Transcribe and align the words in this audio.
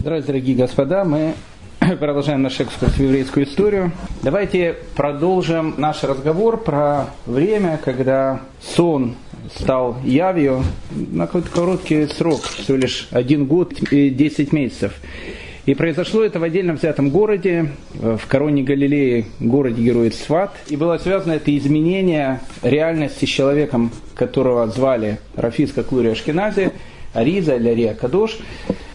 Здравствуйте, 0.00 0.26
дорогие 0.28 0.56
господа. 0.56 1.04
Мы 1.04 1.34
продолжаем 1.98 2.40
наш 2.40 2.60
экскурс 2.60 2.92
в 2.92 3.00
еврейскую 3.00 3.46
историю. 3.46 3.90
Давайте 4.22 4.76
продолжим 4.94 5.74
наш 5.76 6.04
разговор 6.04 6.62
про 6.62 7.06
время, 7.26 7.80
когда 7.84 8.42
сон 8.60 9.16
стал 9.56 9.96
явью 10.04 10.62
на 10.92 11.26
какой-то 11.26 11.50
короткий 11.50 12.06
срок, 12.06 12.42
всего 12.42 12.76
лишь 12.76 13.08
один 13.10 13.46
год 13.46 13.72
и 13.90 14.10
10 14.10 14.52
месяцев. 14.52 14.94
И 15.66 15.74
произошло 15.74 16.22
это 16.22 16.38
в 16.38 16.44
отдельно 16.44 16.74
взятом 16.74 17.10
городе, 17.10 17.72
в 17.92 18.20
короне 18.28 18.62
Галилеи, 18.62 19.26
городе 19.40 19.82
героя 19.82 20.12
Сват. 20.12 20.54
И 20.68 20.76
было 20.76 20.98
связано 20.98 21.32
это 21.32 21.56
изменение 21.58 22.38
реальности 22.62 23.24
с 23.24 23.28
человеком, 23.28 23.90
которого 24.14 24.64
звали 24.68 25.18
Рафиска 25.34 25.82
Клури 25.82 26.10
Ашкенази, 26.10 26.70
Ариза 27.14 27.56
или 27.56 27.70
Ария 27.70 27.94
Кадош. 27.94 28.38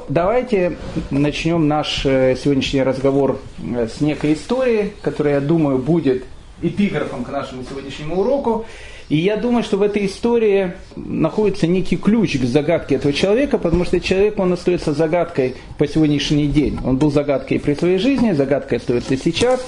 Давайте 0.09 0.77
начнем 1.11 1.67
наш 1.67 2.05
э, 2.05 2.35
сегодняшний 2.35 2.83
разговор 2.83 3.39
э, 3.59 3.87
с 3.87 4.01
некой 4.01 4.33
истории, 4.33 4.93
которая, 5.01 5.35
я 5.35 5.41
думаю, 5.41 5.77
будет 5.77 6.25
эпиграфом 6.61 7.23
к 7.23 7.29
нашему 7.29 7.63
сегодняшнему 7.63 8.19
уроку. 8.19 8.65
И 9.07 9.17
я 9.17 9.37
думаю, 9.37 9.63
что 9.63 9.77
в 9.77 9.81
этой 9.81 10.05
истории 10.05 10.73
находится 10.95 11.67
некий 11.67 11.95
ключ 11.95 12.37
к 12.37 12.43
загадке 12.43 12.95
этого 12.95 13.13
человека, 13.13 13.57
потому 13.57 13.85
что 13.85 13.99
человек, 14.01 14.39
он 14.39 14.51
остается 14.51 14.93
загадкой 14.93 15.55
по 15.77 15.87
сегодняшний 15.87 16.47
день. 16.47 16.79
Он 16.83 16.97
был 16.97 17.11
загадкой 17.11 17.59
при 17.59 17.73
своей 17.73 17.97
жизни, 17.97 18.33
загадкой 18.33 18.79
остается 18.79 19.15
сейчас. 19.15 19.65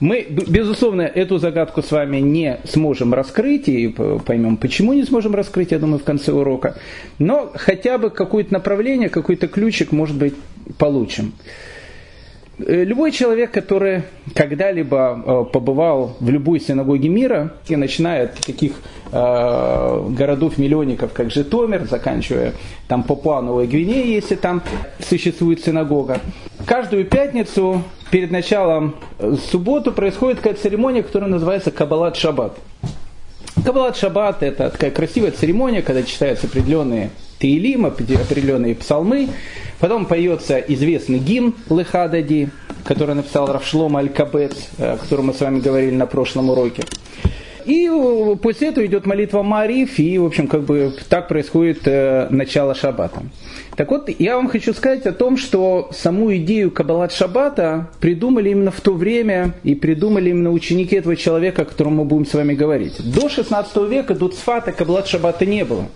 Мы, 0.00 0.26
безусловно, 0.28 1.02
эту 1.02 1.38
загадку 1.38 1.82
с 1.82 1.90
вами 1.90 2.18
не 2.18 2.58
сможем 2.64 3.14
раскрыть 3.14 3.68
и 3.68 3.88
поймем, 3.88 4.56
почему 4.56 4.92
не 4.92 5.04
сможем 5.04 5.34
раскрыть, 5.34 5.70
я 5.70 5.78
думаю, 5.78 5.98
в 5.98 6.04
конце 6.04 6.32
урока. 6.32 6.76
Но 7.18 7.52
хотя 7.54 7.98
бы 7.98 8.10
какое-то 8.10 8.52
направление, 8.52 9.08
какой-то 9.08 9.46
ключик, 9.46 9.92
может 9.92 10.16
быть, 10.16 10.34
получим. 10.78 11.32
Э, 12.58 12.84
любой 12.84 13.10
человек, 13.10 13.50
который 13.50 14.02
когда-либо 14.34 15.22
э, 15.24 15.44
побывал 15.52 16.16
в 16.20 16.28
любой 16.28 16.60
синагоге 16.60 17.08
мира, 17.08 17.54
и 17.68 17.76
начиная 17.76 18.24
от 18.24 18.34
таких 18.34 18.72
э, 19.10 20.08
городов-миллионников, 20.10 21.12
как 21.12 21.30
Житомир, 21.30 21.86
заканчивая 21.86 22.52
там 22.86 23.02
Папуа 23.02 23.42
Новой 23.42 23.66
Гвинеи, 23.66 24.14
если 24.14 24.36
там 24.36 24.62
существует 25.00 25.64
синагога, 25.64 26.20
каждую 26.66 27.06
пятницу 27.06 27.82
перед 28.14 28.30
началом 28.30 28.94
субботу 29.50 29.90
происходит 29.90 30.36
такая 30.36 30.54
церемония, 30.54 31.02
которая 31.02 31.28
называется 31.28 31.72
Кабалат 31.72 32.14
Шаббат. 32.14 32.56
Кабалат 33.64 33.96
Шаббат– 33.96 34.36
это 34.44 34.70
такая 34.70 34.92
красивая 34.92 35.32
церемония, 35.32 35.82
когда 35.82 36.04
читаются 36.04 36.46
определенные 36.46 37.10
Теилим, 37.40 37.86
определенные 37.86 38.76
псалмы. 38.76 39.30
Потом 39.80 40.06
поется 40.06 40.58
известный 40.58 41.18
гимн 41.18 41.56
Лехадади, 41.68 42.50
который 42.84 43.16
написал 43.16 43.48
Равшлом 43.48 43.96
Аль-Кабец, 43.96 44.68
о 44.78 44.96
котором 44.96 45.26
мы 45.26 45.34
с 45.34 45.40
вами 45.40 45.58
говорили 45.58 45.96
на 45.96 46.06
прошлом 46.06 46.50
уроке. 46.50 46.84
И 47.64 47.90
после 48.42 48.68
этого 48.68 48.84
идет 48.84 49.06
молитва 49.06 49.42
Мариф, 49.42 49.98
и, 49.98 50.18
в 50.18 50.24
общем, 50.24 50.48
как 50.48 50.62
бы 50.62 50.92
так 51.08 51.28
происходит 51.28 51.86
э, 51.86 52.28
начало 52.30 52.74
шаббата. 52.74 53.22
Так 53.76 53.90
вот, 53.90 54.08
я 54.18 54.36
вам 54.36 54.48
хочу 54.48 54.72
сказать 54.72 55.04
о 55.06 55.12
том, 55.12 55.36
что 55.36 55.88
саму 55.92 56.34
идею 56.36 56.70
Кабалат 56.70 57.12
Шаббата 57.12 57.90
придумали 58.00 58.50
именно 58.50 58.70
в 58.70 58.80
то 58.80 58.92
время, 58.92 59.54
и 59.64 59.74
придумали 59.74 60.30
именно 60.30 60.50
ученики 60.50 60.94
этого 60.94 61.16
человека, 61.16 61.62
о 61.62 61.64
котором 61.64 61.96
мы 61.96 62.04
будем 62.04 62.26
с 62.26 62.34
вами 62.34 62.54
говорить. 62.54 62.94
До 63.12 63.28
16 63.28 63.76
века 63.88 64.14
до 64.14 64.28
Цфата 64.28 64.70
Кабалат 64.72 65.08
Шаббата 65.08 65.44
не 65.44 65.64
было. 65.64 65.86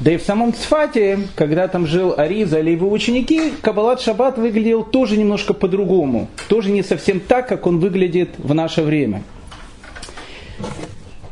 Да 0.00 0.12
и 0.12 0.16
в 0.16 0.22
самом 0.22 0.52
Цфате, 0.54 1.18
когда 1.34 1.66
там 1.68 1.86
жил 1.86 2.14
Ариза 2.16 2.60
или 2.60 2.70
его 2.70 2.90
ученики, 2.90 3.52
Кабалат 3.62 4.00
Шаббат 4.00 4.38
выглядел 4.38 4.84
тоже 4.84 5.16
немножко 5.16 5.54
по-другому. 5.54 6.28
Тоже 6.48 6.70
не 6.70 6.82
совсем 6.82 7.20
так, 7.20 7.48
как 7.48 7.66
он 7.66 7.78
выглядит 7.78 8.30
в 8.38 8.54
наше 8.54 8.82
время. 8.82 9.22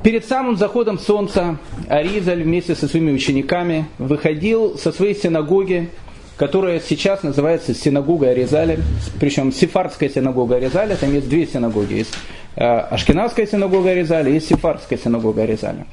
Перед 0.02 0.24
самым 0.24 0.56
заходом 0.56 1.00
солнца 1.00 1.58
Аризаль 1.88 2.42
вместе 2.42 2.76
со 2.76 2.86
своими 2.86 3.10
учениками 3.10 3.86
выходил 3.98 4.78
со 4.78 4.92
своей 4.92 5.16
синагоги, 5.16 5.90
которая 6.36 6.80
сейчас 6.80 7.22
называется 7.24 7.74
синагога 7.74 8.28
Аризаля, 8.28 8.78
причем 9.18 9.52
сефардская 9.52 10.08
синагога 10.08 10.56
Аризаля, 10.56 10.94
там 10.94 11.12
есть 11.12 11.28
две 11.28 11.44
синагоги, 11.46 11.94
есть 11.94 12.14
э, 12.54 12.62
Ашкенадская 12.64 13.46
синагога 13.46 13.90
Аризаля 13.90 14.30
и 14.30 14.38
Сефардская 14.38 14.98
синагога 14.98 15.42
Аризаля. 15.42 15.86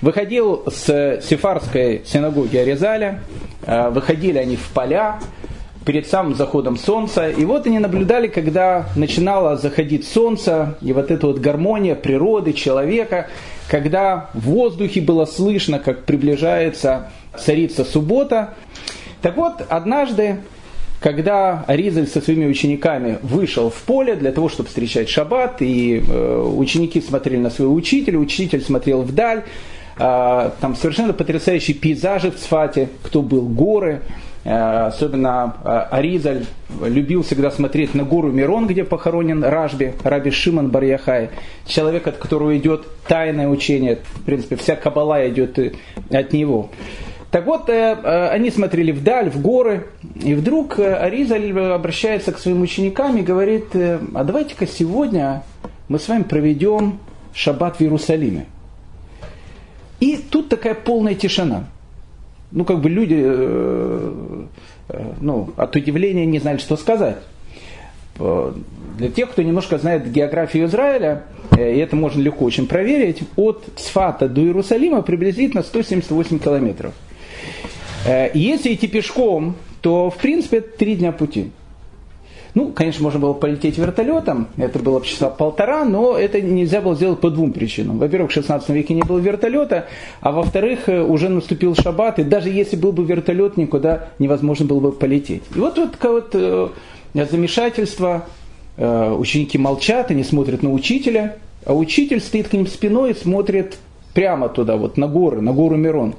Выходил 0.00 0.64
с 0.66 1.20
Сефардской 1.28 2.02
синагоги 2.06 2.56
Аризаля, 2.56 3.20
э, 3.66 3.90
выходили 3.90 4.38
они 4.38 4.56
в 4.56 4.68
поля, 4.70 5.18
перед 5.84 6.06
самым 6.06 6.34
заходом 6.34 6.76
солнца. 6.76 7.28
И 7.28 7.44
вот 7.44 7.66
они 7.66 7.78
наблюдали, 7.78 8.28
когда 8.28 8.86
начинало 8.96 9.56
заходить 9.56 10.06
солнце, 10.06 10.76
и 10.80 10.92
вот 10.92 11.10
эта 11.10 11.26
вот 11.26 11.38
гармония 11.38 11.94
природы, 11.94 12.52
человека, 12.52 13.28
когда 13.68 14.30
в 14.34 14.50
воздухе 14.50 15.00
было 15.00 15.24
слышно, 15.24 15.78
как 15.78 16.04
приближается 16.04 17.10
царица 17.36 17.84
суббота. 17.84 18.54
Так 19.22 19.36
вот, 19.36 19.64
однажды, 19.68 20.38
когда 21.00 21.64
Аризаль 21.66 22.06
со 22.06 22.20
своими 22.20 22.46
учениками 22.46 23.18
вышел 23.22 23.70
в 23.70 23.82
поле 23.82 24.16
для 24.16 24.32
того, 24.32 24.48
чтобы 24.48 24.68
встречать 24.68 25.08
шаббат, 25.08 25.60
и 25.60 26.02
э, 26.06 26.52
ученики 26.56 27.00
смотрели 27.00 27.38
на 27.38 27.50
своего 27.50 27.74
учителя, 27.74 28.18
учитель 28.18 28.62
смотрел 28.62 29.02
вдаль, 29.02 29.44
э, 29.98 30.50
там 30.60 30.76
совершенно 30.76 31.12
потрясающие 31.12 31.74
пейзажи 31.74 32.30
в 32.30 32.36
Цфате, 32.36 32.88
кто 33.02 33.22
был, 33.22 33.42
горы, 33.42 34.02
особенно 34.44 35.56
э, 35.64 35.86
Аризаль 35.90 36.44
любил 36.82 37.22
всегда 37.22 37.50
смотреть 37.50 37.94
на 37.94 38.04
гору 38.04 38.30
Мирон, 38.30 38.66
где 38.66 38.84
похоронен 38.84 39.42
Ражби, 39.42 39.94
Раби 40.02 40.30
Шиман 40.30 40.68
Барьяхай, 40.68 41.30
человек, 41.66 42.06
от 42.06 42.18
которого 42.18 42.56
идет 42.58 42.86
тайное 43.08 43.48
учение, 43.48 44.00
в 44.14 44.22
принципе, 44.22 44.56
вся 44.56 44.76
кабала 44.76 45.26
идет 45.28 45.58
э, 45.58 45.72
от 46.10 46.32
него. 46.34 46.70
Так 47.30 47.46
вот, 47.46 47.68
они 47.68 48.52
смотрели 48.52 48.92
вдаль, 48.92 49.28
в 49.28 49.42
горы, 49.42 49.88
и 50.22 50.34
вдруг 50.34 50.78
Аризаль 50.78 51.50
обращается 51.58 52.30
к 52.30 52.38
своим 52.38 52.62
ученикам 52.62 53.16
и 53.16 53.22
говорит, 53.22 53.74
а 53.74 54.22
давайте-ка 54.22 54.68
сегодня 54.68 55.42
мы 55.88 55.98
с 55.98 56.06
вами 56.06 56.22
проведем 56.22 57.00
шаббат 57.34 57.78
в 57.78 57.80
Иерусалиме. 57.80 58.46
И 59.98 60.16
тут 60.16 60.48
такая 60.48 60.74
полная 60.74 61.16
тишина 61.16 61.64
ну, 62.54 62.64
как 62.64 62.80
бы 62.80 62.88
люди, 62.88 63.16
э, 63.18 64.44
э, 64.88 65.12
ну, 65.20 65.50
от 65.56 65.74
удивления 65.74 66.24
не 66.24 66.38
знали, 66.38 66.58
что 66.58 66.76
сказать. 66.76 67.16
Для 68.16 69.10
тех, 69.10 69.30
кто 69.32 69.42
немножко 69.42 69.76
знает 69.76 70.10
географию 70.10 70.66
Израиля, 70.66 71.24
э, 71.50 71.74
и 71.74 71.78
это 71.78 71.96
можно 71.96 72.22
легко 72.22 72.44
очень 72.44 72.68
проверить, 72.68 73.22
от 73.34 73.64
Сфата 73.76 74.28
до 74.28 74.40
Иерусалима 74.40 75.02
приблизительно 75.02 75.64
178 75.64 76.38
километров. 76.38 76.94
Если 78.34 78.74
идти 78.74 78.86
пешком, 78.86 79.56
то, 79.80 80.10
в 80.10 80.16
принципе, 80.18 80.58
это 80.58 80.76
три 80.76 80.94
дня 80.94 81.10
пути. 81.10 81.50
Ну, 82.54 82.70
конечно, 82.70 83.02
можно 83.02 83.18
было 83.18 83.32
полететь 83.32 83.78
вертолетом, 83.78 84.46
это 84.56 84.78
было 84.78 85.00
бы 85.00 85.06
часа 85.06 85.28
полтора, 85.28 85.84
но 85.84 86.16
это 86.16 86.40
нельзя 86.40 86.80
было 86.80 86.94
сделать 86.94 87.18
по 87.18 87.28
двум 87.28 87.52
причинам. 87.52 87.98
Во-первых, 87.98 88.30
в 88.30 88.34
16 88.34 88.68
веке 88.68 88.94
не 88.94 89.02
было 89.02 89.18
вертолета, 89.18 89.86
а 90.20 90.30
во-вторых, 90.30 90.88
э, 90.88 91.02
уже 91.02 91.28
наступил 91.28 91.74
шаббат, 91.74 92.20
и 92.20 92.22
даже 92.22 92.50
если 92.50 92.76
был 92.76 92.92
бы 92.92 93.04
вертолет, 93.04 93.56
никуда 93.56 94.08
невозможно 94.20 94.66
было 94.66 94.78
бы 94.78 94.92
полететь. 94.92 95.42
И 95.54 95.58
вот 95.58 95.78
вот 95.78 95.96
вот 96.00 96.30
э, 96.34 96.68
замешательство, 97.14 98.26
э, 98.76 99.12
ученики 99.12 99.58
молчат, 99.58 100.12
они 100.12 100.22
смотрят 100.22 100.62
на 100.62 100.72
учителя, 100.72 101.36
а 101.66 101.74
учитель 101.74 102.20
стоит 102.20 102.48
к 102.48 102.52
ним 102.52 102.68
спиной 102.68 103.12
и 103.12 103.14
смотрит 103.14 103.78
прямо 104.12 104.48
туда, 104.48 104.76
вот 104.76 104.96
на 104.96 105.08
горы, 105.08 105.40
на 105.40 105.52
гору 105.52 105.76
Мирон. 105.76 106.14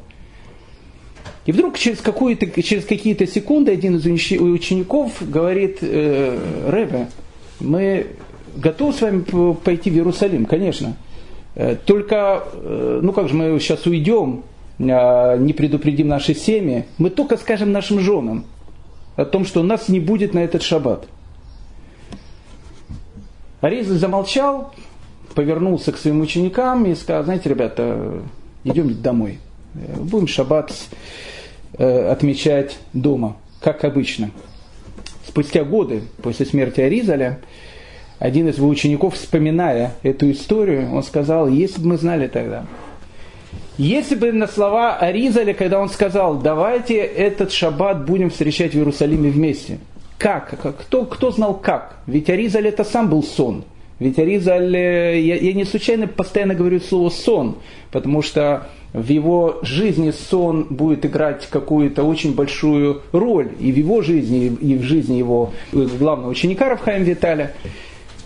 И 1.46 1.52
вдруг 1.52 1.78
через, 1.78 2.02
через 2.64 2.86
какие-то 2.86 3.28
секунды 3.28 3.72
один 3.72 3.98
из 3.98 4.06
учеников 4.06 5.12
говорит, 5.22 5.78
э, 5.82 6.40
Рэбе, 6.68 7.08
мы 7.60 8.08
готовы 8.56 8.94
с 8.94 9.02
вами 9.02 9.24
пойти 9.54 9.92
в 9.92 9.94
Иерусалим, 9.94 10.46
конечно. 10.46 10.98
Э, 11.54 11.76
только, 11.76 12.44
э, 12.52 13.00
ну 13.02 13.14
как 13.14 13.30
же 13.30 13.36
мы 13.36 13.60
сейчас 13.60 13.86
уйдем, 13.86 14.44
э, 14.80 15.38
не 15.38 15.54
предупредим 15.54 16.08
наши 16.08 16.34
семьи, 16.34 16.86
мы 16.98 17.12
только 17.12 17.38
скажем 17.38 17.72
нашим 17.72 18.00
женам 18.00 18.46
о 19.16 19.26
том, 19.26 19.46
что 19.46 19.62
нас 19.62 19.88
не 19.88 20.00
будет 20.00 20.34
на 20.34 20.40
этот 20.40 20.64
шаббат. 20.64 21.08
Ариза 23.62 23.98
замолчал, 23.98 24.74
повернулся 25.36 25.92
к 25.92 25.98
своим 25.98 26.22
ученикам 26.22 26.86
и 26.86 26.96
сказал, 26.96 27.24
знаете, 27.24 27.50
ребята, 27.50 28.22
идем 28.64 29.00
домой. 29.02 29.40
Э, 29.76 30.00
будем 30.00 30.28
шаббат 30.28 30.74
Э, 31.78 32.10
отмечать 32.10 32.78
дома, 32.94 33.36
как 33.60 33.84
обычно. 33.84 34.32
Спустя 35.28 35.66
годы 35.66 36.04
после 36.22 36.46
смерти 36.46 36.80
Аризаля, 36.80 37.40
один 38.18 38.48
из 38.48 38.58
его 38.58 38.70
учеников, 38.70 39.16
вспоминая 39.16 39.92
эту 40.02 40.32
историю, 40.32 40.94
он 40.94 41.04
сказал, 41.04 41.50
если 41.50 41.82
бы 41.82 41.88
мы 41.90 41.98
знали 41.98 42.28
тогда, 42.28 42.66
Если 43.78 44.16
бы 44.16 44.32
на 44.32 44.48
слова 44.48 44.96
Аризаля, 44.96 45.54
когда 45.54 45.82
он 45.82 45.90
сказал, 45.90 46.38
давайте 46.38 46.96
этот 46.96 47.52
шаббат 47.52 48.06
будем 48.06 48.30
встречать 48.30 48.72
в 48.72 48.76
Иерусалиме 48.76 49.30
вместе. 49.30 49.80
Как? 50.18 50.58
Кто, 50.80 51.04
кто 51.04 51.32
знал 51.32 51.56
как? 51.56 51.98
Ведь 52.08 52.30
Аризаль 52.30 52.70
это 52.70 52.86
сам 52.86 53.10
был 53.10 53.22
сон. 53.22 53.66
Ведь 54.00 54.18
Аризаль, 54.18 54.74
э, 54.74 55.20
я, 55.20 55.36
я 55.36 55.52
не 55.52 55.66
случайно 55.66 56.08
постоянно 56.08 56.56
говорю 56.56 56.80
слово 56.80 57.10
сон, 57.10 57.58
потому 57.92 58.22
что 58.22 58.68
в 58.96 59.10
его 59.10 59.60
жизни 59.62 60.12
сон 60.12 60.68
будет 60.70 61.06
играть 61.06 61.48
какую-то 61.50 62.04
очень 62.04 62.34
большую 62.34 63.02
роль 63.12 63.50
и 63.60 63.72
в 63.72 63.78
его 63.78 64.02
жизни, 64.02 64.48
и 64.48 64.78
в 64.78 64.84
жизни 64.84 65.18
его 65.18 65.52
главного 65.74 66.30
ученика 66.30 66.70
Равхаем 66.70 67.04
Виталя. 67.04 67.54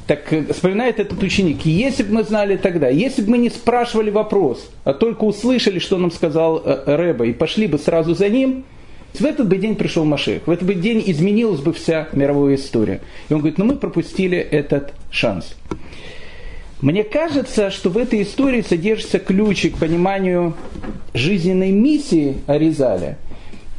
Так 0.06 0.32
э, 0.32 0.54
вспоминает 0.54 1.00
этот 1.00 1.22
ученик, 1.24 1.66
если 1.66 2.04
бы 2.04 2.14
мы 2.14 2.24
знали 2.24 2.56
тогда, 2.56 2.88
если 2.88 3.24
бы 3.24 3.32
мы 3.32 3.38
не 3.40 3.50
спрашивали 3.50 4.12
вопрос, 4.12 4.70
а 4.84 4.94
только 4.94 5.24
услышали, 5.24 5.80
что 5.80 5.98
нам 5.98 6.12
сказал 6.12 6.62
э, 6.64 6.96
Рэба, 6.96 7.26
и 7.26 7.34
пошли 7.34 7.66
бы 7.66 7.80
сразу 7.80 8.14
за 8.14 8.30
ним, 8.30 8.64
в 9.14 9.26
этот 9.26 9.48
бы 9.48 9.58
день 9.58 9.76
пришел 9.76 10.06
Машех, 10.06 10.44
в 10.46 10.52
этот 10.52 10.68
бы 10.68 10.76
день 10.76 11.04
изменилась 11.06 11.62
бы 11.62 11.74
вся 11.74 12.10
мировая 12.14 12.56
история. 12.56 13.02
И 13.30 13.34
он 13.34 13.40
говорит, 13.40 13.58
ну 13.58 13.66
мы 13.66 13.76
пропустили 13.76 14.38
этот 14.38 14.94
шанс. 15.10 15.56
Мне 16.82 17.04
кажется, 17.04 17.72
что 17.72 17.90
в 17.90 17.98
этой 17.98 18.22
истории 18.22 18.62
содержится 18.62 19.20
ключик 19.20 19.76
к 19.76 19.80
пониманию 19.80 20.56
жизненной 21.14 21.72
миссии 21.72 22.38
Аризаля– 22.48 23.18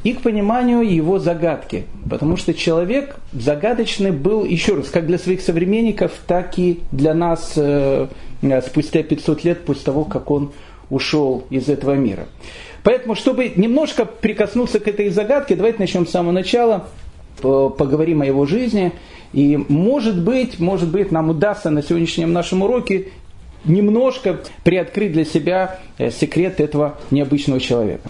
и 0.03 0.15
к 0.15 0.23
пониманию 0.23 0.81
его 0.81 1.19
загадки. 1.19 1.85
Потому 2.09 2.37
что 2.37 2.55
человек 2.55 3.17
загадочный 3.33 4.13
был, 4.13 4.45
еще 4.45 4.75
раз, 4.77 4.89
как 4.89 5.07
для 5.07 5.19
своих 5.19 5.41
современников, 5.41 6.13
так 6.27 6.59
и 6.59 6.81
для 6.91 7.15
нас 7.15 7.53
э, 7.57 8.09
спустя 8.67 9.03
500 9.03 9.45
лет 9.45 9.65
после 9.65 9.85
того, 9.85 10.05
как 10.05 10.31
он 10.31 10.53
ушел 10.89 11.45
из 11.51 11.69
этого 11.69 11.95
мира. 11.95 12.27
Поэтому, 12.83 13.15
чтобы 13.15 13.53
немножко 13.55 14.07
прикоснуться 14.07 14.81
к 14.81 14.89
этой 14.89 15.11
загадке, 15.11 15.55
давайте 15.55 15.79
начнем 15.79 16.07
с 16.07 16.11
самого 16.11 16.33
начала, 16.33 16.89
поговорим 17.41 18.23
о 18.23 18.27
его 18.27 18.47
жизни. 18.47 18.93
И 19.33 19.57
может 19.69 20.23
быть, 20.23 20.59
может 20.59 20.91
быть, 20.91 21.13
нам 21.13 21.31
удастся 21.31 21.71
на 21.71 21.83
сегодняшнем 21.83 22.33
нашем 22.33 22.63
уроке 22.63 23.09
немножко 23.65 24.41
приоткрыть 24.65 25.13
для 25.13 25.25
себя 25.25 25.79
э, 25.99 26.11
секрет 26.11 26.61
этого 26.61 26.99
необычного 27.11 27.61
человека. 27.61 28.09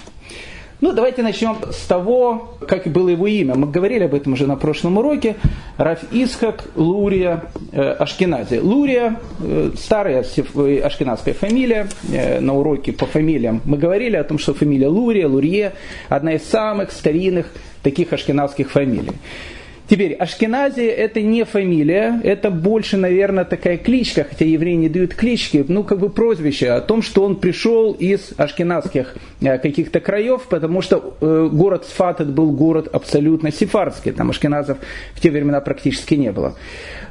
Ну, 0.80 0.94
давайте 0.94 1.22
начнем 1.22 1.56
с 1.70 1.86
того, 1.86 2.54
как 2.66 2.86
было 2.86 3.10
его 3.10 3.26
имя. 3.26 3.54
Мы 3.54 3.66
говорили 3.66 4.04
об 4.04 4.14
этом 4.14 4.32
уже 4.32 4.46
на 4.46 4.56
прошлом 4.56 4.96
уроке. 4.96 5.36
Раф 5.76 6.00
Исхак 6.10 6.64
Лурия 6.74 7.44
э, 7.72 7.82
Ашкенази. 7.82 8.60
Лурия, 8.60 9.20
э, 9.40 9.72
старая 9.76 10.24
э, 10.24 10.80
ашкенадская 10.80 11.34
фамилия. 11.34 11.86
Э, 12.10 12.40
на 12.40 12.56
уроке 12.56 12.92
по 12.92 13.04
фамилиям 13.04 13.60
мы 13.66 13.76
говорили 13.76 14.16
о 14.16 14.24
том, 14.24 14.38
что 14.38 14.54
фамилия 14.54 14.88
Лурия, 14.88 15.28
Лурье, 15.28 15.74
одна 16.08 16.32
из 16.32 16.44
самых 16.44 16.92
старинных 16.92 17.52
таких 17.82 18.14
ашкенадских 18.14 18.70
фамилий. 18.70 19.12
Теперь, 19.90 20.14
Ашкенази 20.14 20.82
это 20.82 21.20
не 21.20 21.44
фамилия, 21.44 22.20
это 22.22 22.52
больше, 22.52 22.96
наверное, 22.96 23.44
такая 23.44 23.76
кличка, 23.76 24.22
хотя 24.22 24.44
евреи 24.44 24.76
не 24.76 24.88
дают 24.88 25.14
клички, 25.14 25.64
ну, 25.66 25.82
как 25.82 25.98
бы 25.98 26.10
прозвище 26.10 26.70
о 26.70 26.80
том, 26.80 27.02
что 27.02 27.24
он 27.24 27.34
пришел 27.34 27.90
из 27.94 28.30
ашкенадских 28.36 29.16
э, 29.40 29.58
каких-то 29.58 29.98
краев, 29.98 30.42
потому 30.48 30.80
что 30.80 31.16
э, 31.20 31.48
город 31.50 31.86
Сфат 31.86 32.20
это 32.20 32.30
был 32.30 32.52
город 32.52 32.88
абсолютно 32.92 33.50
сефардский, 33.50 34.12
там 34.12 34.30
ашкеназов 34.30 34.78
в 35.14 35.20
те 35.20 35.32
времена 35.32 35.60
практически 35.60 36.14
не 36.14 36.30
было. 36.30 36.54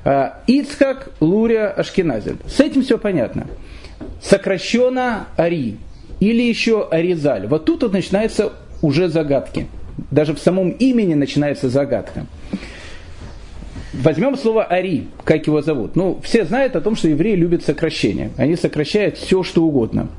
Э, 0.05 0.29
Ицхак 0.47 1.09
Лурия 1.19 1.67
Ашкенази. 1.67 2.37
С 2.47 2.61
этим 2.61 2.83
все 2.83 2.97
понятно. 2.97 3.47
Сокращенно 4.21 5.27
Ари 5.35 5.75
или 6.21 6.43
еще 6.43 6.87
Аризаль. 6.89 7.45
Вот 7.47 7.65
тут 7.65 7.83
вот 7.83 7.91
начинаются 7.91 8.53
уже 8.81 9.09
загадки. 9.09 9.67
Даже 10.11 10.33
в 10.33 10.39
самом 10.39 10.69
имени 10.69 11.15
начинается 11.15 11.67
загадка. 11.67 12.25
Возьмем 13.94 14.38
слово 14.38 14.63
Ари, 14.65 15.07
как 15.24 15.47
его 15.47 15.62
зовут. 15.62 15.95
Ну, 15.95 16.19
все 16.24 16.45
знают 16.45 16.75
о 16.75 16.81
том, 16.81 16.95
что 16.95 17.07
евреи 17.07 17.36
любят 17.36 17.63
сокращения. 17.63 18.31
Они 18.38 18.56
сокращают 18.56 19.18
все, 19.18 19.41
что 19.41 19.63
угодно. 19.63 20.09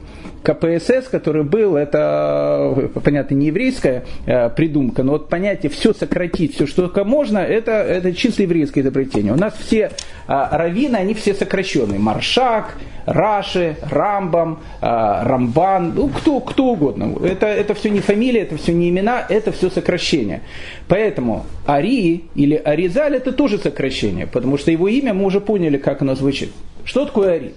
КПСС, 0.43 1.09
который 1.11 1.45
был, 1.45 1.77
это, 1.77 2.91
понятно, 3.05 3.35
не 3.35 3.49
еврейская 3.49 4.05
э, 4.27 4.49
придумка, 4.51 5.03
но 5.03 5.13
вот 5.13 5.29
понятие 5.29 5.71
все 5.71 5.93
сократить, 5.93 6.55
все, 6.55 6.67
что 6.67 6.83
только 6.83 7.05
можно, 7.05 7.39
это, 7.39 7.73
это 7.73 8.15
чисто 8.15 8.43
еврейское 8.43 8.81
изобретение. 8.81 9.33
У 9.33 9.37
нас 9.37 9.55
все 9.59 9.91
а, 10.27 10.57
раввины, 10.57 10.97
они 10.97 11.15
все 11.15 11.35
сокращенные. 11.35 11.99
Маршак, 11.99 12.77
Раши, 13.05 13.77
Рамбам, 13.83 14.61
а, 14.81 15.25
Рамбан, 15.25 15.93
ну, 15.95 16.09
кто, 16.09 16.41
кто 16.41 16.67
угодно. 16.67 17.17
Это, 17.25 17.47
это 17.47 17.75
все 17.75 17.91
не 17.91 18.01
фамилия, 18.01 18.43
это 18.43 18.57
все 18.57 18.73
не 18.73 18.89
имена, 18.91 19.25
это 19.29 19.53
все 19.53 19.71
сокращение. 19.71 20.43
Поэтому 20.89 21.47
Ари 21.67 22.25
или 22.35 22.55
Аризаль 22.55 23.17
это 23.17 23.33
тоже 23.33 23.59
сокращение, 23.59 24.27
потому 24.27 24.57
что 24.57 24.71
его 24.71 24.89
имя 24.89 25.15
мы 25.15 25.25
уже 25.25 25.41
поняли, 25.41 25.79
как 25.79 26.03
оно 26.03 26.15
звучит. 26.15 26.51
Что 26.85 27.05
такое 27.05 27.33
Ари? 27.35 27.55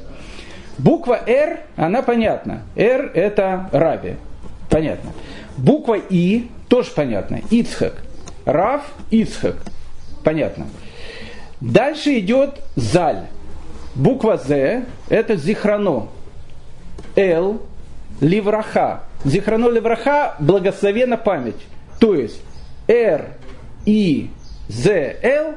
Буква 0.78 1.20
«Р», 1.28 1.60
она 1.76 2.02
понятна. 2.02 2.64
«Р»– 2.76 3.12
это 3.14 3.70
Раби. 3.72 4.16
Понятно. 4.70 5.12
Буква 5.58 5.98
«И» 5.98 6.50
тоже 6.68 6.92
понятно. 6.92 7.42
Ицхак. 7.52 8.04
Рав– 8.46 8.82
Ицхак. 9.12 9.56
Понятно. 10.24 10.68
Дальше 11.62 12.20
идет 12.20 12.60
«Заль». 12.76 13.28
Буква 13.96 14.38
«З»– 14.38 14.86
это 15.10 15.36
«Зихрано». 15.36 16.08
«Л»– 17.16 17.62
«Ливраха». 18.22 19.04
«Зихрано 19.24 19.70
Ливраха»– 19.70 20.36
благословена 20.40 21.18
память. 21.18 21.62
То 22.00 22.16
есть 22.16 22.42
«Р», 22.88 23.28
«И», 23.86 24.30
«З», 24.68 25.16
«Л» 25.22 25.56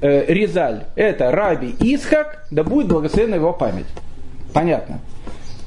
э, 0.00 0.24
Ризаль– 0.32 0.84
это 0.96 1.30
Раби 1.30 1.74
Исхак, 1.80 2.46
да 2.50 2.64
будет 2.64 2.88
благословена 2.88 3.36
его 3.36 3.52
память. 3.52 3.86
Понятно. 4.52 5.00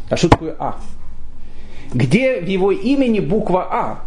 А 0.10 0.18
что 0.18 0.30
такое 0.30 0.56
А? 0.60 0.80
Где 1.94 2.42
в 2.42 2.48
его 2.48 2.72
имени 2.72 3.20
буква 3.20 3.68
А? 3.72 4.00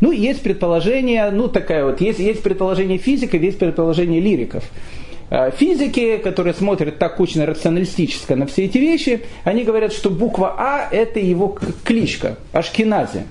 Ну, 0.00 0.12
есть 0.12 0.42
предположение, 0.42 1.30
ну, 1.30 1.48
такая 1.48 1.84
вот, 1.84 2.00
есть, 2.00 2.18
есть 2.18 2.42
предположение 2.42 2.98
физиков, 2.98 3.40
есть 3.40 3.58
предположение 3.58 4.20
лириков. 4.20 4.64
А, 5.30 5.50
физики, 5.50 6.18
которые 6.18 6.54
смотрят 6.54 6.98
так 6.98 7.20
очень 7.20 7.44
рационалистически 7.44 8.32
на 8.34 8.46
все 8.46 8.64
эти 8.64 8.78
вещи, 8.78 9.22
они 9.44 9.64
говорят, 9.64 9.92
что 9.92 10.10
буква 10.10 10.54
А– 10.58 10.88
это 10.90 11.20
его 11.20 11.58
кличка, 11.84 12.36
Ашкенази. 12.52 13.24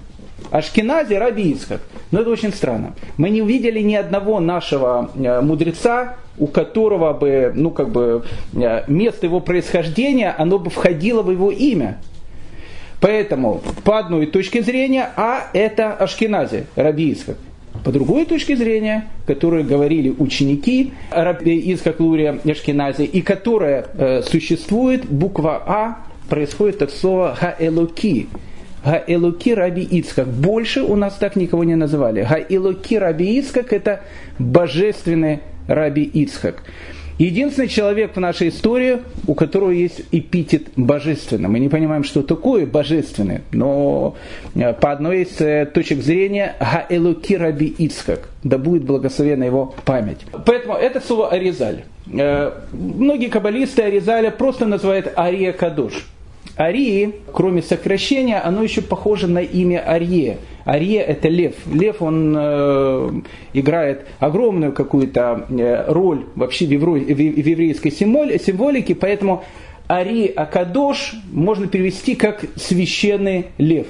Ашкенази 0.51 1.13
Раби 1.13 1.51
Ицхак. 1.51 1.81
Но 2.11 2.21
это 2.21 2.29
очень 2.29 2.53
странно. 2.53 2.93
Мы 3.17 3.29
не 3.29 3.41
увидели 3.41 3.79
ни 3.79 3.95
одного 3.95 4.39
нашего 4.39 5.09
э, 5.15 5.41
мудреца, 5.41 6.17
у 6.37 6.47
которого 6.47 7.13
бы, 7.13 7.51
ну 7.55 7.71
как 7.71 7.89
бы, 7.89 8.23
э, 8.53 8.83
место 8.87 9.25
его 9.25 9.39
происхождения, 9.39 10.33
оно 10.37 10.59
бы 10.59 10.69
входило 10.69 11.21
в 11.21 11.31
его 11.31 11.51
имя. 11.51 11.99
Поэтому, 12.99 13.61
по 13.83 13.99
одной 13.99 14.27
точке 14.27 14.63
зрения, 14.63 15.09
А 15.17 15.47
это 15.53 15.91
Ашкенази, 15.93 16.65
Раби 16.75 17.09
Ицхак. 17.11 17.37
По 17.83 17.91
другой 17.91 18.25
точке 18.25 18.55
зрения, 18.55 19.09
которые 19.25 19.65
говорили 19.65 20.13
ученики 20.17 20.93
Раби 21.11 21.57
Ицхак 21.73 21.99
Лурия 21.99 22.39
Ашкенази, 22.45 23.03
и 23.03 23.21
которая 23.21 23.85
э, 23.93 24.21
существует, 24.21 25.05
буква 25.05 25.61
А 25.65 25.97
происходит 26.29 26.81
от 26.81 26.91
слова 26.91 27.35
Хаэлуки. 27.35 28.27
Гаэлуки 28.85 29.49
Раби 29.49 29.81
Ицкак. 29.83 30.27
Больше 30.27 30.81
у 30.83 30.95
нас 30.95 31.15
так 31.15 31.35
никого 31.35 31.63
не 31.63 31.75
называли. 31.75 32.25
Гаэлуки 32.29 32.95
Раби 32.95 33.39
Ицкак 33.39 33.73
это 33.73 34.01
божественный 34.39 35.39
Раби 35.67 36.03
Ицхак. 36.03 36.63
Единственный 37.19 37.67
человек 37.67 38.15
в 38.15 38.19
нашей 38.19 38.49
истории, 38.49 38.99
у 39.27 39.35
которого 39.35 39.69
есть 39.69 40.01
эпитет 40.11 40.63
божественный. 40.75 41.47
Мы 41.47 41.59
не 41.59 41.69
понимаем, 41.69 42.03
что 42.03 42.23
такое 42.23 42.65
божественный, 42.65 43.41
но 43.51 44.15
э, 44.55 44.73
по 44.73 44.91
одной 44.91 45.21
из 45.21 45.39
э, 45.39 45.67
точек 45.71 46.01
зрения 46.01 46.55
Гаэлуки 46.59 47.35
Раби 47.35 47.67
Ицхак, 47.67 48.29
да 48.43 48.57
будет 48.57 48.83
благословена 48.83 49.45
его 49.45 49.75
память. 49.85 50.21
Поэтому 50.45 50.73
это 50.73 50.99
слово 51.01 51.29
Аризаль. 51.29 51.83
Э, 52.11 52.51
многие 52.71 53.27
каббалисты 53.27 53.83
Аризаля 53.83 54.31
просто 54.31 54.65
называют 54.65 55.13
Ария 55.15 55.53
Кадуш. 55.53 56.07
Арии, 56.57 57.15
кроме 57.31 57.61
сокращения, 57.63 58.39
оно 58.39 58.61
еще 58.61 58.81
похоже 58.81 59.27
на 59.27 59.39
имя 59.39 59.79
Арье. 59.79 60.37
Арье 60.65 61.01
это 61.01 61.27
лев. 61.27 61.55
Лев, 61.71 62.01
он 62.01 62.35
э, 62.37 63.11
играет 63.53 64.05
огромную 64.19 64.71
какую-то 64.71 65.47
э, 65.49 65.91
роль 65.91 66.25
вообще 66.35 66.65
в, 66.65 66.69
еврейской 66.69 67.89
символике, 67.89 68.93
поэтому 68.93 69.43
Ари 69.87 70.27
Акадош 70.27 71.15
можно 71.31 71.67
перевести 71.67 72.15
как 72.15 72.45
священный 72.55 73.47
лев. 73.57 73.87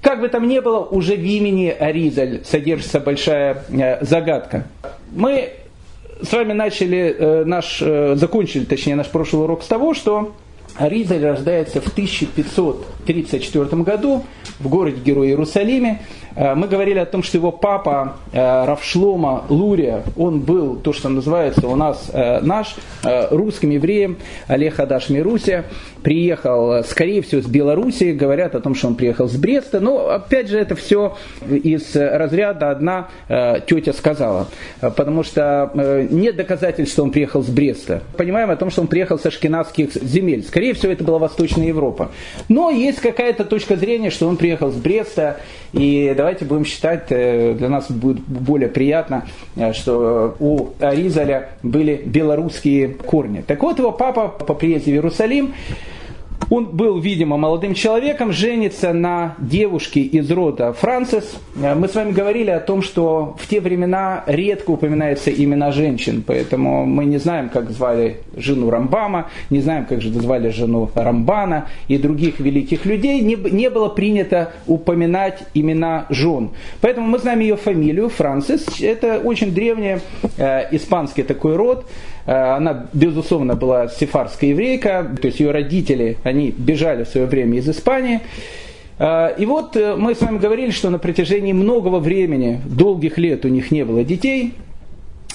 Как 0.00 0.20
бы 0.20 0.28
там 0.28 0.46
ни 0.48 0.60
было, 0.60 0.78
уже 0.78 1.16
в 1.16 1.24
имени 1.24 1.68
Аризаль 1.68 2.44
содержится 2.44 3.00
большая 3.00 3.64
э, 3.68 4.04
загадка. 4.04 4.68
Мы 5.10 5.50
с 6.22 6.32
вами 6.32 6.52
начали 6.52 7.16
э, 7.18 7.44
наш, 7.44 7.80
закончили, 7.80 8.64
точнее, 8.64 8.94
наш 8.94 9.08
прошлый 9.08 9.42
урок 9.42 9.64
с 9.64 9.66
того, 9.66 9.92
что 9.92 10.32
Аризаль 10.76 11.24
рождается 11.24 11.80
в 11.80 11.88
1500 11.88 12.86
1934 13.04 13.82
году 13.82 14.24
в 14.58 14.68
городе 14.68 15.00
Герой 15.00 15.28
Иерусалиме. 15.28 16.00
Э, 16.36 16.54
мы 16.54 16.66
говорили 16.66 16.98
о 16.98 17.06
том, 17.06 17.22
что 17.22 17.38
его 17.38 17.52
папа 17.52 18.16
э, 18.32 18.64
Равшлома 18.64 19.44
Лурия, 19.48 20.02
он 20.16 20.40
был 20.40 20.76
то, 20.76 20.92
что 20.92 21.08
называется 21.08 21.66
у 21.68 21.76
нас 21.76 22.10
э, 22.12 22.40
наш, 22.40 22.76
русским 23.30 23.70
евреем 23.70 24.16
Олег 24.46 24.80
Адаш 24.80 25.10
Мирусия, 25.10 25.64
приехал, 26.02 26.82
скорее 26.84 27.22
всего, 27.22 27.42
с 27.42 27.46
Белоруссии, 27.46 28.12
говорят 28.12 28.54
о 28.54 28.60
том, 28.60 28.74
что 28.74 28.88
он 28.88 28.94
приехал 28.94 29.28
с 29.28 29.36
Бреста, 29.36 29.80
но 29.80 30.08
опять 30.08 30.48
же 30.48 30.58
это 30.58 30.74
все 30.74 31.16
из 31.48 31.94
разряда 31.94 32.70
одна 32.70 33.08
тетя 33.66 33.92
сказала, 33.92 34.48
потому 34.80 35.22
что 35.22 35.70
нет 36.10 36.36
доказательств, 36.36 36.94
что 36.94 37.02
он 37.02 37.10
приехал 37.10 37.42
с 37.42 37.48
Бреста. 37.48 38.02
Понимаем 38.16 38.50
о 38.50 38.56
том, 38.56 38.70
что 38.70 38.80
он 38.80 38.86
приехал 38.86 39.18
со 39.18 39.30
шкинавских 39.30 39.92
земель. 39.94 40.44
Скорее 40.44 40.72
всего, 40.74 40.92
это 40.92 41.04
была 41.04 41.18
Восточная 41.18 41.66
Европа. 41.66 42.10
Но 42.48 42.70
есть 42.70 42.93
какая-то 43.00 43.44
точка 43.44 43.76
зрения, 43.76 44.10
что 44.10 44.28
он 44.28 44.36
приехал 44.36 44.70
с 44.70 44.76
Бреста, 44.76 45.40
и 45.72 46.14
давайте 46.16 46.44
будем 46.44 46.64
считать, 46.64 47.06
э, 47.10 47.54
для 47.54 47.68
нас 47.68 47.90
будет 47.90 48.20
более 48.20 48.68
приятно, 48.68 49.26
э, 49.56 49.72
что 49.72 50.36
у 50.38 50.68
Аризаля 50.80 51.50
были 51.62 52.02
белорусские 52.04 52.88
корни. 52.88 53.42
Так 53.46 53.62
вот, 53.62 53.78
его 53.78 53.92
папа 53.92 54.28
по 54.28 54.54
приезде 54.54 54.92
в 54.92 54.94
Иерусалим 54.94 55.54
он 56.50 56.66
был, 56.66 56.98
видимо, 56.98 57.36
молодым 57.36 57.74
человеком, 57.74 58.32
женится 58.32 58.92
на 58.92 59.34
девушке 59.38 60.00
из 60.00 60.30
рода 60.30 60.72
Францис. 60.72 61.36
Э, 61.56 61.74
мы 61.74 61.88
с 61.88 61.94
вами 61.94 62.12
говорили 62.12 62.50
о 62.50 62.60
том, 62.60 62.82
что 62.82 63.36
в 63.38 63.48
те 63.48 63.60
времена 63.60 64.24
редко 64.26 64.70
упоминаются 64.70 65.30
имена 65.30 65.72
женщин, 65.72 66.22
поэтому 66.26 66.86
мы 66.86 67.04
не 67.04 67.18
знаем, 67.18 67.48
как 67.48 67.70
звали 67.70 68.20
жену 68.36 68.70
Рамбама, 68.70 69.30
не 69.50 69.60
знаем, 69.60 69.86
как 69.86 70.00
же 70.00 70.12
звали 70.12 70.50
жену 70.50 70.90
Рамбана 70.94 71.68
и 71.88 71.98
других 71.98 72.40
великих 72.40 72.86
людей. 72.86 73.20
Не, 73.20 73.36
не 73.36 73.70
было 73.70 73.88
принято 73.88 74.52
упоминать 74.66 75.44
имена 75.54 76.06
жен. 76.10 76.50
Поэтому 76.80 77.06
мы 77.06 77.18
знаем 77.18 77.40
ее 77.40 77.56
фамилию, 77.56 78.08
Францис. 78.08 78.80
Это 78.80 79.18
очень 79.18 79.52
древний 79.52 79.98
э, 80.36 80.74
испанский 80.74 81.22
такой 81.22 81.56
род. 81.56 81.86
Э, 82.26 82.56
она, 82.56 82.86
безусловно, 82.92 83.54
была 83.54 83.88
сефарская 83.88 84.50
еврейка, 84.50 85.06
то 85.20 85.26
есть 85.26 85.40
ее 85.40 85.50
родители, 85.50 86.16
они 86.22 86.54
бежали 86.56 87.04
в 87.04 87.08
свое 87.08 87.26
время 87.26 87.58
из 87.58 87.68
Испании. 87.68 88.20
Э, 88.98 89.34
и 89.36 89.46
вот 89.46 89.76
э, 89.76 89.96
мы 89.96 90.14
с 90.14 90.20
вами 90.20 90.38
говорили, 90.38 90.70
что 90.70 90.90
на 90.90 90.98
протяжении 90.98 91.52
многого 91.52 91.98
времени, 91.98 92.60
долгих 92.64 93.18
лет 93.18 93.44
у 93.44 93.48
них 93.48 93.70
не 93.70 93.84
было 93.84 94.04
детей. 94.04 94.54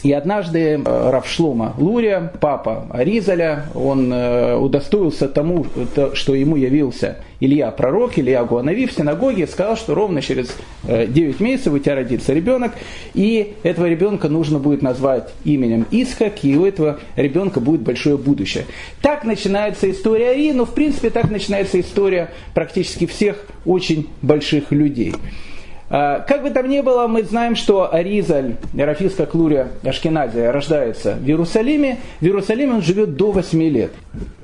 И 0.04 0.14
однажды 0.14 0.60
э, 0.60 1.10
Равшлома 1.10 1.74
Лурия, 1.78 2.32
папа 2.40 2.88
Аризаля, 2.90 3.66
он 3.76 4.12
э, 4.14 4.56
удостоился 4.56 5.28
тому, 5.28 5.66
что 6.14 6.36
ему 6.36 6.56
явился 6.56 7.18
Илья 7.42 7.72
пророк, 7.72 8.18
Илья 8.18 8.44
Гуанави 8.44 8.86
в 8.86 8.94
синагоге, 8.94 9.48
сказал, 9.48 9.76
что 9.76 9.96
ровно 9.96 10.22
через 10.22 10.56
9 10.84 11.42
э, 11.42 11.44
месяцев 11.44 11.74
у 11.74 11.80
тебя 11.80 11.96
родится 11.96 12.34
ребенок, 12.34 12.74
и 13.14 13.56
этого 13.64 13.88
ребенка 13.88 14.30
нужно 14.30 14.60
будет 14.60 14.82
назвать 14.82 15.30
именем 15.44 15.86
Исхак, 15.92 16.44
и 16.44 16.58
у 16.58 16.66
этого 16.66 17.00
ребенка 17.18 17.60
будет 17.60 17.82
большое 17.82 18.18
будущее. 18.18 18.66
Так 19.02 19.26
начинается 19.26 19.90
история 19.92 20.32
Ари, 20.32 20.52
но 20.52 20.66
в 20.66 20.74
принципе 20.74 21.10
так 21.10 21.30
начинается 21.30 21.80
история 21.80 22.30
практически 22.54 23.06
всех 23.06 23.46
очень 23.66 24.08
больших 24.22 24.72
людей. 24.72 25.14
А, 25.90 26.20
как 26.20 26.44
бы 26.44 26.52
там 26.52 26.70
ни 26.70 26.82
было, 26.82 27.08
мы 27.08 27.24
знаем, 27.24 27.56
что 27.56 27.94
Аризаль, 27.94 28.56
Рафиска 28.78 29.26
Клурия 29.26 29.70
Ашкеназия, 29.84 30.52
рождается 30.52 31.16
в 31.16 31.28
Иерусалиме. 31.28 31.98
В 32.20 32.24
Иерусалиме 32.24 32.76
он 32.76 32.82
живет 32.82 33.16
до 33.16 33.32
8 33.32 33.64
лет. 33.64 33.92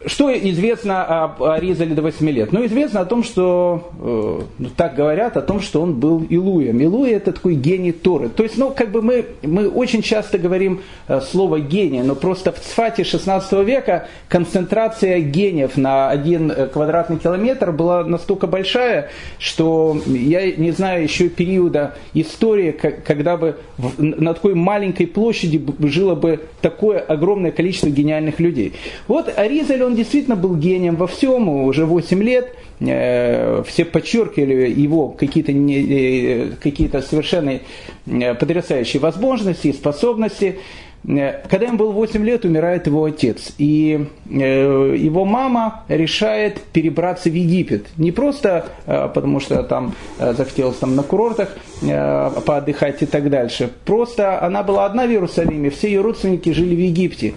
Что 0.06 0.32
известно 0.32 1.04
об 1.04 1.42
Аризале 1.42 1.96
до 1.96 2.04
8 2.04 2.30
лет? 2.30 2.52
Ну, 2.52 2.64
известно 2.68 3.00
о 3.00 3.06
том, 3.06 3.24
что, 3.24 3.90
э, 4.00 4.42
ну, 4.60 4.70
так 4.78 4.94
говорят, 4.94 5.36
о 5.36 5.42
том, 5.42 5.62
что 5.62 5.82
он 5.82 5.96
был 5.96 6.24
Илуем. 6.30 6.80
Илуя 6.80 7.16
это 7.16 7.32
такой 7.32 7.56
гений 7.56 7.92
Торы. 7.92 8.30
То 8.30 8.44
есть, 8.44 8.56
ну, 8.58 8.70
как 8.70 8.92
бы 8.92 9.02
мы, 9.02 9.26
мы 9.42 9.68
очень 9.68 10.04
часто 10.04 10.38
говорим 10.38 10.82
э, 11.08 11.22
слово 11.22 11.60
гений, 11.60 12.04
но 12.04 12.14
просто 12.14 12.52
в 12.52 12.60
Цфате 12.60 13.04
16 13.04 13.66
века 13.66 14.08
концентрация 14.30 15.20
гениев 15.22 15.76
на 15.76 16.12
один 16.12 16.52
э, 16.52 16.68
квадратный 16.68 17.18
километр 17.18 17.72
была 17.72 18.04
настолько 18.04 18.46
большая, 18.46 19.10
что 19.40 19.98
я 20.06 20.52
не 20.52 20.70
знаю 20.70 21.02
еще 21.02 21.30
периода 21.30 21.96
истории, 22.14 22.72
когда 22.72 23.38
бы 23.38 23.58
на 23.98 24.36
такой 24.36 24.54
маленькой 24.54 25.08
площади 25.08 25.66
жило 25.80 26.14
бы 26.14 26.42
такое 26.62 27.00
огромное 27.00 27.52
количество 27.52 27.90
гениальных 27.90 28.40
людей. 28.40 28.74
Вот 29.08 29.34
Аризаль, 29.66 29.84
он 29.84 29.96
действительно 29.96 30.36
был 30.36 30.56
гением 30.56 30.96
во 30.96 31.08
всем, 31.08 31.50
уже 31.50 31.86
8 31.86 32.24
лет, 32.24 32.56
э, 32.80 33.64
все 33.68 33.86
подчеркивали 33.86 34.70
его 34.70 35.10
какие-то 35.10 35.52
э, 35.52 36.52
какие 36.62 36.88
совершенно 37.02 37.60
э, 38.06 38.36
потрясающие 38.36 39.02
возможности 39.02 39.68
и 39.68 39.74
способности. 39.74 40.60
Когда 41.06 41.68
ему 41.68 41.78
было 41.78 41.92
8 41.92 42.26
лет, 42.26 42.46
умирает 42.46 42.88
его 42.88 43.06
отец. 43.06 43.54
И 43.60 44.08
его 44.28 45.26
мама 45.26 45.84
решает 45.88 46.60
перебраться 46.74 47.30
в 47.30 47.34
Египет. 47.34 47.88
Не 47.98 48.12
просто 48.12 48.66
потому, 48.86 49.40
что 49.40 49.62
там 49.64 49.94
захотелось 50.18 50.78
там 50.78 50.96
на 50.96 51.04
курортах 51.04 51.50
поотдыхать 52.46 53.04
и 53.04 53.06
так 53.06 53.30
дальше. 53.30 53.70
Просто 53.86 54.42
она 54.42 54.64
была 54.64 54.86
одна 54.86 55.06
в 55.06 55.12
Иерусалиме, 55.12 55.70
все 55.70 55.90
ее 55.90 56.02
родственники 56.02 56.52
жили 56.52 56.76
в 56.76 56.80
Египте. 56.80 57.36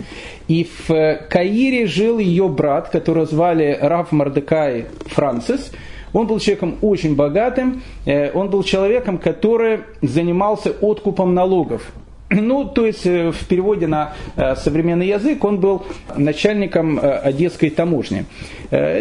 И 0.48 0.66
в 0.86 1.18
Каире 1.28 1.86
жил 1.86 2.18
ее 2.18 2.48
брат, 2.48 2.88
которого 2.88 3.26
звали 3.26 3.78
Раф 3.80 4.12
Мардекай 4.12 4.86
Францис. 5.06 5.70
Он 6.12 6.26
был 6.26 6.38
человеком 6.38 6.76
очень 6.80 7.14
богатым, 7.14 7.82
э, 8.06 8.30
он 8.32 8.48
был 8.48 8.62
человеком, 8.62 9.18
который 9.18 9.80
занимался 10.00 10.70
откупом 10.80 11.34
налогов. 11.34 11.92
Ну, 12.30 12.64
то 12.66 12.86
есть 12.86 13.06
э, 13.06 13.30
в 13.30 13.46
переводе 13.46 13.86
на 13.86 14.12
э, 14.36 14.54
современный 14.56 15.06
язык 15.06 15.42
он 15.44 15.60
был 15.60 15.84
начальником 16.16 17.00
Одесской 17.02 17.70
таможни. 17.70 18.24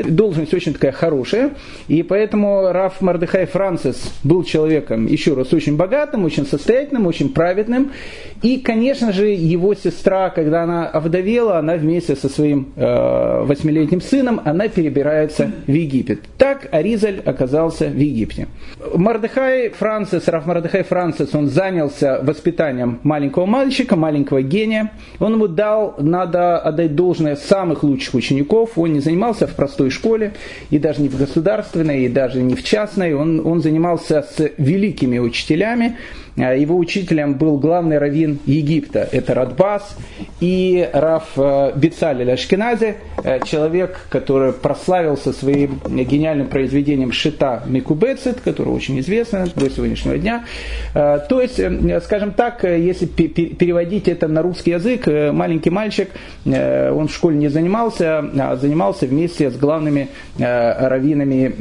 Должность 0.06 0.54
очень 0.54 0.72
такая 0.72 0.94
хорошая, 0.94 1.52
и 1.90 2.02
поэтому 2.02 2.72
Раф 2.72 3.02
Мардыхай 3.02 3.46
Францис 3.46 4.14
был 4.24 4.46
человеком, 4.46 5.08
еще 5.08 5.34
раз, 5.34 5.52
очень 5.52 5.76
богатым, 5.76 6.24
очень 6.24 6.46
состоятельным, 6.46 7.06
очень 7.06 7.34
праведным, 7.34 7.92
и, 8.42 8.60
конечно 8.60 9.12
же, 9.12 9.28
его 9.28 9.74
сестра, 9.74 10.30
когда 10.30 10.64
она 10.64 10.88
овдовела, 10.88 11.58
она 11.58 11.76
вместе 11.76 12.16
со 12.16 12.30
своим 12.30 12.72
э, 12.78 13.44
восьмилетним 13.44 14.00
сыном, 14.00 14.40
она 14.46 14.70
перебирается 14.70 15.52
в 15.66 15.72
Египет. 15.72 16.22
Так 16.38 16.70
Аризаль 16.72 17.22
оказался 17.26 17.88
в 17.88 17.98
Египте. 17.98 18.48
Мардыхай 18.96 19.70
Францис, 19.70 20.30
Раф 20.30 20.46
Мардыхай 20.46 20.84
Францис, 20.84 21.36
он 21.36 21.48
занялся 21.48 22.22
воспитанием 22.24 23.00
маленького 23.18 23.48
мальчика, 23.48 23.96
маленького 23.96 24.44
гения. 24.44 24.92
Он 25.20 25.34
ему 25.34 25.48
дал, 25.48 25.96
надо 25.98 26.60
отдать 26.60 26.94
должное, 26.94 27.36
самых 27.36 27.82
лучших 27.82 28.14
учеников. 28.14 28.78
Он 28.78 28.94
не 28.94 29.00
занимался 29.00 29.48
в 29.48 29.56
простой 29.56 29.90
школе, 29.90 30.34
и 30.70 30.78
даже 30.78 31.02
не 31.02 31.10
в 31.10 31.18
государственной, 31.18 32.06
и 32.06 32.10
даже 32.10 32.44
не 32.44 32.54
в 32.54 32.64
частной. 32.64 33.16
Он, 33.16 33.42
он 33.46 33.62
занимался 33.62 34.22
с 34.22 34.52
великими 34.58 35.18
учителями. 35.18 35.98
А 36.38 36.54
его 36.54 36.78
учителем 36.78 37.34
был 37.34 37.58
главный 37.58 37.98
раввин 37.98 38.40
Египта, 38.46 39.08
это 39.12 39.34
Радбас, 39.34 39.98
и 40.40 40.88
Раф 40.94 41.32
э, 41.36 41.72
Бицалель 41.76 42.32
Ашкенази, 42.32 42.96
э, 43.24 43.40
человек, 43.44 44.02
который 44.10 44.54
прославился 44.54 45.34
своим 45.34 45.80
гениальным 45.88 46.48
произведением 46.48 47.12
Шита 47.12 47.64
Микубецит, 47.66 48.42
который 48.42 48.70
очень 48.70 49.00
известно 49.00 49.48
до 49.56 49.68
сегодняшнего 49.70 50.18
дня. 50.20 50.46
Э, 50.94 51.20
то 51.28 51.42
есть, 51.42 51.60
скажем 52.04 52.34
так, 52.34 52.64
если 52.64 53.08
переводить 53.08 54.08
это 54.08 54.28
на 54.28 54.44
русский 54.44 54.72
язык, 54.72 55.08
маленький 55.08 55.72
мальчик, 55.72 56.10
он 56.46 57.08
в 57.08 57.12
школе 57.12 57.38
не 57.38 57.48
занимался, 57.48 58.20
а 58.20 58.56
занимался 58.56 59.08
вместе 59.08 59.50
с 59.50 59.58
главными 59.58 60.10
раввинами 60.38 61.52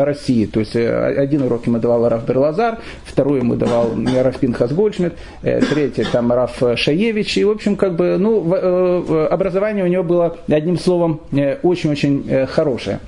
России. 0.00 0.46
То 0.46 0.60
есть, 0.60 0.74
один 0.74 1.42
урок 1.42 1.66
ему 1.66 1.78
давал 1.78 2.08
Раф 2.08 2.26
Берлазар, 2.26 2.78
второй 3.04 3.40
ему 3.40 3.56
давал 3.56 3.90
Раф 4.22 4.38
Пинхас 4.38 4.72
Гольдшмидт, 4.72 5.16
э, 5.42 5.60
третий 5.60 6.04
там 6.04 6.32
Раф 6.32 6.62
Шаевич. 6.76 7.36
И, 7.38 7.44
в 7.44 7.50
общем, 7.50 7.76
как 7.76 7.96
бы, 7.96 8.16
ну, 8.18 8.54
э, 8.54 9.26
образование 9.30 9.84
у 9.84 9.88
него 9.88 10.02
было, 10.02 10.36
одним 10.48 10.78
словом, 10.78 11.20
э, 11.32 11.56
очень-очень 11.62 12.46
хорошее. 12.46 13.00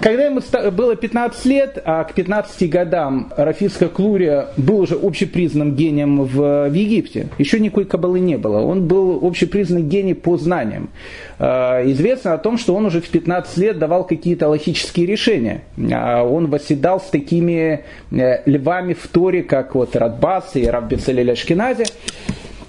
Когда 0.00 0.26
ему 0.26 0.40
было 0.70 0.96
15 0.96 1.44
лет, 1.46 1.82
а 1.84 2.04
к 2.04 2.12
15 2.12 2.68
годам 2.70 3.32
Рафиска 3.36 3.88
Клурия 3.88 4.48
был 4.56 4.80
уже 4.80 4.94
общепризнанным 4.94 5.74
гением 5.74 6.22
в, 6.24 6.68
в 6.68 6.72
Египте. 6.72 7.28
Еще 7.38 7.58
никакой 7.58 7.86
кабалы 7.86 8.20
не 8.20 8.36
было. 8.36 8.60
Он 8.60 8.86
был 8.86 9.18
общепризнанный 9.26 9.82
гений 9.82 10.14
по 10.14 10.36
знаниям. 10.36 10.90
А, 11.38 11.82
известно 11.90 12.34
о 12.34 12.38
том, 12.38 12.58
что 12.58 12.74
он 12.74 12.86
уже 12.86 13.00
в 13.00 13.08
15 13.08 13.56
лет 13.58 13.78
давал 13.78 14.04
какие-то 14.04 14.48
логические 14.48 15.06
решения. 15.06 15.62
А, 15.92 16.22
он 16.22 16.48
восседал 16.48 17.00
с 17.00 17.04
такими 17.04 17.84
э, 18.10 18.42
львами 18.44 18.92
в 18.92 19.06
Торе, 19.08 19.42
как 19.42 19.74
вот 19.74 19.96
Радбас 19.96 20.54
и 20.54 20.66
Раббицелель 20.66 21.32
Ашкенази. 21.32 21.84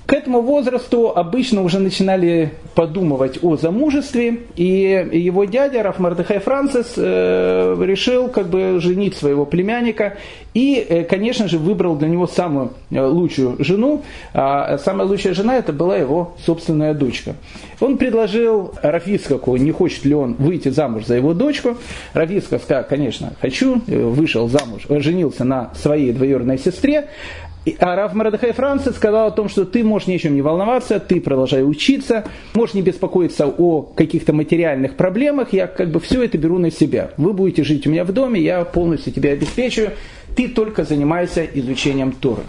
К 0.10 0.14
этому 0.14 0.42
возрасту 0.42 1.10
обычно 1.16 1.62
уже 1.62 1.78
начинали 1.78 2.54
подумывать 2.74 3.44
о 3.44 3.58
замужестве, 3.58 4.40
и 4.56 5.08
его 5.12 5.46
дядя 5.46 5.84
Раф 5.84 6.00
Мардыхай 6.00 6.40
Францис 6.40 6.94
э, 6.98 7.78
решил 7.80 8.28
как 8.30 8.48
бы 8.48 8.80
женить 8.80 9.16
своего 9.16 9.46
племянника 9.46 10.18
и, 10.56 10.78
э, 10.78 11.04
конечно 11.04 11.48
же, 11.48 11.60
выбрал 11.60 11.96
для 11.96 12.08
него 12.08 12.26
самую 12.26 12.72
э, 12.90 13.00
лучшую 13.00 13.64
жену. 13.64 14.02
А 14.34 14.80
самая 14.80 15.08
лучшая 15.08 15.36
жена 15.36 15.58
это 15.58 15.74
была 15.74 15.96
его 15.96 16.34
собственная 16.44 16.96
дочка. 16.96 17.36
Он 17.80 18.00
предложил 18.00 18.74
Рафискаку, 18.82 19.58
не 19.58 19.72
хочет 19.72 20.06
ли 20.06 20.16
он 20.16 20.34
выйти 20.40 20.70
замуж 20.70 21.06
за 21.06 21.18
его 21.18 21.36
дочку. 21.36 21.78
Рафиска 22.14 22.58
сказал, 22.58 22.84
конечно, 22.90 23.34
хочу, 23.40 23.80
вышел 23.86 24.50
замуж, 24.50 24.88
женился 24.90 25.44
на 25.44 25.72
своей 25.76 26.14
двоюродной 26.14 26.58
сестре. 26.58 27.10
А 27.80 27.96
Раф 27.96 28.14
Мардахай 28.14 28.54
Францис 28.54 28.96
сказал 28.96 29.28
о 29.28 29.32
том, 29.32 29.50
что 29.50 29.66
ты 29.66 29.84
можешь 29.84 30.08
ни 30.08 30.16
о 30.16 30.20
чем 30.20 30.34
не 30.34 30.42
волноваться, 30.42 31.00
ты 31.00 31.20
продолжай 31.20 31.64
учиться, 31.64 32.24
можешь 32.54 32.74
не 32.74 32.82
беспокоиться 32.82 33.48
о 33.48 33.82
каких-то 33.82 34.34
материальных 34.34 34.96
проблемах, 34.96 35.52
я 35.52 35.68
как 35.68 35.90
бы 35.90 36.00
все 36.00 36.24
это 36.24 36.38
беру 36.38 36.58
на 36.58 36.72
себя. 36.72 37.12
Вы 37.18 37.34
будете 37.34 37.64
жить 37.64 37.86
у 37.86 37.90
меня 37.90 38.06
в 38.06 38.14
доме, 38.14 38.42
я 38.42 38.64
полностью 38.64 39.12
тебя 39.12 39.32
обеспечиваю, 39.32 39.92
ты 40.36 40.48
только 40.48 40.86
занимайся 40.86 41.44
изучением 41.44 42.14
Торы. 42.14 42.44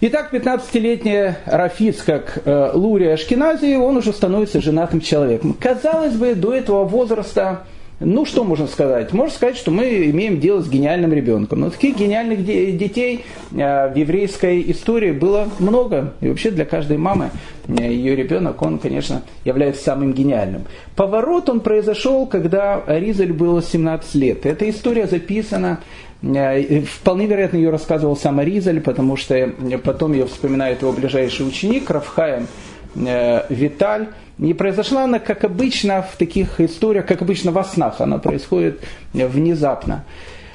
Итак, 0.00 0.30
15-летняя 0.32 1.38
Рафиц, 1.44 2.02
как 2.02 2.42
э, 2.44 2.70
Лурия 2.74 3.14
Ашкенази, 3.14 3.76
он 3.76 3.96
уже 3.96 4.12
становится 4.12 4.60
женатым 4.60 5.00
человеком. 5.00 5.56
Казалось 5.58 6.14
бы, 6.14 6.34
до 6.34 6.52
этого 6.52 6.84
возраста 6.84 7.64
ну, 8.04 8.24
что 8.24 8.44
можно 8.44 8.66
сказать? 8.66 9.12
Можно 9.12 9.34
сказать, 9.34 9.56
что 9.56 9.70
мы 9.70 10.10
имеем 10.10 10.40
дело 10.40 10.60
с 10.60 10.68
гениальным 10.68 11.12
ребенком. 11.12 11.60
Но 11.60 11.70
таких 11.70 11.96
гениальных 11.96 12.44
детей 12.44 13.24
э, 13.52 13.92
в 13.92 13.96
еврейской 13.96 14.70
истории 14.70 15.12
было 15.12 15.48
много. 15.58 16.14
И 16.20 16.28
вообще 16.28 16.50
для 16.50 16.64
каждой 16.64 16.98
мамы 16.98 17.30
э, 17.68 17.82
ее 17.82 18.16
ребенок, 18.16 18.60
он, 18.62 18.78
конечно, 18.78 19.22
является 19.44 19.84
самым 19.84 20.12
гениальным. 20.12 20.64
Поворот 20.96 21.48
он 21.48 21.60
произошел, 21.60 22.26
когда 22.26 22.82
Ризаль 22.86 23.32
было 23.32 23.62
17 23.62 24.14
лет. 24.16 24.46
Эта 24.46 24.68
история 24.68 25.06
записана 25.06 25.80
э, 26.22 26.82
Вполне 26.82 27.26
вероятно, 27.26 27.56
ее 27.56 27.70
рассказывал 27.70 28.16
сам 28.16 28.38
Аризаль, 28.38 28.80
потому 28.80 29.16
что 29.16 29.52
потом 29.82 30.12
ее 30.12 30.26
вспоминает 30.26 30.82
его 30.82 30.92
ближайший 30.92 31.46
ученик 31.46 31.90
Рафхаем 31.90 32.46
Виталь. 32.94 34.08
Не 34.38 34.54
произошла 34.54 35.04
она, 35.04 35.18
как 35.18 35.44
обычно 35.44 36.02
в 36.02 36.16
таких 36.16 36.60
историях, 36.60 37.06
как 37.06 37.22
обычно 37.22 37.52
во 37.52 37.64
снах, 37.64 38.00
она 38.00 38.18
происходит 38.18 38.80
внезапно. 39.12 40.04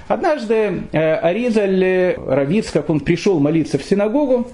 Однажды 0.08 0.84
э, 0.94 1.16
Аризаль 1.16 1.84
э, 1.84 2.16
Равиц, 2.18 2.72
как 2.72 2.90
он 2.90 3.02
пришел 3.02 3.40
молиться 3.40 3.78
в 3.78 3.84
синагогу, 3.84 4.48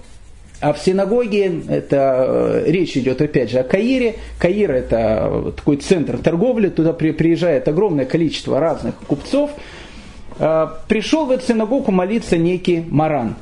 а 0.60 0.74
в 0.74 0.80
синагоге, 0.80 1.62
это 1.70 2.64
э, 2.66 2.72
речь 2.72 2.98
идет 2.98 3.22
опять 3.22 3.52
же 3.52 3.60
о 3.60 3.64
Каире. 3.64 4.16
Каир 4.40 4.72
это 4.72 5.54
такой 5.56 5.78
центр 5.78 6.18
торговли, 6.18 6.70
туда 6.70 6.94
приезжает 6.94 7.68
огромное 7.68 8.06
количество 8.06 8.60
разных 8.60 8.96
купцов. 9.08 9.52
Пришел 10.88 11.28
в 11.28 11.32
эту 11.32 11.46
синагогу 11.46 11.92
молиться 11.92 12.38
некий 12.38 12.84
Маран. 12.90 13.36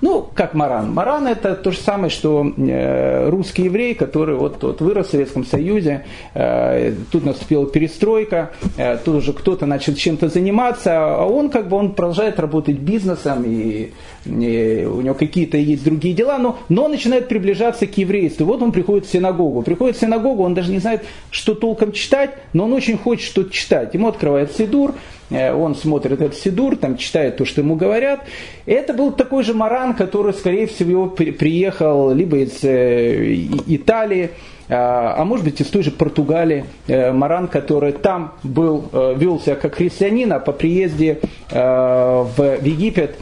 Ну, 0.00 0.28
как 0.34 0.54
Маран. 0.54 0.92
Маран 0.92 1.26
это 1.26 1.54
то 1.54 1.70
же 1.70 1.78
самое, 1.78 2.10
что 2.10 2.46
э, 2.56 3.28
русский 3.28 3.64
еврей, 3.64 3.94
который 3.94 4.36
вот, 4.36 4.62
вот 4.62 4.80
вырос 4.80 5.08
в 5.08 5.10
Советском 5.10 5.44
Союзе, 5.44 6.04
э, 6.34 6.94
тут 7.10 7.24
наступила 7.24 7.66
перестройка, 7.66 8.50
э, 8.76 8.96
тут 8.98 9.16
уже 9.16 9.32
кто-то 9.32 9.66
начал 9.66 9.94
чем-то 9.94 10.28
заниматься, 10.28 11.16
а 11.16 11.24
он 11.24 11.50
как 11.50 11.68
бы 11.68 11.76
он 11.76 11.94
продолжает 11.94 12.38
работать 12.38 12.78
бизнесом, 12.78 13.44
и, 13.44 13.92
у 14.28 15.00
него 15.00 15.14
какие-то 15.14 15.56
есть 15.56 15.84
другие 15.84 16.14
дела, 16.14 16.38
но, 16.38 16.58
но 16.68 16.88
начинает 16.88 17.28
приближаться 17.28 17.86
к 17.86 17.96
еврейству. 17.96 18.44
Вот 18.44 18.62
он 18.62 18.72
приходит 18.72 19.06
в 19.06 19.10
синагогу. 19.10 19.62
Приходит 19.62 19.96
в 19.96 20.00
синагогу, 20.00 20.42
он 20.42 20.54
даже 20.54 20.70
не 20.70 20.78
знает, 20.78 21.04
что 21.30 21.54
толком 21.54 21.92
читать, 21.92 22.30
но 22.52 22.64
он 22.64 22.72
очень 22.72 22.98
хочет 22.98 23.26
что-то 23.26 23.52
читать. 23.52 23.94
Ему 23.94 24.08
открывает 24.08 24.52
Сидур, 24.52 24.94
Э, 25.30 25.52
он 25.52 25.74
смотрит 25.74 26.20
этот 26.20 26.36
Сидур, 26.36 26.76
там 26.76 26.96
читает 26.96 27.36
то, 27.36 27.44
что 27.44 27.60
ему 27.60 27.76
говорят. 27.76 28.20
Это 28.66 28.94
был 28.94 29.12
такой 29.12 29.44
же 29.44 29.54
Маран, 29.54 29.94
который, 29.94 30.32
скорее 30.32 30.66
всего, 30.66 31.08
приехал 31.08 32.12
либо 32.12 32.38
из 32.38 32.62
э, 32.62 33.34
Италии, 33.66 34.30
а, 34.68 35.14
а 35.16 35.24
может 35.24 35.44
быть 35.44 35.60
из 35.60 35.66
той 35.66 35.82
же 35.82 35.90
Португалии, 35.90 36.64
э, 36.86 37.12
Маран, 37.12 37.48
который 37.48 37.92
там 37.92 38.34
был, 38.42 38.90
вел 39.16 39.40
себя 39.40 39.56
как 39.56 39.76
христианин, 39.76 40.32
а 40.32 40.38
по 40.40 40.52
приезде 40.52 41.20
в 41.50 42.58
Египет 42.62 43.16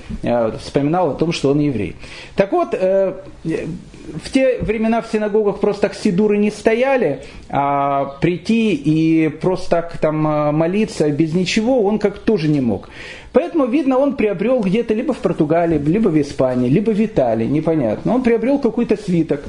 вспоминал 0.60 1.10
о 1.10 1.14
том, 1.14 1.32
что 1.32 1.50
он 1.50 1.60
еврей. 1.60 1.94
Так 2.34 2.52
вот, 2.52 2.74
в 2.74 4.30
те 4.32 4.58
времена 4.60 5.02
в 5.02 5.06
синагогах 5.06 5.60
просто 5.60 5.82
так 5.82 5.94
сидуры 5.94 6.38
не 6.38 6.50
стояли, 6.50 7.22
а 7.48 8.16
прийти 8.20 8.74
и 8.74 9.28
просто 9.28 9.70
так 9.70 9.98
там 9.98 10.16
молиться 10.16 11.08
без 11.10 11.34
ничего 11.34 11.82
он 11.82 11.98
как 11.98 12.18
тоже 12.18 12.48
не 12.48 12.60
мог. 12.60 12.88
Поэтому, 13.32 13.66
видно, 13.66 13.98
он 13.98 14.16
приобрел 14.16 14.60
где-то 14.60 14.94
либо 14.94 15.12
в 15.12 15.18
Португалии, 15.18 15.78
либо 15.78 16.08
в 16.08 16.20
Испании, 16.20 16.70
либо 16.70 16.90
в 16.90 17.04
Италии, 17.04 17.46
непонятно. 17.46 18.14
Он 18.14 18.22
приобрел 18.22 18.58
какой-то 18.58 18.96
свиток, 18.96 19.42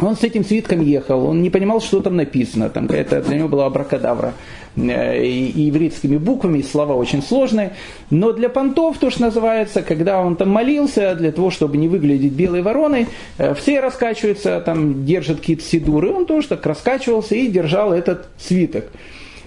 он 0.00 0.16
с 0.16 0.24
этим 0.24 0.44
свитком 0.44 0.80
ехал, 0.80 1.26
он 1.26 1.42
не 1.42 1.50
понимал, 1.50 1.80
что 1.80 2.00
там 2.00 2.16
написано, 2.16 2.68
там 2.68 2.86
это 2.86 3.22
для 3.22 3.36
него 3.36 3.48
была 3.48 3.66
абракадабра 3.66 4.34
э, 4.76 5.24
и 5.24 5.62
еврейскими 5.62 6.16
буквами, 6.16 6.58
и 6.58 6.62
слова 6.62 6.94
очень 6.94 7.22
сложные. 7.22 7.74
Но 8.10 8.32
для 8.32 8.48
понтов, 8.48 8.98
то, 8.98 9.10
что 9.10 9.22
называется, 9.22 9.82
когда 9.82 10.20
он 10.20 10.36
там 10.36 10.48
молился, 10.50 11.14
для 11.14 11.32
того, 11.32 11.50
чтобы 11.50 11.76
не 11.76 11.88
выглядеть 11.88 12.32
белой 12.32 12.62
вороной, 12.62 13.06
э, 13.38 13.54
все 13.54 13.80
раскачиваются, 13.80 14.60
там 14.60 15.04
держат 15.04 15.38
какие-то 15.40 15.62
сидуры, 15.62 16.10
он 16.10 16.26
тоже 16.26 16.48
так 16.48 16.66
раскачивался 16.66 17.36
и 17.36 17.46
держал 17.46 17.92
этот 17.92 18.26
свиток 18.38 18.86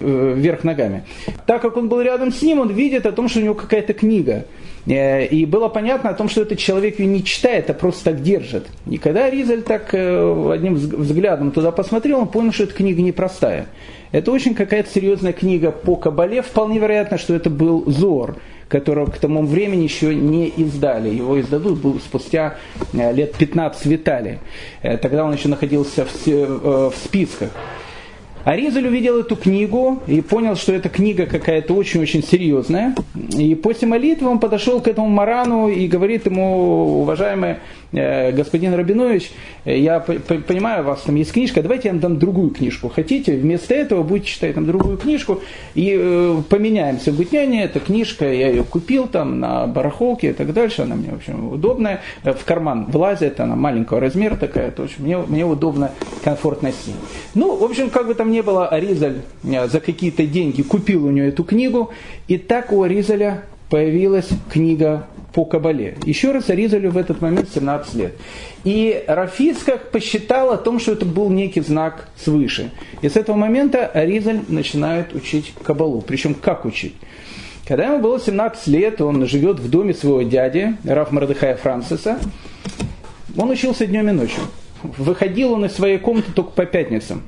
э, 0.00 0.34
вверх 0.34 0.64
ногами. 0.64 1.04
Так 1.46 1.60
как 1.60 1.76
он 1.76 1.88
был 1.88 2.00
рядом 2.00 2.32
с 2.32 2.40
ним, 2.40 2.60
он 2.60 2.70
видит 2.70 3.04
о 3.04 3.12
том, 3.12 3.28
что 3.28 3.40
у 3.40 3.42
него 3.42 3.54
какая-то 3.54 3.92
книга. 3.92 4.46
Э, 4.88 5.26
и 5.26 5.44
было 5.44 5.68
понятно 5.68 6.10
о 6.10 6.14
том, 6.14 6.28
что 6.28 6.42
этот 6.42 6.58
человек 6.58 6.98
ее 6.98 7.06
не 7.06 7.22
читает, 7.22 7.68
а 7.70 7.74
просто 7.74 8.04
так 8.04 8.22
держит. 8.22 8.66
И 8.88 8.96
когда 8.96 9.28
Ризаль 9.28 9.62
так 9.62 9.90
э, 9.92 10.50
одним 10.52 10.74
взглядом 10.74 11.50
туда 11.50 11.72
посмотрел, 11.72 12.20
он 12.20 12.28
понял, 12.28 12.52
что 12.52 12.64
эта 12.64 12.74
книга 12.74 13.02
непростая. 13.02 13.66
Это 14.10 14.32
очень 14.32 14.54
какая-то 14.54 14.90
серьезная 14.90 15.34
книга 15.34 15.70
по 15.70 15.96
Кабале. 15.96 16.40
Вполне 16.40 16.78
вероятно, 16.78 17.18
что 17.18 17.34
это 17.34 17.50
был 17.50 17.84
Зор, 17.86 18.36
которого 18.68 19.10
к 19.10 19.18
тому 19.18 19.44
времени 19.44 19.82
еще 19.82 20.14
не 20.14 20.48
издали. 20.48 21.10
Его 21.10 21.38
издадут 21.38 22.02
спустя 22.02 22.56
э, 22.94 23.12
лет 23.12 23.34
15 23.34 23.84
в 23.84 23.94
Италии. 23.94 24.38
Тогда 24.82 25.24
он 25.24 25.34
еще 25.34 25.48
находился 25.48 26.06
в 26.24 26.92
списках. 26.96 27.50
Аризаль 28.44 28.86
увидел 28.86 29.20
эту 29.20 29.36
книгу 29.36 30.02
и 30.06 30.20
понял, 30.20 30.56
что 30.56 30.72
эта 30.72 30.88
книга 30.88 31.26
какая-то 31.26 31.74
очень-очень 31.74 32.22
серьезная. 32.22 32.94
И 33.36 33.54
после 33.54 33.88
молитвы 33.88 34.28
он 34.28 34.38
подошел 34.38 34.80
к 34.80 34.88
этому 34.88 35.08
Марану 35.08 35.68
и 35.68 35.86
говорит 35.86 36.26
ему, 36.26 37.00
уважаемый 37.02 37.56
Э, 37.92 38.32
господин 38.32 38.74
Рабинович, 38.74 39.32
э, 39.64 39.78
я 39.78 40.00
понимаю, 40.00 40.82
у 40.82 40.86
вас 40.88 41.02
там 41.02 41.14
есть 41.14 41.32
книжка, 41.32 41.62
давайте 41.62 41.88
я 41.88 41.92
вам 41.92 42.00
дам 42.00 42.18
другую 42.18 42.50
книжку. 42.50 42.88
Хотите? 42.88 43.36
Вместо 43.36 43.74
этого 43.74 44.02
будете 44.02 44.28
читать 44.28 44.54
там 44.54 44.66
другую 44.66 44.98
книжку 44.98 45.40
и 45.74 45.96
э, 45.98 46.42
поменяемся. 46.50 47.12
Говорит, 47.12 47.32
не, 47.32 47.46
не, 47.46 47.64
эта 47.64 47.80
книжка, 47.80 48.30
я 48.30 48.50
ее 48.50 48.64
купил 48.64 49.06
там 49.06 49.40
на 49.40 49.66
барахолке 49.66 50.30
и 50.30 50.32
так 50.34 50.52
дальше, 50.52 50.82
она 50.82 50.96
мне, 50.96 51.10
в 51.10 51.16
общем, 51.16 51.52
удобная. 51.52 52.02
В 52.22 52.44
карман 52.44 52.86
влазит, 52.86 53.40
она 53.40 53.56
маленького 53.56 54.00
размера 54.00 54.36
такая, 54.36 54.70
то, 54.70 54.82
есть 54.82 54.98
мне, 54.98 55.16
мне 55.16 55.46
удобно, 55.46 55.92
комфортно 56.22 56.70
с 56.72 56.86
ней. 56.86 56.96
Ну, 57.34 57.56
в 57.56 57.64
общем, 57.64 57.88
как 57.88 58.06
бы 58.06 58.14
там 58.14 58.27
ни 58.28 58.40
было, 58.40 58.68
Аризаль 58.68 59.22
за 59.42 59.80
какие-то 59.80 60.26
деньги 60.26 60.62
купил 60.62 61.06
у 61.06 61.10
нее 61.10 61.28
эту 61.28 61.44
книгу, 61.44 61.90
и 62.28 62.38
так 62.38 62.72
у 62.72 62.82
Аризаля 62.82 63.44
появилась 63.70 64.28
книга 64.50 65.06
по 65.34 65.44
Кабале. 65.44 65.96
Еще 66.04 66.32
раз 66.32 66.48
Аризалю 66.48 66.90
в 66.90 66.96
этот 66.96 67.20
момент 67.20 67.48
17 67.54 67.94
лет. 67.94 68.14
И 68.64 69.04
Рафисках 69.06 69.90
посчитал 69.90 70.50
о 70.52 70.56
том, 70.56 70.80
что 70.80 70.92
это 70.92 71.04
был 71.04 71.28
некий 71.28 71.60
знак 71.60 72.08
свыше. 72.16 72.70
И 73.02 73.08
с 73.08 73.16
этого 73.16 73.36
момента 73.36 73.86
Аризаль 73.86 74.40
начинает 74.48 75.14
учить 75.14 75.52
Кабалу. 75.62 76.00
Причем 76.00 76.34
как 76.34 76.64
учить? 76.64 76.94
Когда 77.66 77.92
ему 77.92 77.98
было 77.98 78.18
17 78.18 78.66
лет, 78.68 79.00
он 79.02 79.26
живет 79.26 79.60
в 79.60 79.68
доме 79.68 79.92
своего 79.92 80.22
дяди, 80.22 80.76
Раф 80.84 81.12
Мардыхая 81.12 81.56
Франциса. 81.56 82.18
Он 83.36 83.50
учился 83.50 83.86
днем 83.86 84.08
и 84.08 84.12
ночью. 84.12 84.40
Выходил 84.96 85.52
он 85.52 85.66
из 85.66 85.72
своей 85.72 85.98
комнаты 85.98 86.32
только 86.32 86.52
по 86.52 86.64
пятницам. 86.64 87.22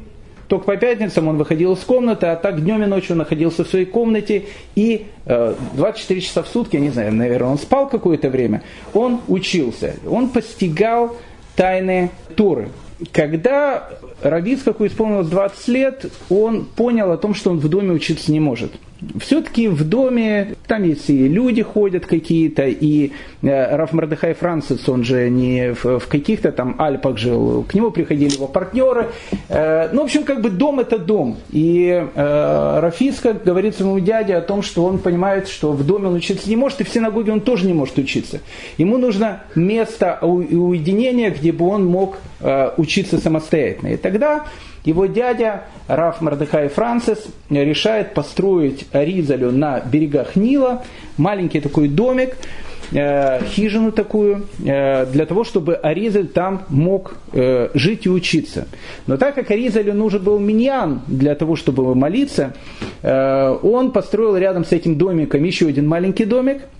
Только 0.51 0.65
по 0.65 0.77
пятницам 0.77 1.29
он 1.29 1.37
выходил 1.37 1.75
из 1.75 1.79
комнаты, 1.79 2.27
а 2.27 2.35
так 2.35 2.61
днем 2.61 2.83
и 2.83 2.87
ночью 2.87 3.15
находился 3.15 3.63
в 3.63 3.69
своей 3.69 3.85
комнате. 3.85 4.47
И 4.75 5.07
э, 5.25 5.55
24 5.75 6.21
часа 6.21 6.43
в 6.43 6.49
сутки, 6.49 6.75
я 6.75 6.83
не 6.83 6.91
знаю, 6.91 7.13
наверное, 7.13 7.51
он 7.51 7.57
спал 7.57 7.89
какое-то 7.89 8.31
время, 8.31 8.65
он 8.93 9.21
учился. 9.29 9.95
Он 10.09 10.29
постигал 10.29 11.17
тайны 11.55 12.11
Торы. 12.35 12.71
Когда 13.13 13.91
Равицкаку 14.23 14.85
исполнилось 14.87 15.29
20 15.29 15.69
лет, 15.69 16.07
он 16.29 16.65
понял 16.65 17.13
о 17.13 17.17
том, 17.17 17.33
что 17.33 17.51
он 17.51 17.61
в 17.61 17.69
доме 17.69 17.93
учиться 17.93 18.33
не 18.33 18.41
может. 18.41 18.73
Все-таки 19.21 19.69
в 19.69 19.89
доме, 19.89 20.55
там 20.67 20.85
есть 20.85 21.09
и 21.11 21.29
люди 21.29 21.63
ходят 21.63 22.07
какие-то, 22.07 22.67
и 22.67 23.13
э, 23.43 23.77
Раф 23.77 23.93
Мардыхай 23.93 24.35
Францис, 24.35 24.89
он 24.89 25.05
же 25.05 25.29
не 25.31 25.73
в, 25.73 26.07
каких-то 26.07 26.53
там 26.53 26.77
Альпах 26.79 27.17
жил, 27.17 27.65
к 27.65 27.75
нему 27.75 27.91
приходили 27.91 28.35
его 28.35 28.47
партнеры. 28.47 29.09
Э, 29.49 29.89
ну, 29.93 30.03
в 30.03 30.05
общем, 30.05 30.25
как 30.25 30.43
бы 30.43 30.51
дом 30.51 30.81
это 30.81 30.99
дом. 30.99 31.39
И 31.51 32.07
э, 32.15 32.81
Рафиска 32.81 33.33
говорит 33.33 33.77
своему 33.77 34.01
дяде 34.01 34.35
о 34.35 34.41
том, 34.41 34.63
что 34.63 34.85
он 34.85 34.99
понимает, 34.99 35.49
что 35.49 35.73
в 35.73 35.85
доме 35.85 36.09
он 36.09 36.15
учиться 36.15 36.49
не 36.49 36.57
может, 36.57 36.81
и 36.81 36.85
в 36.85 36.89
синагоге 36.89 37.33
он 37.33 37.41
тоже 37.41 37.67
не 37.67 37.73
может 37.73 37.99
учиться. 37.99 38.41
Ему 38.79 38.99
нужно 38.99 39.43
место 39.55 40.19
уединения, 40.21 41.31
где 41.31 41.53
бы 41.53 41.67
он 41.67 41.87
мог 41.87 42.19
учиться 42.77 43.19
самостоятельно. 43.19 43.89
И 43.89 43.97
тогда 43.97 44.47
его 44.85 45.07
дядя 45.07 45.65
Раф 45.89 46.21
Мардыхай 46.21 46.69
Францис 46.69 47.27
решает 47.51 48.15
построить 48.15 48.87
Ризалю 48.93 49.51
на 49.53 49.81
берегах 49.81 50.37
Нила, 50.37 50.83
маленький 51.17 51.61
такой 51.61 51.89
домик, 51.89 52.37
э, 52.93 53.45
хижину 53.45 53.93
такую, 53.93 54.47
э, 54.65 55.07
для 55.07 55.27
того, 55.27 55.45
чтобы 55.45 55.75
Аризаль 55.75 56.29
там 56.29 56.63
мог 56.69 57.15
э, 57.33 57.69
жить 57.75 58.07
и 58.07 58.11
учиться. 58.11 58.67
Но 59.07 59.17
так 59.17 59.35
как 59.35 59.51
Аризалю 59.51 59.93
нужен 59.93 60.23
был 60.23 60.39
миньян 60.39 61.03
для 61.07 61.35
того, 61.35 61.57
чтобы 61.57 61.95
молиться, 61.95 62.55
он 63.03 63.93
построил 63.93 64.37
рядом 64.37 64.65
с 64.65 64.73
этим 64.73 64.97
домиком 64.97 65.43
еще 65.45 65.69
один 65.69 65.89
маленький 65.89 66.25
домик– 66.25 66.63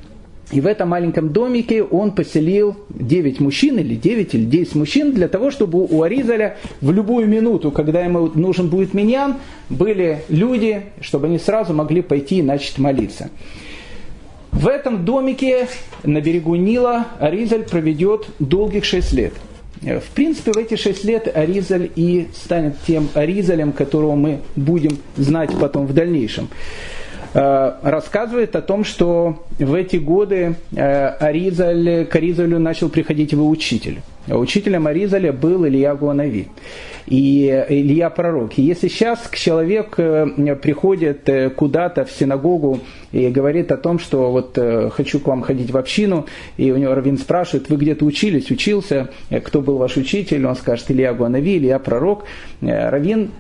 и 0.53 0.61
в 0.61 0.67
этом 0.67 0.89
маленьком 0.89 1.33
домике 1.33 1.83
он 1.83 2.13
поселил 2.13 2.77
9 2.91 3.41
мужчин, 3.41 3.79
или 3.79 3.95
9, 3.95 4.35
или 4.35 4.45
10 4.45 4.75
мужчин, 4.75 5.13
для 5.13 5.29
того, 5.29 5.51
чтобы 5.51 5.85
у 5.85 6.03
Аризаля 6.03 6.57
в 6.81 6.91
любую 6.91 7.29
минуту, 7.29 7.71
когда 7.71 8.03
ему 8.03 8.31
нужен 8.35 8.69
будет 8.69 8.93
миньян, 8.95 9.37
были 9.69 10.23
люди, 10.29 10.83
чтобы 11.01 11.27
они 11.27 11.39
сразу 11.39 11.73
могли 11.73 12.03
пойти 12.03 12.39
и 12.39 12.43
начать 12.43 12.79
молиться. 12.79 13.31
В 14.51 14.67
этом 14.67 15.05
домике 15.05 15.69
на 16.03 16.21
берегу 16.21 16.57
Нила 16.57 17.07
Аризаль 17.21 17.63
проведет 17.63 18.27
долгих 18.41 18.85
6 18.85 19.13
лет. 19.13 19.33
В 19.81 20.15
принципе, 20.15 20.53
в 20.53 20.57
эти 20.59 20.77
6 20.77 21.05
лет 21.05 21.35
Аризаль 21.35 21.91
и 21.95 22.27
станет 22.35 22.75
тем 22.87 23.09
Аризалем, 23.15 23.73
которого 23.73 24.17
мы 24.17 24.41
будем 24.57 24.99
знать 25.17 25.51
потом 25.59 25.87
в 25.87 25.95
дальнейшем. 25.95 26.49
Э, 27.33 27.75
рассказывает 27.83 28.57
о 28.57 28.63
том, 28.63 28.83
что 28.83 29.45
в 29.59 29.75
эти 29.75 29.97
годы 29.97 30.57
э, 30.75 31.07
Аризаль, 31.07 32.07
к 32.07 32.17
Аризалю 32.17 32.59
начал 32.59 32.89
приходить 32.89 33.33
его 33.33 33.49
учитель. 33.49 34.01
Учителем 34.27 34.87
Аризаля 34.87 35.33
был 35.33 35.67
Илья 35.67 35.95
Гуанави 35.95 36.49
и 37.07 37.65
Илья 37.69 38.11
Пророк. 38.11 38.59
И 38.59 38.63
если 38.63 38.89
сейчас 38.89 39.31
человек 39.33 39.95
э, 39.99 40.57
приходит 40.61 41.29
куда-то 41.57 42.05
в 42.05 42.11
синагогу 42.11 42.81
и 43.13 43.29
говорит 43.29 43.73
о 43.73 43.77
том, 43.77 43.99
что 43.99 44.31
вот 44.31 44.59
хочу 44.93 45.21
к 45.21 45.27
вам 45.27 45.43
ходить 45.43 45.71
в 45.71 45.77
общину, 45.77 46.27
и 46.57 46.71
у 46.71 46.77
него 46.77 46.95
Равин 46.95 47.19
спрашивает, 47.19 47.69
вы 47.69 47.77
где-то 47.77 48.05
учились, 48.05 48.51
учился, 48.51 49.11
кто 49.45 49.61
был 49.61 49.79
ваш 49.79 49.97
учитель, 49.97 50.47
он 50.47 50.57
скажет 50.57 50.91
Илья 50.91 51.13
Гуанави, 51.13 51.59
Илья 51.59 51.79
Пророк. 51.79 52.25
Равин, 52.61 53.31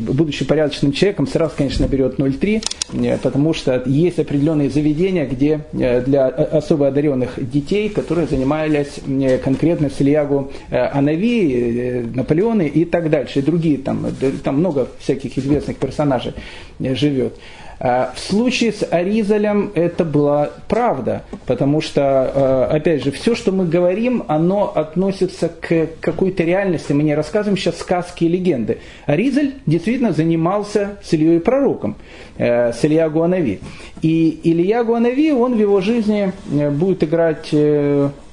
будучи 0.00 0.44
порядочным 0.44 0.92
человеком, 0.92 1.26
сразу, 1.26 1.54
конечно, 1.56 1.86
берет 1.86 2.18
0,3, 2.18 2.62
Э, 2.92 3.18
потому 3.18 3.54
что 3.54 3.82
есть 3.86 4.18
определенные 4.18 4.70
заведения, 4.70 5.26
где 5.26 5.60
э, 5.72 6.02
для 6.02 6.26
особо 6.28 6.88
одаренных 6.88 7.32
детей, 7.50 7.88
которые 7.88 8.26
занимались 8.26 9.00
э, 9.06 9.38
конкретно 9.38 9.90
с 9.90 10.00
Ильягу 10.00 10.52
Анави, 10.70 12.04
Наполеоны 12.14 12.68
и 12.68 12.84
так 12.84 13.10
дальше, 13.10 13.40
и 13.40 13.42
другие, 13.42 13.78
там, 13.78 14.06
там 14.42 14.58
много 14.58 14.88
всяких 14.98 15.36
известных 15.38 15.76
персонажей 15.76 16.34
живет. 16.80 17.34
А, 17.80 18.12
в 18.14 18.20
случае 18.20 18.72
с 18.72 18.86
Аризалем 18.88 19.72
это 19.74 20.04
была 20.04 20.50
правда, 20.68 21.22
потому 21.46 21.80
что, 21.80 22.30
э, 22.70 22.76
опять 22.76 23.04
же, 23.04 23.10
все, 23.10 23.34
что 23.34 23.52
мы 23.52 23.66
говорим, 23.66 24.24
оно 24.28 24.72
относится 24.74 25.48
к 25.48 25.88
какой-то 26.00 26.44
реальности. 26.44 26.92
Мы 26.92 27.02
не 27.02 27.14
рассказываем 27.14 27.56
сейчас 27.56 27.78
сказки 27.78 28.24
и 28.24 28.28
легенды. 28.28 28.78
Аризаль 29.06 29.54
действительно 29.66 30.12
занимался 30.12 30.98
с 31.02 31.12
Ильей 31.12 31.40
Пророком, 31.40 31.96
э, 32.38 32.72
с 32.72 32.84
Илья 32.84 33.08
Гуанави. 33.08 33.60
И 34.02 34.40
Илья 34.44 34.84
Гуанави, 34.84 35.32
он 35.32 35.56
в 35.56 35.58
его 35.58 35.80
жизни 35.80 36.32
э, 36.52 36.70
будет 36.70 37.02
играть 37.02 37.54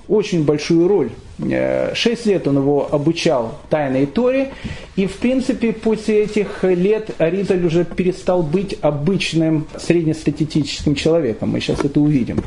очень 0.07 0.43
большую 0.43 0.87
роль 0.87 1.09
Э, 1.49 1.93
шесть 1.95 2.25
лет 2.25 2.47
он 2.47 2.57
его 2.57 2.87
обучал 2.93 3.59
тайной 3.69 4.05
Торе, 4.05 4.51
и 4.95 5.07
в 5.07 5.17
принципе 5.17 5.73
после 5.73 6.23
этих 6.23 6.63
лет 6.63 7.11
Аризаль 7.17 7.65
уже 7.65 7.85
перестал 7.85 8.43
быть 8.43 8.77
обычным 8.81 9.67
среднестатистическим 9.77 10.95
человеком. 10.95 11.49
Мы 11.49 11.59
сейчас 11.59 11.83
это 11.83 11.99
увидим. 11.99 12.39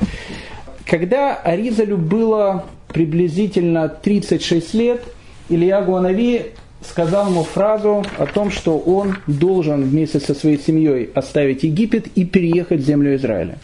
Когда 0.87 1.35
Аризалю 1.35 1.97
было 1.97 2.67
приблизительно 2.89 3.89
36 3.89 4.75
лет, 4.75 5.03
Илья 5.49 5.83
Гуанави 5.83 6.53
сказал 6.89 7.31
ему 7.31 7.43
фразу 7.43 8.05
о 8.19 8.27
том, 8.27 8.51
что 8.51 8.79
он 8.79 9.17
должен 9.27 9.83
вместе 9.83 10.21
со 10.21 10.35
своей 10.35 10.59
семьей 10.59 11.11
оставить 11.15 11.63
Египет 11.65 12.07
и 12.15 12.25
переехать 12.25 12.81
в 12.81 12.85
землю 12.85 13.17
Израиля. 13.17 13.59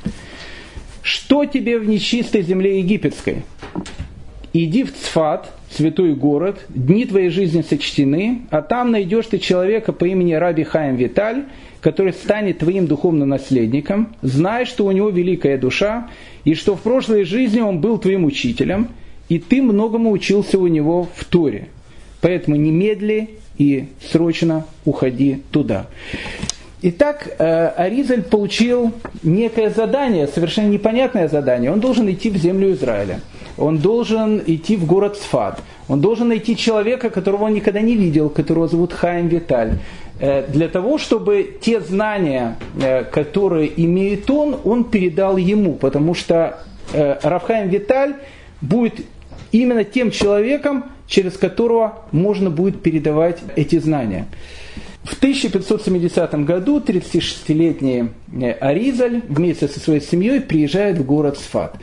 Что 1.02 1.44
тебе 1.44 1.78
в 1.78 1.86
нечистой 1.88 2.42
земле 2.42 2.78
египетской? 2.78 3.44
Иди 4.52 4.84
в 4.84 4.92
Цфат, 4.92 5.52
святой 5.70 6.14
город, 6.14 6.64
дни 6.68 7.04
твоей 7.04 7.28
жизни 7.30 7.62
сочтены, 7.62 8.42
а 8.50 8.62
там 8.62 8.90
найдешь 8.90 9.26
ты 9.26 9.38
человека 9.38 9.92
по 9.92 10.04
имени 10.04 10.32
Раби 10.32 10.64
Хаим 10.64 10.96
Виталь, 10.96 11.44
который 11.80 12.12
станет 12.12 12.58
твоим 12.58 12.86
духовным 12.86 13.28
наследником, 13.28 14.14
знай, 14.22 14.66
что 14.66 14.84
у 14.86 14.92
него 14.92 15.10
великая 15.10 15.56
душа, 15.56 16.08
и 16.44 16.54
что 16.54 16.76
в 16.76 16.80
прошлой 16.80 17.24
жизни 17.24 17.60
он 17.60 17.80
был 17.80 17.98
твоим 17.98 18.24
учителем, 18.24 18.88
и 19.28 19.38
ты 19.38 19.62
многому 19.62 20.10
учился 20.10 20.58
у 20.58 20.66
него 20.66 21.08
в 21.14 21.24
Торе. 21.24 21.68
Поэтому 22.20 22.56
немедли 22.56 23.30
и 23.56 23.88
срочно 24.10 24.66
уходи 24.84 25.42
туда. 25.50 25.86
Итак, 26.82 27.28
э, 27.38 27.66
Аризаль 27.68 28.22
получил 28.22 28.92
некое 29.22 29.70
задание, 29.70 30.26
совершенно 30.26 30.68
непонятное 30.68 31.28
задание. 31.28 31.70
Он 31.70 31.78
должен 31.78 32.10
идти 32.10 32.30
в 32.30 32.36
землю 32.36 32.72
Израиля. 32.72 33.20
Он 33.60 33.78
должен 33.78 34.42
идти 34.46 34.76
в 34.76 34.86
город 34.86 35.16
Сфат. 35.16 35.62
Он 35.88 36.00
должен 36.00 36.28
найти 36.28 36.56
человека, 36.56 37.10
которого 37.10 37.44
он 37.44 37.54
никогда 37.54 37.80
не 37.80 37.94
видел, 37.94 38.30
которого 38.30 38.68
зовут 38.68 38.92
Хаим 38.92 39.28
Виталь. 39.28 39.78
Э, 40.18 40.46
для 40.48 40.68
того, 40.68 40.98
чтобы 40.98 41.58
те 41.60 41.80
знания, 41.80 42.56
э, 42.82 43.04
которые 43.04 43.70
имеет 43.84 44.30
он, 44.30 44.56
он 44.64 44.84
передал 44.84 45.36
ему. 45.36 45.74
Потому 45.74 46.14
что 46.14 46.58
Рафхаим 46.92 47.68
Виталь 47.68 48.14
будет 48.60 48.94
именно 49.52 49.84
тем 49.84 50.10
человеком, 50.10 50.84
через 51.06 51.36
которого 51.36 52.04
можно 52.12 52.50
будет 52.50 52.82
передавать 52.82 53.38
эти 53.56 53.78
знания. 53.78 54.26
В 55.02 55.16
1570 55.16 56.44
году 56.44 56.78
36-летний 56.78 58.10
э, 58.32 58.52
Аризаль 58.52 59.22
вместе 59.28 59.66
со 59.66 59.80
своей 59.80 60.00
семьей 60.00 60.40
приезжает 60.40 60.98
в 60.98 61.06
город 61.06 61.38
Сфат. 61.38 61.76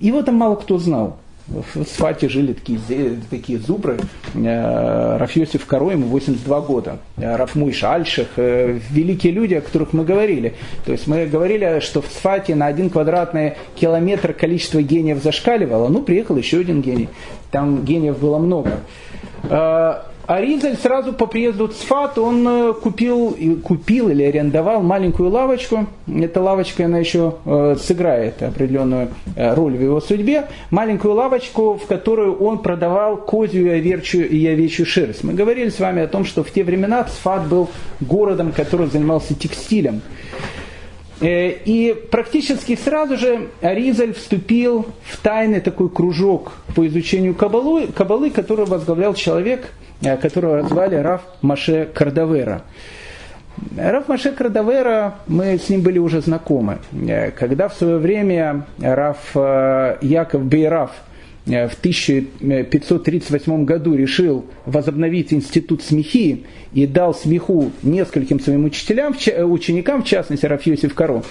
Его 0.00 0.22
там 0.22 0.36
мало 0.36 0.56
кто 0.56 0.78
знал. 0.78 1.16
В 1.48 1.84
Сфате 1.84 2.28
жили 2.28 2.52
такие, 2.52 2.78
такие 3.30 3.58
зубры. 3.58 3.98
Э, 4.34 5.16
Рафьосиф 5.16 5.64
Коро, 5.64 5.92
ему 5.92 6.06
82 6.08 6.60
года. 6.60 6.98
Э, 7.16 7.36
Рафмуиш 7.36 7.82
Альших, 7.84 8.28
великие 8.36 9.32
люди, 9.32 9.54
о 9.54 9.62
которых 9.62 9.94
мы 9.94 10.04
говорили. 10.04 10.54
То 10.84 10.92
есть 10.92 11.06
мы 11.06 11.24
говорили, 11.24 11.80
что 11.80 12.02
в 12.02 12.06
Сфате 12.06 12.54
на 12.54 12.66
один 12.66 12.90
квадратный 12.90 13.54
километр 13.76 14.34
количество 14.34 14.82
гениев 14.82 15.22
зашкаливало. 15.22 15.88
Ну, 15.88 16.02
приехал 16.02 16.36
еще 16.36 16.60
один 16.60 16.82
гений. 16.82 17.08
Там 17.50 17.82
гениев 17.82 18.18
было 18.18 18.38
много. 18.38 18.80
А 20.28 20.42
сразу 20.82 21.14
по 21.14 21.26
приезду 21.26 21.68
в 21.68 21.72
Цфат, 21.72 22.18
он 22.18 22.46
э, 22.46 22.74
купил, 22.74 23.34
купил 23.64 24.10
или 24.10 24.22
арендовал 24.24 24.82
маленькую 24.82 25.30
лавочку. 25.30 25.86
Эта 26.06 26.42
лавочка, 26.42 26.84
она 26.84 26.98
еще 26.98 27.36
э, 27.46 27.76
сыграет 27.80 28.42
определенную 28.42 29.08
э, 29.36 29.54
роль 29.54 29.78
в 29.78 29.82
его 29.82 30.02
судьбе. 30.02 30.44
Маленькую 30.70 31.14
лавочку, 31.14 31.78
в 31.82 31.86
которую 31.86 32.36
он 32.40 32.58
продавал 32.58 33.16
козью 33.16 33.68
и 33.68 33.70
овечью, 33.70 34.28
и 34.28 34.46
овечью 34.46 34.84
шерсть. 34.84 35.24
Мы 35.24 35.32
говорили 35.32 35.70
с 35.70 35.80
вами 35.80 36.02
о 36.02 36.06
том, 36.06 36.26
что 36.26 36.44
в 36.44 36.50
те 36.50 36.62
времена 36.62 37.04
Цфат 37.04 37.48
был 37.48 37.70
городом, 38.00 38.52
который 38.52 38.88
занимался 38.88 39.32
текстилем. 39.32 40.02
И 41.22 41.96
практически 42.10 42.76
сразу 42.76 43.16
же 43.16 43.48
Аризаль 43.62 44.12
вступил 44.12 44.84
в 45.04 45.16
тайный 45.16 45.60
такой 45.60 45.88
кружок 45.88 46.52
по 46.76 46.86
изучению 46.86 47.34
кабалы, 47.34 47.86
кабалы 47.86 48.28
который 48.28 48.66
возглавлял 48.66 49.14
человек– 49.14 49.72
которого 50.02 50.66
звали 50.68 50.96
Раф 50.96 51.22
Маше 51.42 51.88
Кардавера. 51.92 52.62
Раф 53.76 54.08
Маше 54.08 54.32
Кардавера, 54.32 55.14
мы 55.26 55.58
с 55.58 55.68
ним 55.68 55.82
были 55.82 55.98
уже 55.98 56.20
знакомы. 56.20 56.78
Э, 56.92 57.30
когда 57.30 57.68
в 57.68 57.74
свое 57.74 57.98
время 57.98 58.66
Раф 58.80 59.18
э, 59.34 59.96
Яков 60.00 60.44
Бейраф 60.44 60.90
в 61.48 61.74
1538 61.78 63.64
году 63.64 63.94
решил 63.94 64.44
возобновить 64.66 65.32
институт 65.32 65.82
смехи 65.82 66.44
и 66.74 66.86
дал 66.86 67.14
смеху 67.14 67.70
нескольким 67.82 68.38
своим 68.38 68.66
учителям, 68.66 69.14
ученикам, 69.50 70.02
в 70.02 70.06
частности 70.06 70.44
Рафьосиф 70.44 70.94
Каро, 70.94 71.22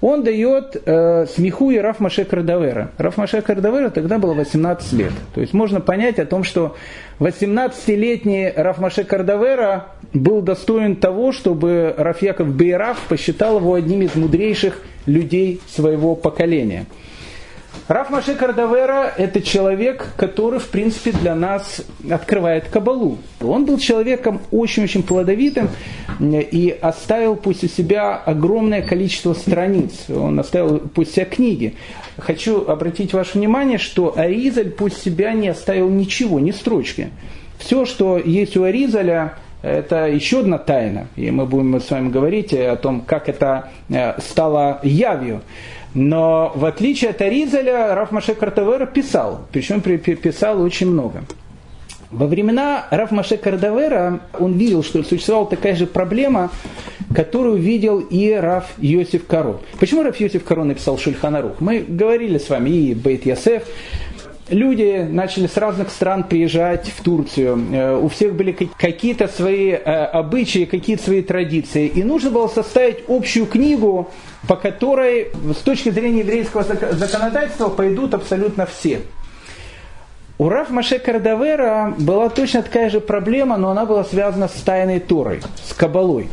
он 0.00 0.24
дает 0.24 0.82
э, 0.84 1.26
смеху 1.26 1.70
и 1.70 1.78
Раф 1.78 2.00
Маше 2.00 2.24
Кардавера. 2.24 2.90
Раф 2.96 3.16
Маше 3.16 3.42
Кардавера 3.42 3.90
тогда 3.90 4.18
было 4.18 4.34
18 4.34 4.92
лет. 4.94 5.12
То 5.34 5.40
есть 5.40 5.52
можно 5.52 5.80
понять 5.80 6.18
о 6.18 6.26
том, 6.26 6.42
что 6.42 6.74
18-летний 7.18 8.50
Раф 8.56 8.78
Маше 8.78 9.04
Кардавера 9.04 9.88
был 10.14 10.40
достоин 10.40 10.96
того, 10.96 11.32
чтобы 11.32 11.94
Раф 11.96 12.22
Яков 12.22 12.48
Бейраф 12.48 12.98
посчитал 13.08 13.58
его 13.58 13.74
одним 13.74 14.02
из 14.02 14.14
мудрейших 14.14 14.82
людей 15.06 15.60
своего 15.68 16.16
поколения– 16.16 16.86
Раф 17.88 18.10
Маше 18.10 18.36
Кардавера– 18.36 19.12
это 19.16 19.42
человек, 19.42 20.12
который, 20.16 20.60
в 20.60 20.68
принципе, 20.68 21.10
для 21.10 21.34
нас 21.34 21.82
открывает 22.08 22.68
Кабалу. 22.68 23.18
Он 23.40 23.64
был 23.64 23.78
человеком 23.78 24.40
очень-очень 24.52 25.02
плодовитым 25.02 25.68
и 26.20 26.78
оставил 26.80 27.34
после 27.34 27.68
себя 27.68 28.14
огромное 28.14 28.82
количество 28.82 29.34
страниц. 29.34 30.08
Он 30.08 30.38
оставил 30.38 30.78
после 30.78 31.14
себя 31.14 31.24
книги. 31.24 31.74
Хочу 32.16 32.64
обратить 32.64 33.12
ваше 33.12 33.38
внимание, 33.38 33.78
что 33.78 34.16
Аризаль 34.16 34.70
после 34.70 35.10
себя 35.10 35.32
не 35.32 35.48
оставил 35.48 35.88
ничего, 35.88 36.38
ни 36.38 36.52
строчки. 36.52 37.10
Все, 37.58 37.86
что 37.86 38.18
есть 38.18 38.56
у 38.56 38.62
Аризаля, 38.62 39.34
это 39.62 40.06
еще 40.06 40.40
одна 40.40 40.58
тайна. 40.58 41.08
И 41.16 41.30
мы 41.30 41.44
будем 41.44 41.80
с 41.80 41.90
вами 41.90 42.08
говорить 42.08 42.54
о 42.54 42.76
том, 42.76 43.02
как 43.02 43.28
это 43.28 43.70
э, 43.88 44.18
стало 44.20 44.80
явью. 44.82 45.42
Но 45.94 46.52
в 46.54 46.64
отличие 46.64 47.10
от 47.10 47.20
Аризаля, 47.20 47.94
Раф 47.94 48.12
Маше 48.12 48.34
Картавера 48.34 48.86
писал, 48.86 49.46
причем 49.52 49.80
писал 49.80 50.60
очень 50.62 50.90
много. 50.90 51.24
Во 52.10 52.26
времена 52.26 52.86
Раф 52.90 53.12
Маше 53.12 53.36
Кардавера 53.36 54.20
он 54.38 54.54
видел, 54.54 54.82
что 54.82 55.02
существовала 55.04 55.46
такая 55.46 55.76
же 55.76 55.86
проблема, 55.86 56.50
которую 57.14 57.56
видел 57.56 58.00
и 58.00 58.32
Раф 58.32 58.66
Йосиф 58.78 59.26
Каро. 59.26 59.60
Почему 59.78 60.02
Раф 60.02 60.18
Йосиф 60.18 60.44
Каро 60.44 60.64
написал 60.64 60.98
Шульханарух? 60.98 61.60
Мы 61.60 61.84
говорили 61.86 62.38
с 62.38 62.48
вами 62.48 62.70
и 62.70 62.94
Бейт 62.94 63.26
Ясеф, 63.26 63.64
люди 64.50 65.06
начали 65.08 65.46
с 65.46 65.56
разных 65.56 65.90
стран 65.90 66.24
приезжать 66.24 66.88
в 66.88 67.02
Турцию. 67.02 67.58
Э, 67.72 67.96
у 67.96 68.08
всех 68.08 68.34
были 68.34 68.52
какие-то 68.52 69.28
свои 69.28 69.70
э, 69.70 69.76
обычаи, 69.78 70.64
какие-то 70.64 71.04
свои 71.04 71.22
традиции. 71.22 71.86
И 71.86 72.02
нужно 72.02 72.30
было 72.30 72.48
составить 72.48 73.04
общую 73.08 73.46
книгу, 73.46 74.10
по 74.48 74.56
которой 74.56 75.28
с 75.54 75.62
точки 75.62 75.90
зрения 75.90 76.20
еврейского 76.20 76.62
законодательства 76.62 77.68
пойдут 77.68 78.14
абсолютно 78.14 78.66
все. 78.66 79.00
У 80.38 80.48
Раф 80.48 80.70
Маше 80.70 80.98
Кардавера 80.98 81.94
была 81.98 82.30
точно 82.30 82.62
такая 82.62 82.88
же 82.88 83.00
проблема, 83.00 83.58
но 83.58 83.70
она 83.70 83.84
была 83.84 84.04
связана 84.04 84.48
с 84.48 84.54
тайной 84.62 84.98
Торой, 84.98 85.42
с 85.62 85.74
Кабалой. 85.74 86.28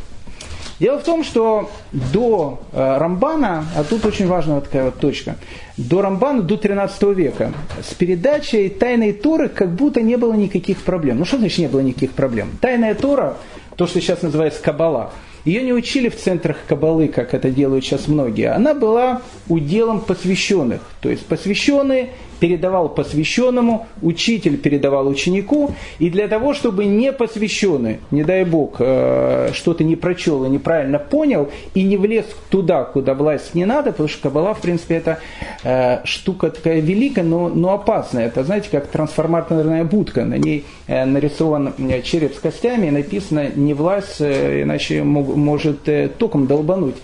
Дело 0.80 1.00
в 1.00 1.04
том, 1.04 1.24
что 1.24 1.72
до 1.92 2.60
э, 2.72 2.98
Рамбана, 2.98 3.66
а 3.76 3.84
тут 3.84 4.06
очень 4.06 4.28
важная 4.28 4.56
вот 4.56 4.66
такая 4.66 4.86
вот 4.86 5.00
точка, 5.00 5.38
до 5.76 6.02
Рамбана, 6.02 6.44
до 6.44 6.56
13 6.56 7.02
века, 7.16 7.52
с 7.82 7.94
передачей 7.96 8.70
Тайной 8.70 9.14
Торы 9.14 9.50
как 9.50 9.74
будто 9.74 10.02
не 10.02 10.18
было 10.18 10.34
никаких 10.34 10.78
проблем. 10.84 11.18
Ну 11.18 11.26
что 11.26 11.38
значит 11.38 11.58
не 11.60 11.68
было 11.68 11.80
никаких 11.80 12.12
проблем? 12.12 12.52
Тайная 12.62 12.94
Тора, 12.94 13.38
то, 13.76 13.88
что 13.88 14.00
сейчас 14.00 14.22
называется 14.22 14.62
Кабала– 14.62 15.12
ее 15.46 15.64
не 15.64 15.74
учили 15.74 16.10
в 16.10 16.16
центрах 16.16 16.58
Кабалы, 16.68 17.08
как 17.08 17.34
это 17.34 17.50
делают 17.50 17.86
сейчас 17.86 18.08
многие. 18.08 18.52
Она 18.52 18.74
была 18.74 19.22
уделом 19.48 20.02
посвященных. 20.02 20.82
То 21.02 21.10
есть 21.10 21.26
посвященные 21.26 22.10
передавал 22.40 22.90
посвященному, 22.90 23.88
учитель 24.02 24.58
передавал 24.58 25.08
ученику, 25.08 25.74
и 26.00 26.10
для 26.10 26.28
того, 26.28 26.54
чтобы 26.54 26.86
не 26.86 27.12
посвященный, 27.12 28.00
не 28.12 28.24
дай 28.24 28.44
бог, 28.46 28.76
э, 28.80 29.50
что-то 29.54 29.84
не 29.84 29.96
прочел 29.96 30.46
и 30.46 30.50
неправильно 30.50 31.00
понял, 31.00 31.50
и 31.74 31.84
не 31.84 31.98
влез 31.98 32.26
туда, 32.50 32.84
куда 32.84 33.14
власть 33.14 33.56
не 33.56 33.66
надо, 33.66 33.92
потому 33.92 34.10
что 34.10 34.22
Кабала, 34.24 34.54
в 34.54 34.62
принципе, 34.62 34.96
это 34.96 35.20
э, 35.64 36.06
штука 36.06 36.50
такая 36.50 36.80
великая, 36.80 37.24
но, 37.24 37.50
но 37.50 37.74
опасная. 37.74 38.28
Это, 38.28 38.44
знаете, 38.44 38.70
как 38.72 38.88
трансформаторная 38.88 39.84
будка, 39.84 40.26
на 40.26 40.38
ней 40.38 40.66
э, 40.88 41.06
нарисован 41.06 41.74
череп 42.04 42.36
с 42.36 42.40
костями, 42.40 42.88
и 42.88 42.92
написано 42.92 43.50
«не 43.56 43.74
власть, 43.74 44.22
иначе 44.22 45.04
может 45.38 45.88
током 46.18 46.48
долбануть». 46.48 46.96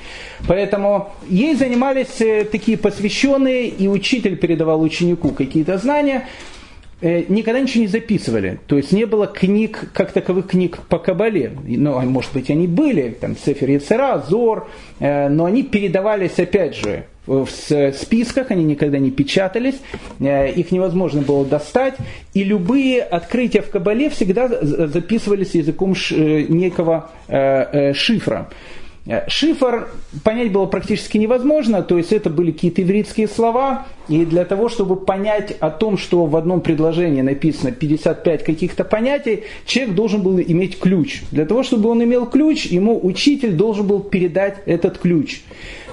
Поэтому 0.47 1.11
ей 1.27 1.55
занимались 1.55 2.19
э, 2.19 2.43
такие 2.43 2.77
посвященные, 2.77 3.67
и 3.67 3.87
учитель 3.87 4.35
передавал 4.35 4.81
ученику 4.81 5.29
какие-то 5.29 5.77
знания, 5.77 6.27
э, 7.01 7.23
никогда 7.29 7.61
ничего 7.61 7.83
не 7.83 7.87
записывали. 7.87 8.59
То 8.67 8.75
есть 8.77 8.91
не 8.91 9.05
было 9.05 9.27
книг, 9.27 9.89
как 9.93 10.11
таковых 10.11 10.47
книг 10.47 10.79
по 10.89 10.99
Кабале. 10.99 11.53
Ну, 11.65 11.97
а 11.97 12.01
может 12.01 12.33
быть, 12.33 12.49
они 12.49 12.67
были, 12.67 13.15
там, 13.19 13.37
Сефер 13.37 13.69
Яцера, 13.69 14.23
Зор, 14.27 14.67
э, 14.99 15.29
но 15.29 15.45
они 15.45 15.63
передавались, 15.63 16.37
опять 16.37 16.75
же, 16.75 17.05
в 17.25 17.47
списках, 17.47 18.51
они 18.51 18.63
никогда 18.63 18.97
не 18.99 19.11
печатались, 19.11 19.75
их 20.19 20.71
невозможно 20.71 21.21
было 21.21 21.45
достать, 21.45 21.95
и 22.33 22.43
любые 22.43 23.01
открытия 23.01 23.61
в 23.61 23.69
Кабале 23.69 24.09
всегда 24.09 24.47
записывались 24.47 25.55
языком 25.55 25.95
некого 26.09 27.09
шифра. 27.93 28.49
Э, 29.05 29.27
шифр 29.27 29.89
понять 30.23 30.51
было 30.51 30.65
практически 30.65 31.17
невозможно, 31.17 31.83
то 31.83 31.97
есть 31.97 32.13
это 32.13 32.29
были 32.29 32.51
какие-то 32.51 32.81
ивритские 32.81 33.27
слова, 33.27 33.85
и 34.07 34.25
для 34.25 34.45
того, 34.45 34.69
чтобы 34.69 34.95
понять 34.95 35.51
о 35.59 35.69
том, 35.71 35.97
что 35.97 36.25
в 36.25 36.35
одном 36.37 36.61
предложении 36.61 37.21
написано 37.21 37.71
55 37.71 38.43
каких-то 38.43 38.85
понятий, 38.85 39.43
человек 39.65 39.95
должен 39.95 40.21
был 40.21 40.39
иметь 40.39 40.79
ключ. 40.79 41.23
Для 41.31 41.45
того, 41.45 41.63
чтобы 41.63 41.89
он 41.89 42.01
имел 42.03 42.25
ключ, 42.25 42.65
ему 42.65 42.97
учитель 43.05 43.53
должен 43.53 43.87
был 43.87 43.99
передать 43.99 44.59
этот 44.65 44.97
ключ. 44.99 45.41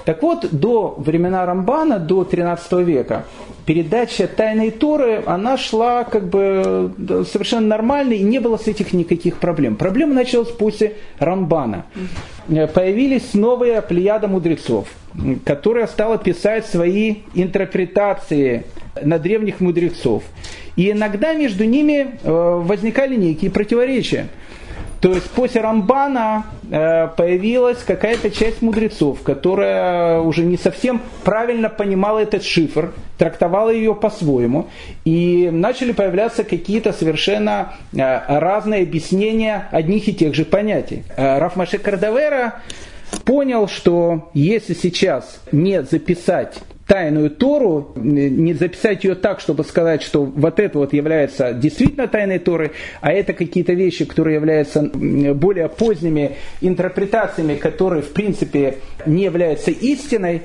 Так 0.05 0.21
вот, 0.23 0.47
до 0.51 0.95
времена 0.97 1.45
Рамбана, 1.45 1.99
до 1.99 2.23
13 2.23 2.71
века, 2.85 3.25
передача 3.65 4.27
тайной 4.27 4.71
Торы, 4.71 5.23
она 5.25 5.57
шла 5.57 6.03
как 6.03 6.27
бы 6.27 6.91
совершенно 7.31 7.67
нормально, 7.67 8.13
и 8.13 8.23
не 8.23 8.39
было 8.39 8.57
с 8.57 8.67
этих 8.67 8.93
никаких 8.93 9.37
проблем. 9.37 9.75
Проблема 9.75 10.13
началась 10.13 10.49
после 10.49 10.95
Рамбана. 11.19 11.85
Появились 12.47 13.33
новые 13.33 13.81
плеяда 13.81 14.27
мудрецов, 14.27 14.87
которая 15.45 15.87
стала 15.87 16.17
писать 16.17 16.65
свои 16.65 17.17
интерпретации 17.33 18.65
на 19.01 19.19
древних 19.19 19.59
мудрецов. 19.59 20.23
И 20.75 20.91
иногда 20.91 21.33
между 21.33 21.65
ними 21.65 22.19
э, 22.23 22.31
возникали 22.31 23.15
некие 23.15 23.51
противоречия. 23.51 24.27
То 25.01 25.13
есть 25.13 25.31
после 25.31 25.61
Рамбана 25.61 26.45
э, 26.69 27.07
появилась 27.17 27.79
какая-то 27.79 28.29
часть 28.29 28.61
мудрецов, 28.61 29.23
которая 29.23 30.19
уже 30.19 30.43
не 30.43 30.57
совсем 30.57 31.01
правильно 31.23 31.69
понимала 31.69 32.19
этот 32.19 32.43
шифр, 32.43 32.93
трактовала 33.17 33.71
ее 33.71 33.95
по-своему, 33.95 34.67
и 35.03 35.49
начали 35.51 35.91
появляться 35.91 36.43
какие-то 36.43 36.93
совершенно 36.93 37.73
э, 37.93 37.97
разные 38.27 38.83
объяснения 38.83 39.67
одних 39.71 40.07
и 40.07 40.13
тех 40.13 40.35
же 40.35 40.45
понятий. 40.45 41.03
Э, 41.17 41.39
Рафмаше 41.39 41.79
Кардавера 41.79 42.61
понял, 43.25 43.67
что 43.67 44.29
если 44.35 44.75
сейчас 44.75 45.41
не 45.51 45.81
записать 45.81 46.59
тайную 46.91 47.29
Тору, 47.29 47.93
не 47.95 48.53
записать 48.53 49.05
ее 49.05 49.15
так, 49.15 49.39
чтобы 49.39 49.63
сказать, 49.63 50.01
что 50.01 50.25
вот 50.25 50.59
это 50.59 50.77
вот 50.77 50.91
является 50.91 51.53
действительно 51.53 52.09
тайной 52.09 52.37
Торой, 52.37 52.73
а 52.99 53.13
это 53.13 53.31
какие-то 53.31 53.71
вещи, 53.71 54.03
которые 54.03 54.35
являются 54.35 54.81
более 54.81 55.69
поздними 55.69 56.31
интерпретациями, 56.59 57.55
которые 57.55 58.01
в 58.01 58.11
принципе 58.11 58.79
не 59.05 59.23
являются 59.23 59.71
истиной, 59.71 60.41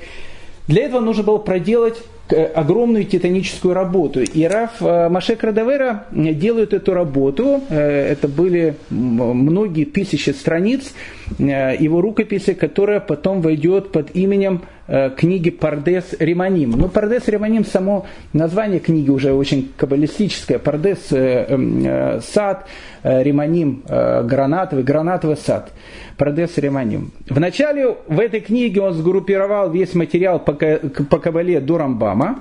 для 0.69 0.85
этого 0.85 1.01
нужно 1.01 1.25
было 1.25 1.39
проделать 1.39 2.01
э, 2.31 2.45
огромную 2.45 3.07
титаническую 3.07 3.75
работу. 3.75 4.21
И 4.21 4.45
Раф 4.45 4.81
э, 4.81 5.09
Машек 5.09 5.43
Радавера 5.43 6.07
делает 6.13 6.73
эту 6.73 6.95
работу. 6.95 7.61
Э, 7.69 8.13
это 8.13 8.29
были 8.29 8.77
многие 8.91 9.85
тысячи 9.85 10.31
страниц 10.31 10.95
его 11.39 12.01
рукописи, 12.01 12.55
которая 12.55 13.01
потом 13.01 13.43
войдет 13.43 13.91
под 13.91 14.15
именем 14.15 14.63
Э, 14.63 14.76
книги 15.17 15.51
Пардес 15.51 16.15
Риманим. 16.19 16.71
Ну, 16.71 16.89
Пардес 16.89 17.29
Риманим, 17.29 17.65
само 17.65 18.07
название 18.33 18.81
книги 18.81 19.11
уже 19.11 19.33
очень 19.33 19.73
каббалистическое. 19.77 20.59
Пардес 20.59 21.13
э, 21.13 21.47
эм, 21.49 21.85
э, 21.85 22.21
сад, 22.21 22.67
Риманим 23.03 23.85
гранатовый, 23.87 24.85
гранатовый 24.85 25.37
сад. 25.37 25.73
Пардес 26.17 26.59
Риманим. 26.59 27.13
Вначале 27.29 27.97
в 28.07 28.19
этой 28.19 28.41
книге 28.41 28.81
он 28.81 28.95
сгруппировал 28.95 29.71
весь 29.71 29.95
материал 29.95 30.39
по, 30.39 30.53
по 30.53 31.19
кабале 31.19 31.61
до 31.61 31.79
Рамбама. 31.79 32.41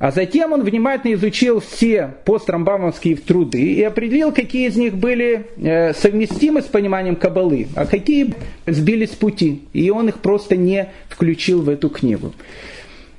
А 0.00 0.12
затем 0.12 0.54
он 0.54 0.62
внимательно 0.62 1.12
изучил 1.12 1.60
все 1.60 2.14
пострамбамовские 2.24 3.16
труды 3.16 3.74
и 3.74 3.82
определил, 3.82 4.32
какие 4.32 4.66
из 4.66 4.76
них 4.76 4.96
были 4.96 5.46
э, 5.58 5.92
совместимы 5.92 6.62
с 6.62 6.64
пониманием 6.64 7.16
Кабалы, 7.16 7.68
а 7.76 7.84
какие 7.84 8.34
сбились 8.66 9.12
с 9.12 9.14
пути. 9.14 9.64
И 9.74 9.90
он 9.90 10.08
их 10.08 10.20
просто 10.20 10.56
не 10.56 10.88
включил 11.10 11.60
в 11.60 11.68
эту 11.68 11.90
книгу. 11.90 12.32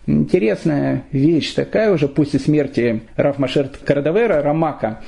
интересная 0.08 1.04
вещь 1.12 1.54
такая 1.54 1.94
уже 1.94 2.08
после 2.08 2.40
смерти 2.40 3.02
Раф 3.16 3.38
Машер 3.38 3.70
Кардавера, 3.86 4.42
Рамака. 4.42 5.04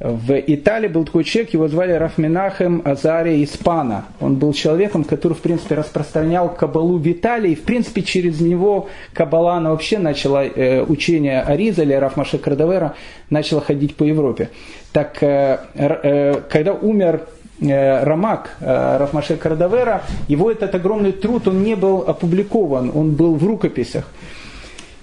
В 0.00 0.32
Италии 0.46 0.86
был 0.86 1.04
такой 1.04 1.24
человек, 1.24 1.54
его 1.54 1.66
звали 1.66 1.90
Рафминахем 1.90 2.82
Азария 2.84 3.42
Испана. 3.42 4.04
Он 4.20 4.36
был 4.36 4.52
человеком, 4.52 5.02
который, 5.02 5.32
в 5.32 5.40
принципе, 5.40 5.74
распространял 5.74 6.54
кабалу 6.54 6.98
в 6.98 7.10
Италии. 7.10 7.52
И, 7.52 7.54
в 7.56 7.62
принципе, 7.62 8.02
через 8.02 8.40
него 8.40 8.88
кабала, 9.12 9.54
она 9.54 9.70
вообще 9.70 9.98
начала, 9.98 10.44
э, 10.44 10.84
учение 10.84 11.40
Аризаля, 11.40 11.98
Рафмаша 11.98 12.38
Кардавера, 12.38 12.94
начала 13.28 13.60
ходить 13.60 13.96
по 13.96 14.04
Европе. 14.04 14.50
Так, 14.92 15.20
э, 15.20 15.58
э, 15.74 16.42
когда 16.48 16.74
умер 16.74 17.22
э, 17.60 18.04
Рамак 18.04 18.56
э, 18.60 18.98
Рафмаше 18.98 19.36
Кардавера, 19.36 20.02
его 20.28 20.48
этот 20.48 20.76
огромный 20.76 21.10
труд, 21.10 21.48
он 21.48 21.64
не 21.64 21.74
был 21.74 22.04
опубликован, 22.06 22.92
он 22.94 23.14
был 23.16 23.34
в 23.34 23.44
рукописях. 23.44 24.04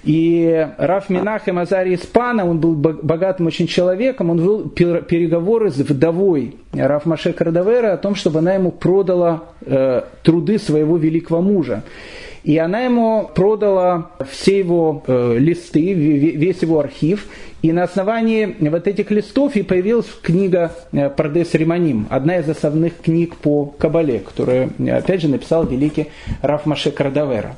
И 0.05 0.67
Раф 0.77 1.09
Минахем 1.09 1.57
Азари 1.57 1.95
Испана, 1.95 2.47
он 2.47 2.59
был 2.59 2.75
богатым 2.75 3.47
очень 3.47 3.65
человеком, 3.65 4.29
он 4.29 4.39
вел 4.39 4.69
переговоры 4.69 5.71
с 5.71 5.77
вдовой 5.77 6.57
Раф 6.73 7.07
Маше 7.07 7.33
Кардавера 7.33 7.93
о 7.93 7.97
том, 7.97 8.13
чтобы 8.13 8.39
она 8.39 8.53
ему 8.53 8.71
продала 8.71 9.45
э, 9.61 10.03
труды 10.21 10.59
своего 10.59 10.97
великого 10.97 11.41
мужа. 11.41 11.83
И 12.43 12.59
она 12.59 12.81
ему 12.81 13.27
продала 13.33 14.11
все 14.29 14.59
его 14.59 15.03
э, 15.07 15.37
листы, 15.39 15.93
весь 15.93 16.61
его 16.61 16.79
архив. 16.79 17.25
И 17.63 17.71
на 17.71 17.81
основании 17.81 18.55
вот 18.59 18.87
этих 18.87 19.09
листов 19.09 19.55
и 19.55 19.63
появилась 19.63 20.05
книга 20.21 20.71
э, 20.91 21.09
Пардес 21.09 21.55
Риманим, 21.55 22.05
одна 22.11 22.37
из 22.37 22.47
основных 22.47 23.01
книг 23.01 23.35
по 23.37 23.65
Кабале, 23.65 24.19
которую, 24.19 24.69
опять 24.87 25.21
же, 25.21 25.29
написал 25.29 25.65
великий 25.65 26.09
Раф 26.43 26.67
Маше 26.67 26.91
Кардавера. 26.91 27.55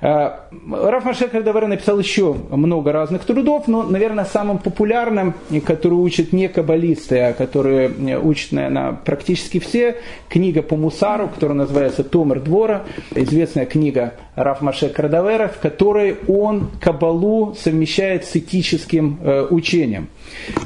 Э, 0.00 0.30
Раф 0.70 1.04
Маше 1.04 1.28
Кардавера 1.28 1.66
написал 1.66 1.98
еще 1.98 2.34
много 2.50 2.92
разных 2.92 3.24
трудов, 3.24 3.68
но, 3.68 3.82
наверное, 3.82 4.24
самым 4.24 4.58
популярным, 4.58 5.34
который 5.66 5.94
учат 5.94 6.32
не 6.32 6.48
каббалисты, 6.48 7.18
а 7.18 7.32
которые 7.32 7.88
э, 7.90 8.18
учат, 8.18 8.52
наверное, 8.52 8.92
практически 8.92 9.58
все, 9.58 9.96
книга 10.28 10.62
по 10.62 10.76
Мусару, 10.76 11.28
которая 11.28 11.56
называется 11.56 12.02
«Томер 12.02 12.40
двора», 12.40 12.84
известная 13.14 13.66
книга 13.66 14.14
Раф 14.36 14.62
Маше 14.62 14.88
Кардавера, 14.88 15.48
в 15.48 15.58
которой 15.58 16.16
он 16.28 16.70
кабалу 16.80 17.54
совмещает 17.54 18.24
с 18.24 18.36
этическим 18.36 19.18
э, 19.22 19.46
учением. 19.50 20.08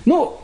Ну, 0.05 0.39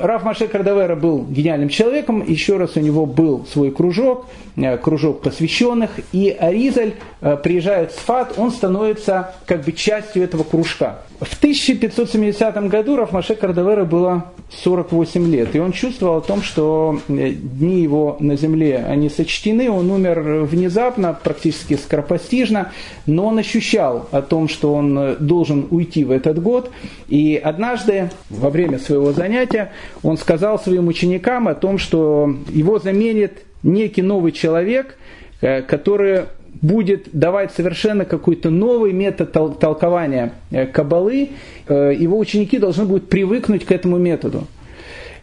Раф 0.00 0.22
Маше 0.22 0.48
Кардавера 0.48 0.96
был 0.96 1.24
гениальным 1.24 1.68
человеком, 1.68 2.24
еще 2.26 2.56
раз 2.56 2.76
у 2.76 2.80
него 2.80 3.04
был 3.04 3.46
свой 3.46 3.70
кружок, 3.70 4.26
э, 4.56 4.78
кружок 4.78 5.20
посвященных, 5.22 5.90
и 6.12 6.30
Аризаль 6.30 6.94
э, 7.20 7.36
приезжает 7.36 7.92
в 7.92 7.96
Сфат, 7.96 8.34
он 8.38 8.50
становится 8.50 9.34
как 9.46 9.64
бы 9.64 9.72
частью 9.72 10.22
этого 10.22 10.44
кружка. 10.44 11.00
В 11.20 11.36
1570 11.36 12.68
году 12.68 12.96
Рафмаше 12.96 13.34
Кардавера 13.34 13.84
было 13.84 14.26
48 14.62 15.28
лет, 15.28 15.56
и 15.56 15.58
он 15.58 15.72
чувствовал 15.72 16.18
о 16.18 16.20
том, 16.20 16.42
что 16.42 17.00
э, 17.08 17.30
дни 17.30 17.82
его 17.82 18.16
на 18.20 18.36
земле, 18.36 18.84
они 18.86 19.08
сочтены, 19.08 19.68
он 19.68 19.90
умер 19.90 20.44
внезапно, 20.44 21.18
практически 21.20 21.74
скоропостижно, 21.74 22.70
но 23.06 23.26
он 23.26 23.38
ощущал 23.38 24.08
о 24.12 24.22
том, 24.22 24.48
что 24.48 24.72
он 24.72 24.96
э, 24.96 25.16
должен 25.16 25.66
уйти 25.70 26.04
в 26.04 26.12
этот 26.12 26.40
год, 26.40 26.70
и 27.08 27.34
однажды 27.34 28.10
во 28.30 28.48
время 28.48 28.78
своего 28.78 29.12
занятия 29.12 29.72
он 30.04 30.18
сказал 30.18 30.56
своим 30.60 30.86
ученикам 30.86 31.48
о 31.48 31.56
том, 31.56 31.78
что 31.78 32.32
его 32.48 32.78
заменит 32.78 33.42
некий 33.64 34.02
новый 34.02 34.30
человек, 34.30 34.96
э, 35.40 35.62
который 35.62 36.26
будет 36.60 37.08
давать 37.12 37.52
совершенно 37.52 38.04
какой-то 38.04 38.50
новый 38.50 38.92
метод 38.92 39.32
толкования 39.32 40.32
э, 40.50 40.66
кабалы, 40.66 41.30
э, 41.68 41.94
его 41.96 42.18
ученики 42.18 42.58
должны 42.58 42.84
будут 42.84 43.08
привыкнуть 43.08 43.64
к 43.64 43.72
этому 43.72 43.98
методу. 43.98 44.46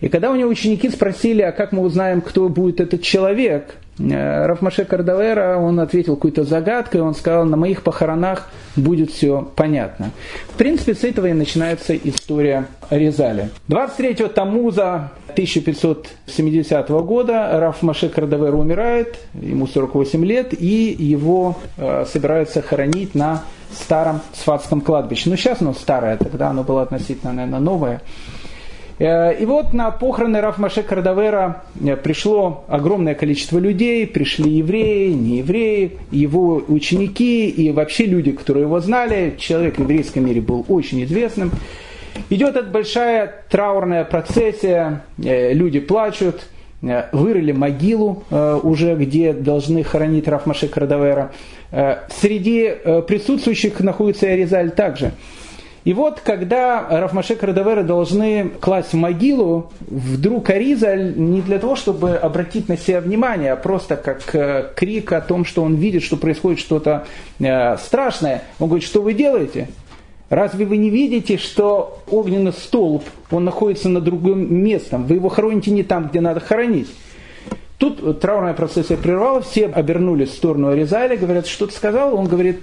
И 0.01 0.09
когда 0.09 0.31
у 0.31 0.35
него 0.35 0.49
ученики 0.49 0.89
спросили, 0.89 1.41
а 1.41 1.51
как 1.51 1.71
мы 1.71 1.81
узнаем, 1.81 2.21
кто 2.21 2.49
будет 2.49 2.79
этот 2.79 3.01
человек, 3.01 3.75
Рафмаше 3.97 4.83
Кардавера, 4.83 5.57
он 5.57 5.79
ответил 5.79 6.15
какой-то 6.15 6.43
загадкой, 6.43 7.01
он 7.01 7.15
сказал, 7.15 7.45
на 7.45 7.55
моих 7.55 7.81
похоронах 7.81 8.49
будет 8.75 9.11
все 9.11 9.49
понятно. 9.55 10.11
В 10.49 10.57
принципе, 10.57 10.95
с 10.95 11.03
этого 11.03 11.27
и 11.27 11.33
начинается 11.33 11.95
история 11.95 12.67
Резали. 12.89 13.49
23 13.69 14.27
Тамуза 14.27 15.11
1570 15.29 16.89
года 16.89 17.49
Рафмаше 17.53 18.09
Кардавера 18.09 18.55
умирает, 18.55 19.17
ему 19.33 19.65
48 19.65 20.25
лет, 20.25 20.53
и 20.53 20.95
его 20.97 21.57
э, 21.77 22.05
собираются 22.11 22.61
хоронить 22.61 23.15
на 23.15 23.43
старом 23.71 24.21
Сфатском 24.33 24.81
кладбище. 24.81 25.29
Ну, 25.29 25.37
сейчас 25.37 25.61
оно 25.61 25.73
старое, 25.73 26.17
тогда 26.17 26.49
оно 26.49 26.63
было 26.63 26.81
относительно, 26.81 27.33
наверное, 27.33 27.59
новое. 27.59 28.01
Э, 28.97 29.35
и 29.37 29.45
вот 29.45 29.73
на 29.73 29.91
похороны 29.91 30.39
Рафмаше 30.39 30.83
Кардавера 30.83 31.63
э, 31.83 31.95
пришло 31.97 32.63
огромное 32.67 33.13
количество 33.13 33.59
людей, 33.59 34.07
пришли 34.07 34.49
евреи, 34.51 35.11
не 35.11 35.37
евреи, 35.37 35.97
его 36.11 36.63
ученики 36.67 37.49
и 37.49 37.71
вообще 37.71 38.05
люди, 38.05 38.31
которые 38.31 38.63
его 38.63 38.79
знали. 38.79 39.35
Человек 39.37 39.77
в 39.77 39.81
еврейском 39.81 40.25
мире 40.25 40.41
был 40.41 40.65
очень 40.69 41.03
известным. 41.03 41.51
Идет 42.29 42.55
эта 42.55 42.69
большая 42.69 43.43
траурная 43.49 44.05
процессия, 44.05 45.03
э, 45.23 45.53
люди 45.53 45.79
плачут, 45.79 46.47
вырыли 47.13 47.51
могилу 47.51 48.25
уже, 48.29 48.95
где 48.95 49.33
должны 49.33 49.83
хоронить 49.83 50.27
Рафмаше 50.27 50.67
Кардавера. 50.67 51.31
Среди 51.71 52.75
присутствующих 53.07 53.79
находится 53.79 54.27
Аризаль 54.27 54.69
также. 54.69 55.13
И 55.85 55.93
вот, 55.93 56.19
когда 56.19 56.87
Рафмаше 56.89 57.35
Кардавера 57.35 57.83
должны 57.83 58.49
класть 58.59 58.93
в 58.93 58.95
могилу, 58.95 59.71
вдруг 59.81 60.49
Ариза 60.49 60.95
не 60.95 61.41
для 61.41 61.59
того, 61.59 61.75
чтобы 61.75 62.15
обратить 62.15 62.67
на 62.67 62.75
себя 62.75 63.01
внимание, 63.01 63.53
а 63.53 63.55
просто 63.55 63.95
как 63.95 64.33
э, 64.33 64.71
крик 64.75 65.11
о 65.11 65.21
том, 65.21 65.45
что 65.45 65.61
он 65.61 65.75
видит, 65.75 66.01
что 66.01 66.17
происходит 66.17 66.59
что-то 66.59 67.05
э, 67.39 67.77
страшное. 67.77 68.41
Он 68.59 68.67
говорит, 68.67 68.87
что 68.87 69.03
вы 69.03 69.13
делаете? 69.13 69.69
Разве 70.29 70.65
вы 70.65 70.77
не 70.77 70.89
видите, 70.89 71.37
что 71.37 71.99
огненный 72.09 72.53
столб, 72.53 73.03
он 73.29 73.45
находится 73.45 73.87
на 73.87 74.01
другом 74.01 74.51
местом? 74.51 75.05
Вы 75.05 75.15
его 75.15 75.29
хороните 75.29 75.69
не 75.69 75.83
там, 75.83 76.07
где 76.07 76.19
надо 76.19 76.39
хоронить. 76.39 76.89
Тут 77.77 78.21
траурная 78.21 78.55
процессия 78.55 78.97
прервалась, 78.97 79.45
все 79.45 79.67
обернулись 79.67 80.29
в 80.29 80.35
сторону 80.35 80.69
Аризаля, 80.69 81.15
говорят, 81.15 81.45
что 81.45 81.67
ты 81.67 81.73
сказал? 81.73 82.17
Он 82.17 82.25
говорит, 82.25 82.61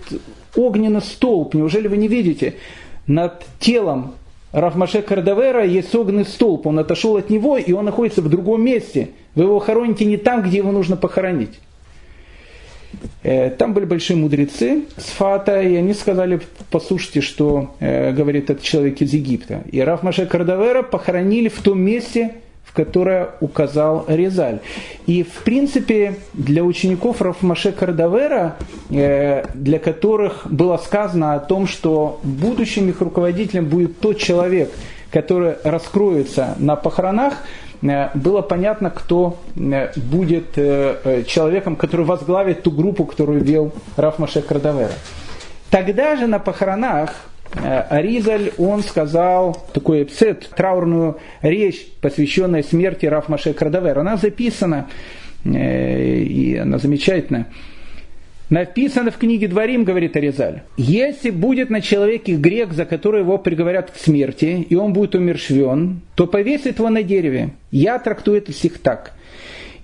огненный 0.56 1.02
столб, 1.02 1.54
неужели 1.54 1.86
вы 1.86 1.98
не 1.98 2.08
видите? 2.08 2.56
Над 3.06 3.44
телом 3.58 4.14
Рафмаше 4.52 5.00
Кардавера 5.02 5.64
есть 5.64 5.94
огненный 5.94 6.26
столб. 6.26 6.66
Он 6.66 6.78
отошел 6.78 7.16
от 7.16 7.30
него, 7.30 7.56
и 7.56 7.72
он 7.72 7.86
находится 7.86 8.20
в 8.20 8.28
другом 8.28 8.62
месте. 8.62 9.10
Вы 9.34 9.44
его 9.44 9.58
хороните 9.58 10.04
не 10.04 10.18
там, 10.18 10.42
где 10.42 10.58
его 10.58 10.72
нужно 10.72 10.96
похоронить. 10.96 11.58
Э, 13.22 13.50
там 13.50 13.72
были 13.72 13.86
большие 13.86 14.18
мудрецы 14.18 14.84
с 14.96 15.04
Фата, 15.04 15.62
и 15.62 15.74
они 15.74 15.94
сказали, 15.94 16.40
послушайте, 16.70 17.22
что 17.22 17.74
э, 17.80 18.12
говорит 18.12 18.50
этот 18.50 18.62
человек 18.62 19.00
из 19.00 19.14
Египта. 19.14 19.62
И 19.72 19.80
Рафмаше 19.80 20.26
Кардавера 20.26 20.82
похоронили 20.82 21.48
в 21.48 21.60
том 21.62 21.80
месте, 21.80 22.34
которое 22.72 23.30
указал 23.40 24.04
Резаль. 24.08 24.60
И, 25.06 25.22
в 25.22 25.44
принципе, 25.44 26.16
для 26.32 26.64
учеников 26.64 27.20
Рафмаше 27.20 27.72
Кардавера, 27.72 28.56
э, 28.90 29.44
для 29.54 29.78
которых 29.78 30.46
было 30.46 30.76
сказано 30.78 31.34
о 31.34 31.40
том, 31.40 31.66
что 31.66 32.20
будущим 32.22 32.88
их 32.88 33.00
руководителем 33.00 33.66
будет 33.66 34.00
тот 34.00 34.18
человек, 34.18 34.70
который 35.10 35.56
раскроется 35.64 36.54
на 36.58 36.76
похоронах, 36.76 37.34
э, 37.82 38.08
было 38.14 38.40
понятно, 38.40 38.90
кто 38.90 39.38
э, 39.54 39.92
будет 39.96 40.54
человеком, 41.26 41.76
который 41.76 42.06
возглавит 42.06 42.62
ту 42.62 42.70
группу, 42.70 43.04
которую 43.04 43.42
вел 43.42 43.72
Рафмаше 43.96 44.40
Кардавера. 44.40 44.92
Тогда 45.70 46.16
же 46.16 46.26
на 46.26 46.38
похоронах 46.38 47.14
Аризаль, 47.54 48.52
он 48.58 48.82
сказал 48.82 49.66
такой 49.72 50.02
эпсет, 50.02 50.50
траурную 50.56 51.18
речь, 51.42 51.86
посвященную 52.00 52.64
смерти 52.64 53.06
Рафмаше 53.06 53.52
Кардавер. 53.52 53.98
Она 53.98 54.16
записана, 54.16 54.88
э, 55.44 56.18
и 56.18 56.56
она 56.56 56.78
замечательная. 56.78 57.48
Написано 58.48 59.10
в 59.10 59.16
книге 59.16 59.48
Дворим, 59.48 59.84
говорит 59.84 60.16
Аризаль, 60.16 60.62
если 60.76 61.30
будет 61.30 61.70
на 61.70 61.80
человеке 61.80 62.34
грех, 62.34 62.72
за 62.74 62.84
который 62.84 63.20
его 63.20 63.38
приговорят 63.38 63.90
к 63.90 63.96
смерти, 63.96 64.66
и 64.68 64.74
он 64.74 64.92
будет 64.92 65.14
умершвен, 65.14 66.00
то 66.14 66.26
повесит 66.26 66.78
его 66.78 66.90
на 66.90 67.02
дереве. 67.02 67.50
Я 67.70 67.98
трактую 67.98 68.38
это 68.38 68.52
всех 68.52 68.78
так– 68.78 69.12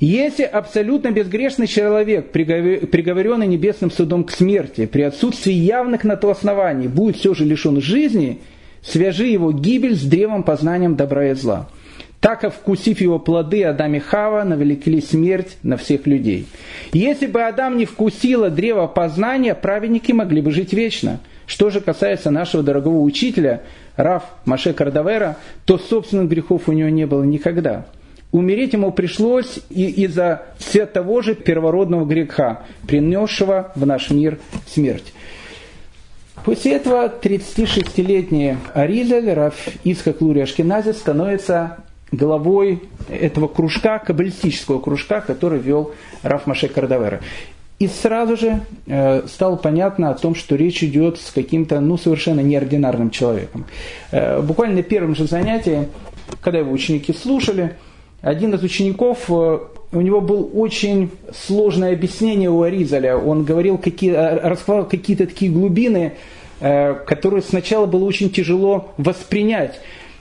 если 0.06 0.44
абсолютно 0.44 1.10
безгрешный 1.10 1.66
человек, 1.66 2.30
приговоренный 2.30 3.46
небесным 3.46 3.90
судом 3.90 4.24
к 4.24 4.30
смерти, 4.30 4.86
при 4.86 5.02
отсутствии 5.02 5.52
явных 5.52 6.04
на 6.04 6.16
то 6.16 6.30
оснований, 6.30 6.86
будет 6.86 7.16
все 7.16 7.34
же 7.34 7.44
лишен 7.44 7.80
жизни, 7.80 8.40
свяжи 8.82 9.26
его 9.26 9.50
гибель 9.50 9.96
с 9.96 10.02
древом 10.02 10.44
познанием 10.44 10.94
добра 10.94 11.30
и 11.30 11.34
зла. 11.34 11.68
Так, 12.20 12.52
вкусив 12.52 13.00
его 13.00 13.18
плоды, 13.18 13.62
Адам 13.64 13.94
и 13.94 13.98
Хава 14.00 14.42
навлекли 14.42 15.00
смерть 15.00 15.56
на 15.62 15.76
всех 15.76 16.06
людей. 16.06 16.46
Если 16.92 17.26
бы 17.26 17.42
Адам 17.42 17.76
не 17.76 17.84
вкусила 17.84 18.50
древо 18.50 18.88
познания, 18.88 19.54
праведники 19.54 20.12
могли 20.12 20.40
бы 20.40 20.50
жить 20.50 20.72
вечно. 20.72 21.20
Что 21.46 21.70
же 21.70 21.80
касается 21.80 22.30
нашего 22.30 22.62
дорогого 22.62 23.00
учителя, 23.00 23.62
Раф 23.96 24.24
Маше 24.44 24.72
Кардавера, 24.72 25.36
то 25.64 25.78
собственных 25.78 26.28
грехов 26.28 26.68
у 26.68 26.72
него 26.72 26.88
не 26.88 27.06
было 27.06 27.22
никогда. 27.22 27.86
Умереть 28.30 28.74
ему 28.74 28.92
пришлось 28.92 29.58
и 29.70 29.86
из-за 30.04 30.42
все 30.58 30.84
того 30.84 31.22
же 31.22 31.34
первородного 31.34 32.04
греха, 32.04 32.62
принесшего 32.86 33.72
в 33.74 33.86
наш 33.86 34.10
мир 34.10 34.38
смерть. 34.66 35.14
После 36.44 36.74
этого 36.74 37.08
36-летний 37.08 38.56
Аризаль, 38.74 39.30
Раф 39.32 39.54
Исхак 39.84 40.20
Лури 40.20 40.40
Ашкенази, 40.40 40.92
становится 40.92 41.78
главой 42.12 42.82
этого 43.08 43.48
кружка, 43.48 43.98
каббалистического 43.98 44.78
кружка, 44.78 45.20
который 45.20 45.58
вел 45.58 45.94
Раф 46.22 46.46
Маше 46.46 46.68
Кардавера. 46.68 47.20
И 47.78 47.86
сразу 47.86 48.36
же 48.36 48.60
э, 48.86 49.26
стало 49.28 49.56
понятно 49.56 50.10
о 50.10 50.14
том, 50.14 50.34
что 50.34 50.56
речь 50.56 50.82
идет 50.82 51.18
с 51.18 51.30
каким-то 51.30 51.80
ну, 51.80 51.96
совершенно 51.96 52.40
неординарным 52.40 53.10
человеком. 53.10 53.66
Э, 54.10 54.42
буквально 54.42 54.76
на 54.76 54.82
первом 54.82 55.14
же 55.14 55.26
занятии, 55.26 55.88
когда 56.40 56.58
его 56.58 56.72
ученики 56.72 57.12
слушали, 57.12 57.76
один 58.20 58.54
из 58.54 58.62
учеников, 58.62 59.26
э, 59.28 59.58
у 59.92 60.00
него 60.00 60.20
было 60.20 60.42
очень 60.42 61.10
сложное 61.32 61.92
объяснение 61.92 62.50
у 62.50 62.62
Аризаля. 62.62 63.16
Он 63.16 63.44
говорил, 63.44 63.78
какие, 63.78 64.12
э, 64.12 64.48
раскрывал 64.48 64.86
какие-то 64.86 65.26
такие 65.26 65.52
глубины, 65.52 66.14
э, 66.60 66.94
которые 67.06 67.42
сначала 67.42 67.86
было 67.86 68.04
очень 68.04 68.30
тяжело 68.30 68.92
воспринять. 68.96 69.80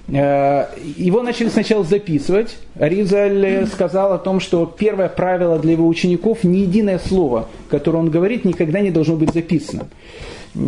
Его 0.10 1.22
начали 1.22 1.50
сначала 1.50 1.84
записывать. 1.84 2.56
Ризаль 2.76 3.68
сказал 3.68 4.14
о 4.14 4.18
том, 4.18 4.40
что 4.40 4.66
первое 4.66 5.10
правило 5.10 5.60
для 5.60 5.74
его 5.74 5.86
учеников– 5.86 6.40
ни 6.46 6.60
единое 6.60 6.98
слово, 6.98 7.50
которое 7.70 7.98
он 7.98 8.10
говорит, 8.10 8.46
никогда 8.46 8.80
не 8.80 8.90
должно 8.90 9.18
быть 9.18 9.34
записано. 9.34 9.88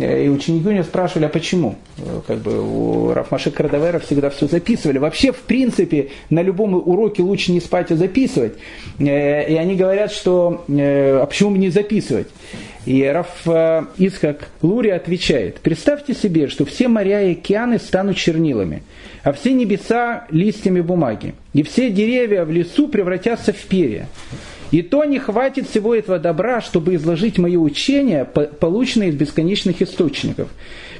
Э, 0.00 0.24
и 0.24 0.28
ученики 0.28 0.68
у 0.68 0.72
него 0.72 0.84
спрашивали, 0.84 1.26
а 1.26 1.28
почему? 1.28 1.76
Э, 1.98 2.20
как 2.26 2.38
бы 2.38 2.60
у 2.60 3.12
Рафмаши 3.12 3.50
Кардавера 3.50 3.98
всегда 3.98 4.30
все 4.30 4.46
записывали. 4.46 4.98
Вообще, 4.98 5.32
в 5.32 5.40
принципе, 5.40 6.10
на 6.30 6.42
любом 6.42 6.74
уроке 6.74 7.22
лучше 7.22 7.52
не 7.52 7.60
спать, 7.60 7.90
а 7.90 7.96
записывать. 7.96 8.54
И 8.98 9.08
они 9.08 9.76
говорят, 9.76 10.12
что 10.12 10.64
а 10.68 11.26
почему 11.26 11.56
не 11.56 11.70
записывать? 11.70 12.28
И 12.86 13.04
Раф 13.04 13.46
Исхак 13.98 14.48
Лури 14.62 14.90
отвечает, 14.90 15.60
представьте 15.60 16.14
себе, 16.14 16.48
что 16.48 16.64
все 16.64 16.88
моря 16.88 17.22
и 17.22 17.32
океаны 17.32 17.78
станут 17.78 18.16
чернилами– 18.16 18.82
а 19.22 19.32
все 19.32 19.52
небеса 19.52 20.26
листьями 20.30 20.80
бумаги, 20.80 21.34
и 21.52 21.62
все 21.62 21.90
деревья 21.90 22.44
в 22.44 22.50
лесу 22.50 22.88
превратятся 22.88 23.52
в 23.52 23.62
перья. 23.62 24.08
И 24.70 24.82
то 24.82 25.04
не 25.04 25.18
хватит 25.18 25.68
всего 25.68 25.94
этого 25.94 26.18
добра, 26.18 26.60
чтобы 26.60 26.94
изложить 26.94 27.38
мое 27.38 27.58
учение, 27.58 28.24
полученное 28.24 29.08
из 29.08 29.16
бесконечных 29.16 29.82
источников. 29.82 30.48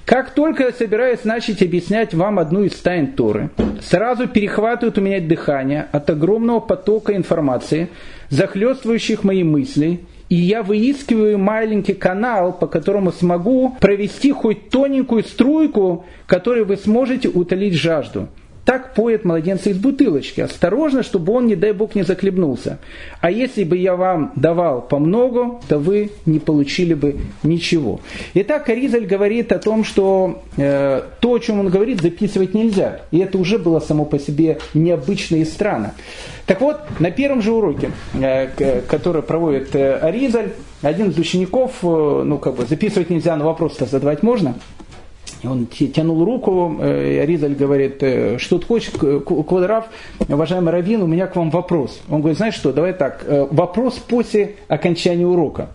Как 0.04 0.34
только 0.34 0.64
я 0.64 0.72
собираюсь 0.72 1.24
начать 1.24 1.62
объяснять 1.62 2.14
вам 2.14 2.38
одну 2.38 2.64
из 2.64 2.74
тайн 2.74 3.12
Торы, 3.12 3.50
сразу 3.80 4.26
перехватывает 4.26 4.98
у 4.98 5.00
меня 5.00 5.20
дыхание 5.20 5.86
от 5.92 6.10
огромного 6.10 6.58
потока 6.60 7.14
информации, 7.14 7.88
захлестывающих 8.28 9.22
мои 9.22 9.44
мысли, 9.44 10.00
и 10.28 10.36
я 10.36 10.62
выискиваю 10.62 11.38
маленький 11.38 11.94
канал, 11.94 12.52
по 12.52 12.66
которому 12.66 13.12
смогу 13.12 13.76
провести 13.80 14.32
хоть 14.32 14.70
тоненькую 14.70 15.24
струйку, 15.24 16.06
которой 16.26 16.64
вы 16.64 16.76
сможете 16.76 17.28
утолить 17.28 17.74
жажду. 17.74 18.28
Так 18.70 18.94
поет 18.94 19.24
младенца 19.24 19.70
из 19.70 19.78
бутылочки. 19.78 20.42
Осторожно, 20.42 21.02
чтобы 21.02 21.32
он, 21.32 21.48
не 21.48 21.56
дай 21.56 21.72
бог, 21.72 21.96
не 21.96 22.04
захлебнулся. 22.04 22.78
А 23.20 23.28
если 23.28 23.64
бы 23.64 23.76
я 23.76 23.96
вам 23.96 24.30
давал 24.36 24.80
по 24.80 25.00
много, 25.00 25.58
то 25.66 25.80
вы 25.80 26.12
не 26.24 26.38
получили 26.38 26.94
бы 26.94 27.16
ничего. 27.42 28.00
Итак, 28.34 28.68
Аризаль 28.68 29.06
говорит 29.06 29.50
о 29.50 29.58
том, 29.58 29.82
что 29.82 30.44
э, 30.56 31.02
то, 31.18 31.32
о 31.32 31.38
чем 31.40 31.58
он 31.58 31.68
говорит, 31.68 32.00
записывать 32.00 32.54
нельзя. 32.54 33.00
И 33.10 33.18
это 33.18 33.38
уже 33.38 33.58
было 33.58 33.80
само 33.80 34.04
по 34.04 34.20
себе 34.20 34.60
необычно 34.72 35.34
и 35.34 35.44
странно. 35.44 35.94
Так 36.46 36.60
вот, 36.60 36.78
на 37.00 37.10
первом 37.10 37.42
же 37.42 37.50
уроке, 37.50 37.90
э, 38.14 38.82
который 38.82 39.22
проводит 39.22 39.74
э, 39.74 39.96
Аризаль, 39.96 40.52
один 40.80 41.10
из 41.10 41.18
учеников, 41.18 41.72
э, 41.82 42.22
ну 42.24 42.38
как 42.38 42.54
бы 42.54 42.66
записывать 42.66 43.10
нельзя, 43.10 43.34
но 43.34 43.46
вопрос-то 43.46 43.86
задавать 43.86 44.22
можно– 44.22 44.54
он 45.44 45.66
тянул 45.66 46.24
руку, 46.24 46.76
э, 46.80 47.14
и 47.14 47.18
Аризаль 47.18 47.54
говорит, 47.54 48.02
э, 48.02 48.38
что 48.38 48.58
ты 48.58 48.66
хочешь, 48.66 48.90
Квадрав, 48.90 49.86
уважаемый 50.28 50.70
Равин, 50.70 51.02
у 51.02 51.06
меня 51.06 51.26
к 51.26 51.36
вам 51.36 51.50
вопрос. 51.50 52.00
Он 52.08 52.20
говорит, 52.20 52.38
знаешь 52.38 52.54
что, 52.54 52.72
давай 52.72 52.92
так, 52.92 53.24
э, 53.26 53.46
вопрос 53.50 53.94
после 53.94 54.56
окончания 54.68 55.26
урока. 55.26 55.70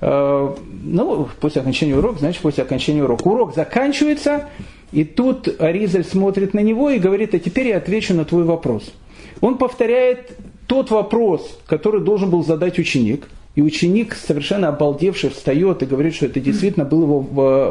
Ну, 0.00 1.28
после 1.40 1.60
окончания 1.60 1.96
урока, 1.96 2.20
значит, 2.20 2.40
после 2.40 2.62
окончания 2.62 3.02
урока. 3.02 3.26
Урок 3.26 3.56
заканчивается, 3.56 4.48
и 4.92 5.02
тут 5.04 5.60
Аризаль 5.60 6.04
смотрит 6.04 6.54
на 6.54 6.60
него 6.60 6.90
и 6.90 7.00
говорит, 7.00 7.34
а 7.34 7.40
теперь 7.40 7.68
я 7.68 7.78
отвечу 7.78 8.14
на 8.14 8.24
твой 8.24 8.44
вопрос. 8.44 8.92
Он 9.40 9.58
повторяет 9.58 10.30
тот 10.68 10.92
вопрос, 10.92 11.58
который 11.66 12.00
должен 12.00 12.30
был 12.30 12.44
задать 12.44 12.78
ученик, 12.78 13.28
и 13.58 13.60
ученик, 13.60 14.14
совершенно 14.14 14.68
обалдевший, 14.68 15.30
встает 15.30 15.82
и 15.82 15.86
говорит, 15.86 16.14
что 16.14 16.26
это 16.26 16.38
действительно 16.38 16.84
был 16.84 17.02
его 17.02 17.20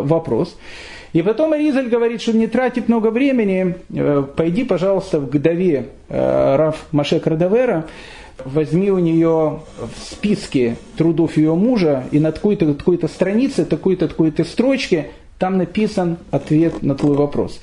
вопрос. 0.03 0.57
И 1.17 1.23
потом 1.23 1.53
Аризаль 1.53 1.87
говорит, 1.87 2.21
что 2.21 2.31
не 2.33 2.45
тратит 2.45 2.89
много 2.89 3.07
времени, 3.07 3.75
э, 3.89 4.23
пойди, 4.35 4.63
пожалуйста, 4.63 5.19
в 5.19 5.27
Гдове 5.31 5.87
э, 6.09 6.55
Раф 6.55 6.85
Маше 6.91 7.19
Кардавера, 7.19 7.87
возьми 8.45 8.91
у 8.91 8.99
нее 8.99 9.61
в 9.79 10.13
списке 10.13 10.77
трудов 10.95 11.37
ее 11.37 11.55
мужа 11.55 12.03
и 12.11 12.19
на 12.19 12.31
такой-то 12.31 12.71
такой 12.71 12.99
странице, 13.09 13.65
такой-то 13.65 14.07
такой-то 14.07 14.43
строчке 14.43 15.09
там 15.39 15.57
написан 15.57 16.17
ответ 16.31 16.81
на 16.81 16.95
твой 16.95 17.15
вопрос. 17.15 17.59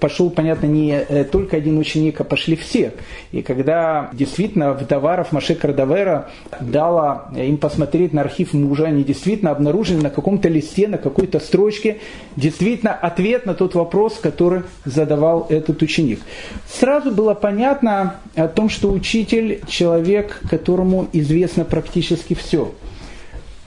Пошел, 0.00 0.28
понятно, 0.30 0.66
не 0.66 0.92
э, 0.92 1.24
только 1.24 1.56
один 1.56 1.78
ученик, 1.78 2.20
а 2.20 2.24
пошли 2.24 2.54
все. 2.54 2.92
И 3.32 3.40
когда 3.40 4.10
действительно 4.12 4.72
вдоваров 4.74 5.32
Маше 5.32 5.54
Кардавера 5.54 6.28
дала 6.60 7.30
им 7.34 7.56
посмотреть 7.56 8.12
на 8.12 8.22
архив 8.22 8.52
мужа, 8.52 8.86
они 8.86 9.04
действительно 9.04 9.52
обнаружили 9.52 10.02
на 10.02 10.10
каком-то 10.10 10.48
листе, 10.48 10.86
на 10.86 10.98
какой-то 10.98 11.40
строчке, 11.40 11.98
действительно 12.36 12.92
ответ 12.92 13.46
на 13.46 13.54
тот 13.54 13.74
вопрос, 13.74 14.18
который 14.20 14.62
задавал 14.84 15.46
этот 15.48 15.80
ученик. 15.80 16.20
Сразу 16.68 17.10
было 17.10 17.32
понятно 17.32 18.16
о 18.34 18.48
том, 18.48 18.68
что 18.68 18.90
учитель 18.90 19.62
человек, 19.66 20.42
которому 20.50 21.08
известно 21.12 21.64
практически 21.64 22.34
все– 22.34 22.74
Э, 22.82 22.97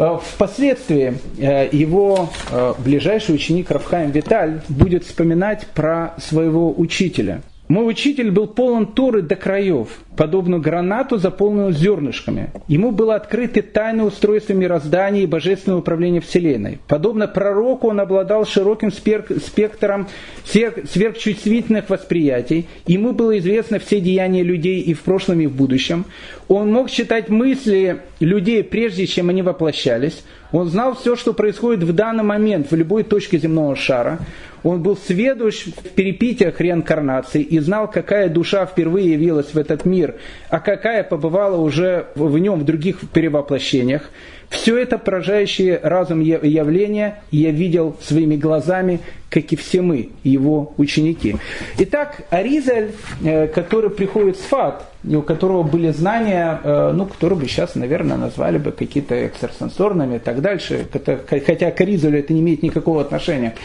впоследствии 0.01 1.13
э, 1.37 1.69
его 1.71 2.29
э, 2.49 2.73
ближайший 2.79 3.35
ученик 3.35 3.69
Рафхаим 3.69 4.11
Виталь 4.11 4.61
будет 4.67 5.05
вспоминать 5.05 5.67
про 5.67 6.15
своего 6.17 6.73
учителя. 6.75 7.41
Мой 7.72 7.89
учитель 7.89 8.32
был 8.32 8.47
полон 8.47 8.86
Торы 8.86 9.22
до 9.22 9.38
краев, 9.38 9.88
подобно 10.17 10.59
гранату, 10.59 11.17
заполненную 11.17 11.72
зернышками. 11.72 12.49
Ему 12.67 12.91
было 12.91 13.15
открыто 13.15 13.61
тайное 13.61 14.03
устройство 14.03 14.51
мироздания 14.51 15.22
и 15.22 15.26
божественного 15.26 15.80
управления 15.80 16.19
Вселенной. 16.19 16.80
Подобно 16.89 17.30
пророку 17.30 17.88
он 17.88 18.01
обладал 18.01 18.45
широким 18.45 18.91
спектром 18.91 20.09
сверхчувствительных 20.43 21.89
восприятий. 21.89 22.67
Ему 22.88 23.13
было 23.13 23.39
известно 23.39 23.80
все 23.80 24.01
деяния 24.01 24.43
людей 24.43 24.82
и 24.82 24.93
в 24.93 24.99
прошлом, 25.03 25.39
и 25.39 25.47
в 25.47 25.55
будущем. 25.55 26.03
Он 26.49 26.74
мог 26.74 26.91
читать 26.91 27.30
мысли 27.30 28.01
людей, 28.19 28.65
прежде 28.65 29.07
чем 29.07 29.30
они 29.30 29.43
воплощались. 29.43 30.26
Он 30.51 30.67
знал 30.67 30.95
все, 30.95 31.15
что 31.15 31.32
происходит 31.34 31.84
в 31.84 31.93
данный 31.93 32.26
момент 32.26 32.69
в 32.69 32.76
любой 32.76 33.03
точке 33.03 33.38
земного 33.38 33.78
шара. 33.78 34.19
Он 34.64 34.82
был 34.82 34.95
сведущ 34.95 35.66
в 35.66 35.89
перепитиях 35.89 36.59
реинкарнации 36.62 37.41
и 37.41 37.59
знал, 37.59 37.89
какая 37.89 38.30
душа 38.30 38.66
впервые 38.66 39.14
явилась 39.14 39.53
в 39.53 39.57
этот 39.57 39.86
мир, 39.86 40.16
а 40.49 40.59
какая 40.59 41.03
побывала 41.03 41.57
уже 41.57 42.07
в 42.16 42.38
нем 42.38 42.59
в 42.59 42.66
других 42.66 42.99
перевоплощениях. 43.12 44.09
Все 44.49 44.78
это 44.78 44.97
поражающее 44.97 45.80
разум 45.82 46.20
явления 46.20 47.24
я 47.32 47.51
видел 47.51 47.95
своими 48.01 48.36
глазами, 48.36 48.99
как 49.30 49.53
и 49.53 49.55
все 49.55 49.82
мы, 49.82 50.09
его 50.24 50.74
ученики. 50.76 51.38
Итак, 51.78 52.24
Аризаль, 52.30 52.91
э, 53.24 53.47
который 53.47 53.89
приходит 53.89 54.36
с 54.38 54.41
Фат, 54.41 54.91
у 55.05 55.22
которого 55.22 55.64
были 55.64 55.91
знания, 55.91 56.59
э, 56.62 56.91
ну, 56.93 57.05
которые 57.05 57.39
бы 57.39 57.47
сейчас, 57.47 57.76
наверное, 57.76 58.18
назвали 58.18 58.57
бы 58.57 58.74
какие-то 58.74 59.26
экстрасенсорными 59.26 60.18
и 60.18 60.20
так 60.20 60.41
дальше, 60.41 60.86
хотя 61.30 61.72
к 61.72 61.80
Аризалю 61.80 62.20
это 62.20 62.34
не 62.34 62.41
имеет 62.41 62.62
никакого 62.62 62.99
отношения. 62.99 63.55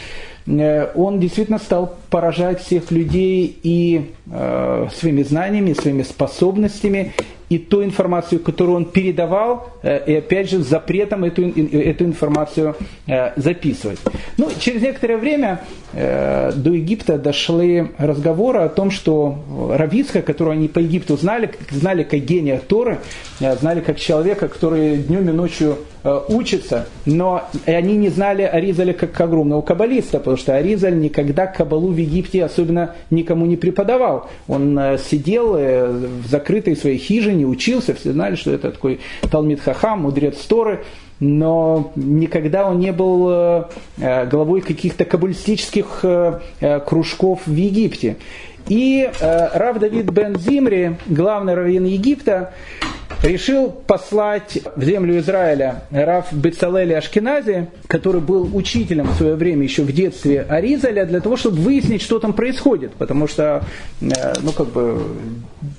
Э, 0.47 0.91
он 0.95 1.21
действительно 1.21 1.59
стал 1.59 1.97
поражать 2.11 2.63
всех 2.63 2.91
людей 2.91 3.59
и 3.63 4.13
э, 4.31 4.89
своими 4.95 5.23
знаниями, 5.23 5.73
своими 5.73 6.03
способностями, 6.03 7.13
и 7.49 7.59
ту 7.59 7.85
информацию, 7.85 8.41
которую 8.41 8.77
он 8.77 8.85
передавал, 8.87 9.71
и 9.83 10.15
опять 10.15 10.51
же 10.51 10.59
запретом 10.59 11.25
эту, 11.25 11.43
эту 11.43 12.05
информацию 12.05 12.77
записывать. 13.37 13.99
Ну, 14.37 14.49
через 14.59 14.83
некоторое 14.83 15.17
время 15.17 15.61
до 15.93 16.73
Египта 16.73 17.19
дошли 17.19 17.89
разговоры 17.99 18.61
о 18.61 18.69
том, 18.69 18.91
что 18.91 19.39
Равицка, 19.71 20.23
которого 20.23 20.55
они 20.55 20.69
по 20.69 20.81
Египту 20.81 21.17
знали, 21.17 21.51
знали 21.71 22.03
как 22.03 22.21
гения 22.21 22.61
Торы, 22.67 22.99
знали 23.39 23.81
как 23.81 23.99
человека, 23.99 24.49
который 24.49 24.97
днем 24.99 25.29
и 25.29 25.33
ночью 25.33 25.79
учится, 26.29 26.87
но 27.05 27.49
они 27.67 27.97
не 27.97 28.11
знали 28.11 28.43
Аризаля 28.43 28.93
как 28.93 29.21
огромного 29.21 29.61
каббалиста, 29.63 30.19
потому 30.19 30.37
что 30.37 30.55
Аризаль 30.55 30.99
никогда 30.99 31.47
кабалу 31.47 31.89
в 31.89 31.97
Египте 31.97 32.45
особенно 32.45 32.95
никому 33.11 33.47
не 33.47 33.57
преподавал. 33.57 34.29
Он 34.47 34.79
э, 34.79 34.99
сидел 34.99 35.57
э, 35.57 35.89
в 35.89 36.29
закрытой 36.29 36.77
своей 36.77 36.99
хижине, 36.99 37.36
учился, 37.45 37.95
все 37.95 38.13
знали, 38.13 38.37
что 38.37 38.53
это 38.53 38.71
такой 38.71 39.01
Талмит 39.31 39.61
Хахам, 39.61 40.03
мудрец 40.03 40.39
Торы, 40.47 40.85
но 41.21 41.93
никогда 41.97 42.69
он 42.69 42.79
не 42.79 42.93
был 42.93 43.29
э, 43.99 44.27
главой 44.27 44.61
каких-то 44.61 45.05
каббалистических 45.05 46.05
кружков 46.87 47.47
в 47.47 47.55
Египте. 47.55 48.17
И 48.69 49.09
Рав 49.21 49.79
Давид 49.79 50.11
бен 50.11 50.37
Зимри, 50.37 50.97
главный 51.07 51.55
раввин 51.55 51.85
Египта, 51.85 52.53
решил 53.23 53.71
послать 53.71 54.59
в 54.77 54.85
землю 54.85 55.19
Израиля 55.19 55.83
Раф 55.91 56.33
Бецалели 56.33 56.93
Ашкенази, 56.93 57.69
который 57.87 58.21
был 58.21 58.49
учителем 58.55 59.09
в 59.09 59.15
свое 59.15 59.35
время 59.35 59.65
еще 59.65 59.83
в 59.83 59.93
детстве 59.93 60.43
Аризаля, 60.43 61.07
для 61.07 61.21
того, 61.21 61.37
чтобы 61.37 61.59
выяснить, 61.59 62.03
что 62.03 62.19
там 62.19 62.33
происходит. 62.33 62.93
Потому 62.95 63.27
что, 63.29 63.65
э, 64.01 64.35
ну, 64.43 64.53
как 64.53 64.69
бы, 64.69 65.01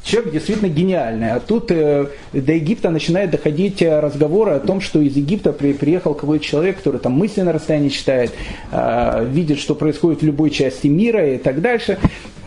человек 0.03 0.33
действительно 0.33 0.69
гениальный. 0.69 1.31
А 1.31 1.39
тут 1.39 1.71
э, 1.71 2.07
до 2.33 2.53
Египта 2.53 2.89
начинает 2.89 3.31
доходить 3.31 3.81
разговоры 3.81 4.51
о 4.51 4.59
том, 4.59 4.81
что 4.81 4.99
из 5.01 5.15
Египта 5.15 5.53
приехал 5.53 6.13
какой-то 6.13 6.43
человек, 6.43 6.77
который 6.77 6.99
там 6.99 7.13
мысли 7.13 7.41
на 7.41 7.53
расстоянии 7.53 7.89
читает, 7.89 8.31
э, 8.71 9.27
видит, 9.29 9.59
что 9.59 9.75
происходит 9.75 10.21
в 10.21 10.25
любой 10.25 10.49
части 10.49 10.87
мира 10.87 11.33
и 11.33 11.37
так 11.37 11.61
дальше. 11.61 11.97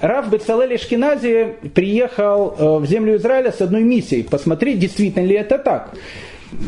Раф 0.01 0.31
Бецалель 0.31 0.79
Шкинази 0.79 1.57
приехал 1.75 2.55
э, 2.59 2.79
в 2.79 2.87
землю 2.87 3.17
Израиля 3.17 3.53
с 3.53 3.61
одной 3.61 3.83
миссией, 3.83 4.23
посмотреть, 4.23 4.79
действительно 4.81 5.25
ли 5.25 5.37
это 5.37 5.59
так. 5.59 5.95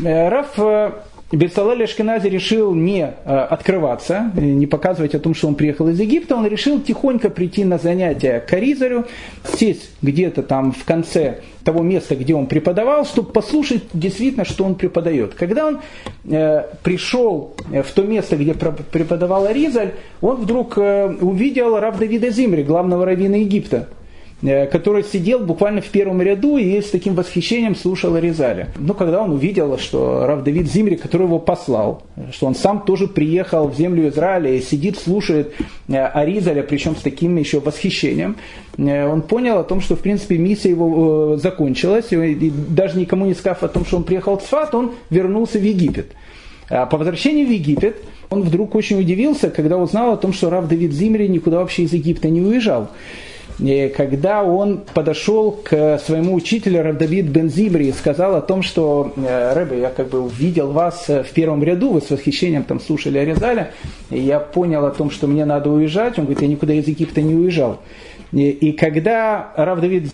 Э, 0.05 0.29
Раф 0.29 0.57
э, 0.57 0.91
Бецалель 1.31 1.83
Ашкенази 1.83 2.27
решил 2.27 2.75
не 2.75 3.03
открываться, 3.25 4.31
не 4.35 4.67
показывать 4.67 5.15
о 5.15 5.19
том, 5.19 5.33
что 5.33 5.47
он 5.47 5.55
приехал 5.55 5.89
из 5.89 5.99
Египта, 5.99 6.35
он 6.35 6.45
решил 6.45 6.79
тихонько 6.79 7.31
прийти 7.31 7.65
на 7.65 7.79
занятия 7.79 8.39
к 8.39 8.53
Аризарю, 8.53 9.05
сесть 9.57 9.89
где-то 10.03 10.43
там 10.43 10.71
в 10.71 10.83
конце 10.83 11.39
того 11.63 11.81
места, 11.81 12.15
где 12.15 12.35
он 12.35 12.45
преподавал, 12.45 13.03
чтобы 13.03 13.31
послушать 13.31 13.83
действительно, 13.93 14.45
что 14.45 14.63
он 14.63 14.75
преподает. 14.75 15.33
Когда 15.33 15.65
он 15.65 15.79
э, 16.25 16.65
пришел 16.83 17.55
в 17.67 17.91
то 17.95 18.03
место, 18.03 18.35
где 18.35 18.53
преподавал 18.53 19.47
Аризаль, 19.47 19.93
он 20.21 20.35
вдруг 20.35 20.77
э, 20.77 21.17
увидел 21.19 21.79
Рав 21.79 21.97
Давида 21.97 22.29
Зимри, 22.29 22.63
главного 22.63 23.05
раввина 23.05 23.37
Египта. 23.37 23.87
Э, 24.43 24.67
который 24.67 25.03
сидел 25.03 25.39
буквально 25.39 25.79
в 25.79 25.87
первом 25.87 26.21
ряду 26.21 26.57
и 26.57 26.81
с 26.81 26.89
таким 26.89 27.15
восхищением 27.15 27.75
слушал 27.75 28.15
Аризаля. 28.15 28.67
Но 28.77 28.93
когда 28.93 29.21
он 29.21 29.31
увидел, 29.31 29.77
что 29.77 30.25
Рав 30.25 30.43
Давид 30.43 30.69
Зимри, 30.69 30.97
который 30.97 31.27
его 31.27 31.39
послал, 31.39 32.03
что 32.33 32.47
он 32.47 32.55
сам 32.55 32.81
тоже 32.81 33.07
приехал 33.07 33.69
в 33.69 33.75
землю 33.75 34.09
Израиля 34.09 34.51
и 34.51 34.61
сидит, 34.61 34.97
слушает 34.97 35.53
э, 35.87 35.95
Аризаля, 35.95 36.61
причем 36.63 36.97
с 36.97 37.01
таким 37.01 37.37
еще 37.37 37.61
восхищением, 37.61 38.35
э, 38.77 39.07
он 39.07 39.21
понял 39.21 39.59
о 39.59 39.63
том, 39.63 39.79
что 39.79 39.95
в 39.95 39.99
принципе 39.99 40.37
миссия 40.37 40.71
его 40.71 41.37
закончилась, 41.37 42.11
и 42.11 42.51
даже 42.51 42.99
никому 42.99 43.25
не 43.25 43.35
сказав 43.35 43.63
о 43.63 43.69
том, 43.69 43.85
что 43.85 43.95
он 43.95 44.03
приехал 44.03 44.37
в 44.37 44.43
Цфат, 44.43 44.75
он 44.75 44.91
вернулся 45.09 45.57
в 45.57 45.63
Египет. 45.63 46.11
А 46.69 46.85
по 46.85 46.97
возвращении 46.97 47.45
в 47.45 47.49
Египет 47.49 47.95
он 48.29 48.41
вдруг 48.41 48.75
очень 48.75 48.99
удивился, 48.99 49.49
когда 49.51 49.77
узнал 49.77 50.13
о 50.13 50.17
том, 50.17 50.33
что 50.33 50.49
Рав 50.49 50.67
Давид 50.67 50.91
Зимри 50.91 51.29
никуда 51.29 51.59
вообще 51.59 51.83
из 51.83 51.93
Египта 51.93 52.27
не 52.27 52.41
уезжал 52.41 52.89
когда 53.95 54.43
он 54.43 54.81
подошел 54.93 55.51
к 55.51 55.99
своему 55.99 56.33
учителю 56.33 56.83
Равдавид 56.83 57.25
Бензибри 57.25 57.87
и 57.87 57.91
сказал 57.91 58.35
о 58.35 58.41
том, 58.41 58.63
что 58.63 59.13
э, 59.15 59.53
Рэбе, 59.53 59.79
я 59.79 59.89
как 59.89 60.09
бы 60.09 60.21
увидел 60.21 60.71
вас 60.71 61.07
в 61.07 61.27
первом 61.33 61.63
ряду, 61.63 61.91
вы 61.91 62.01
с 62.01 62.09
восхищением 62.09 62.63
там 62.63 62.79
слушали 62.79 63.17
Аризаля, 63.17 63.71
и 64.09 64.19
я 64.19 64.39
понял 64.39 64.85
о 64.85 64.91
том, 64.91 65.11
что 65.11 65.27
мне 65.27 65.45
надо 65.45 65.69
уезжать, 65.69 66.17
он 66.17 66.25
говорит, 66.25 66.41
я 66.41 66.47
никуда 66.47 66.73
из 66.73 66.87
Египта 66.87 67.21
не 67.21 67.35
уезжал. 67.35 67.79
И 68.33 68.71
когда 68.71 69.53
Рав 69.55 69.79
Давид 69.79 70.11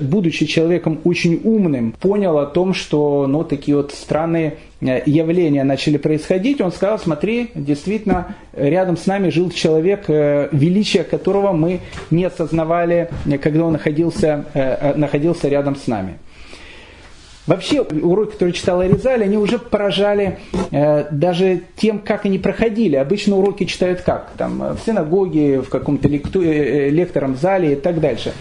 будучи 0.00 0.44
человеком 0.44 1.00
очень 1.04 1.40
умным, 1.42 1.94
понял 1.98 2.38
о 2.38 2.46
том, 2.46 2.74
что 2.74 3.26
ну, 3.26 3.44
такие 3.44 3.78
вот 3.78 3.92
странные 3.92 4.58
э, 4.80 5.02
явления 5.06 5.64
начали 5.64 5.96
происходить, 5.96 6.60
он 6.60 6.70
сказал, 6.70 6.98
смотри, 6.98 7.50
действительно, 7.54 8.36
рядом 8.52 8.98
с 8.98 9.06
нами 9.06 9.30
жил 9.30 9.50
человек, 9.50 10.04
э, 10.08 10.48
величие 10.52 11.02
которого 11.04 11.52
мы 11.52 11.80
не 12.10 12.24
осознавали, 12.24 13.08
когда 13.42 13.64
он 13.64 13.72
находился, 13.72 14.44
э, 14.52 14.94
находился 14.94 15.48
рядом 15.48 15.76
с 15.76 15.86
нами. 15.86 16.18
Вообще, 17.46 17.82
уроки, 17.82 18.32
которые 18.32 18.54
читал 18.54 18.80
Аризаль, 18.80 19.22
они 19.22 19.36
уже 19.36 19.58
поражали 19.58 20.38
э, 20.70 21.06
даже 21.10 21.60
тем, 21.76 21.98
как 21.98 22.24
они 22.24 22.38
проходили. 22.38 22.96
Обычно 22.96 23.36
уроки 23.36 23.64
читают 23.64 24.00
как? 24.00 24.32
Там, 24.38 24.76
в 24.76 24.78
синагоге, 24.84 25.60
в 25.60 25.68
каком-то 25.68 26.08
лекту, 26.08 26.42
э, 26.42 26.88
лектором 26.88 27.36
зале 27.36 27.74
и 27.74 27.76
так 27.76 28.00
дальше. 28.00 28.32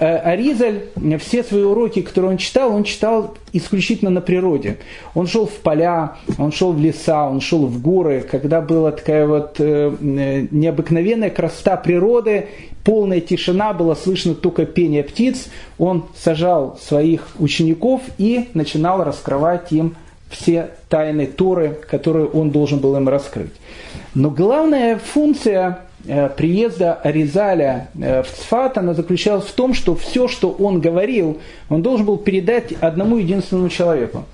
Э, 0.00 0.16
Аризаль 0.16 0.84
все 1.18 1.44
свои 1.44 1.62
уроки, 1.62 2.00
которые 2.00 2.32
он 2.32 2.36
читал, 2.38 2.74
он 2.74 2.84
читал 2.84 3.34
исключительно 3.52 4.10
на 4.10 4.22
природе. 4.22 4.78
Он 5.14 5.26
шел 5.26 5.46
в 5.46 5.56
поля, 5.56 6.16
он 6.38 6.52
шел 6.52 6.72
в 6.72 6.80
леса, 6.80 7.28
он 7.28 7.42
шел 7.42 7.66
в 7.66 7.82
горы, 7.82 8.22
когда 8.22 8.62
была 8.62 8.92
такая 8.92 9.26
вот 9.26 9.56
э, 9.58 9.92
э, 10.00 10.46
необыкновенная 10.50 11.28
красота 11.28 11.76
природы, 11.76 12.48
полная 12.84 13.20
тишина, 13.20 13.72
было 13.72 13.94
слышно 13.94 14.34
только 14.34 14.66
пение 14.66 15.02
птиц. 15.02 15.48
Он 15.78 16.06
сажал 16.16 16.78
своих 16.80 17.28
учеников 17.38 18.02
и 18.18 18.48
начинал 18.54 19.02
раскрывать 19.04 19.72
им 19.72 19.96
все 20.28 20.70
тайны 20.88 21.26
Торы, 21.26 21.76
которые 21.88 22.26
он 22.26 22.50
должен 22.50 22.78
был 22.78 22.96
им 22.96 23.08
раскрыть. 23.08 23.52
Но 24.14 24.30
главная 24.30 24.98
функция 24.98 25.80
Э, 26.06 26.30
приезда 26.34 26.94
Аризаля 26.94 27.88
э, 28.00 28.22
в 28.22 28.26
Цфат, 28.26 28.78
она 28.78 28.94
заключалась 28.94 29.44
в 29.44 29.52
том, 29.52 29.74
что 29.74 29.94
все, 29.94 30.28
что 30.28 30.50
он 30.50 30.80
говорил, 30.80 31.40
он 31.68 31.82
должен 31.82 32.06
был 32.06 32.16
передать 32.16 32.72
одному 32.80 33.18
единственному 33.18 33.68
человеку. 33.68 34.24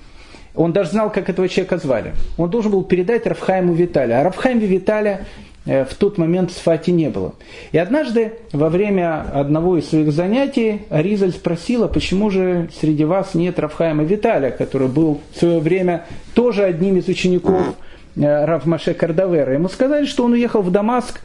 Он 0.55 0.71
даже 0.71 0.91
знал, 0.91 1.11
как 1.11 1.29
этого 1.29 1.49
человека 1.49 1.77
звали. 1.77 2.13
Он 2.37 2.49
должен 2.49 2.71
был 2.71 2.83
передать 2.83 3.27
Рафхайму 3.27 3.73
Виталя. 3.73 4.21
А 4.21 4.23
Рафхайма 4.23 4.61
Виталя 4.61 5.19
э, 5.19 5.23
в 5.67 5.95
тот 5.99 6.17
момент 6.17 6.51
в 6.51 6.55
Сфате 6.55 6.93
не 6.93 7.09
было. 7.09 7.33
И 7.73 7.77
однажды 7.77 8.33
во 8.53 8.69
время 8.69 9.25
одного 9.33 9.77
из 9.77 9.89
своих 9.89 10.13
занятий 10.13 10.83
Аризаль 10.89 11.31
спросила, 11.31 11.87
почему 11.87 12.29
же 12.29 12.69
среди 12.79 13.03
вас 13.03 13.33
нет 13.33 13.59
Рафхайма 13.59 14.03
Виталя, 14.03 14.49
который 14.49 14.87
был 14.87 15.19
в 15.33 15.37
свое 15.37 15.59
время 15.59 16.05
тоже 16.33 16.63
одним 16.63 16.97
из 16.97 17.07
учеников 17.09 17.75
Рав 18.15 18.65
Маше 18.65 18.93
Кардавера. 18.93 19.53
Ему 19.53 19.67
сказали, 19.67 20.05
что 20.05 20.23
он 20.23 20.33
уехал 20.33 20.61
в 20.61 20.71
Дамаск, 20.71 21.19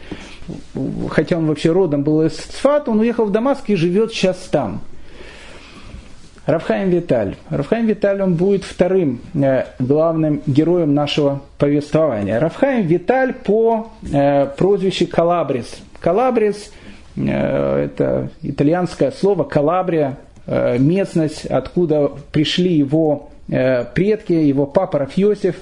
хотя 1.08 1.38
он 1.38 1.46
вообще 1.46 1.70
родом 1.70 2.02
был 2.02 2.22
из 2.22 2.36
Сфата, 2.36 2.90
он 2.90 3.00
уехал 3.00 3.26
в 3.26 3.30
Дамаск 3.30 3.70
и 3.70 3.76
живет 3.76 4.12
сейчас 4.12 4.36
там. 4.50 4.80
Равхайм 6.46 6.90
Виталь. 6.90 7.36
Равхайм 7.50 7.86
Виталь, 7.86 8.20
он 8.20 8.34
будет 8.34 8.64
вторым 8.64 9.20
э, 9.34 9.64
главным 9.78 10.42
героем 10.46 10.92
нашего 10.92 11.40
повествования. 11.56 12.40
Равхайм 12.40 12.84
Виталь 12.86 13.32
по 13.32 13.92
э, 14.12 14.46
прозвищу 14.46 15.06
Калабрис. 15.06 15.78
Калабрис 16.00 16.72
э, 17.16 17.84
это 17.84 18.28
итальянское 18.42 19.12
слово 19.12 19.44
Калабрия, 19.44 20.18
местность, 20.46 21.46
откуда 21.46 22.10
пришли 22.32 22.74
его 22.74 23.30
предки, 23.46 24.32
его 24.32 24.66
папа 24.66 24.98
Рафьосиф. 24.98 25.54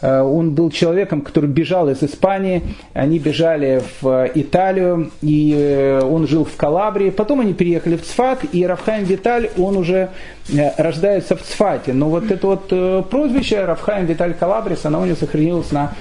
Э, 0.00 0.20
он 0.20 0.52
был 0.52 0.70
человеком, 0.70 1.22
который 1.22 1.48
бежал 1.48 1.88
из 1.88 2.02
Испании, 2.02 2.62
они 2.92 3.18
бежали 3.18 3.82
в 4.00 4.30
Италию, 4.34 5.10
и 5.22 5.54
э, 5.56 6.00
он 6.02 6.26
жил 6.26 6.44
в 6.44 6.56
Калабрии. 6.56 7.10
Потом 7.10 7.40
они 7.40 7.52
переехали 7.52 7.96
в 7.96 8.02
Цфат, 8.02 8.40
и 8.52 8.66
Рафхайм 8.66 9.04
Виталь, 9.04 9.50
он 9.58 9.76
уже 9.76 10.10
э, 10.48 10.70
рождается 10.76 11.36
в 11.36 11.42
Цфате. 11.42 11.92
Но 11.92 12.08
вот 12.08 12.30
это 12.30 12.46
вот 12.46 13.08
прозвище 13.08 13.64
Рафхайм 13.64 14.06
Виталь 14.06 14.34
Калабрис, 14.34 14.84
оно 14.84 15.00
у 15.00 15.04
него 15.04 15.16
сохранилось 15.16 15.72
на 15.72 15.94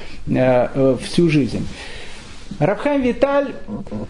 всю 1.01 1.29
жизнь. 1.29 1.65
Рафхайм 2.59 3.01
Виталь 3.01 3.53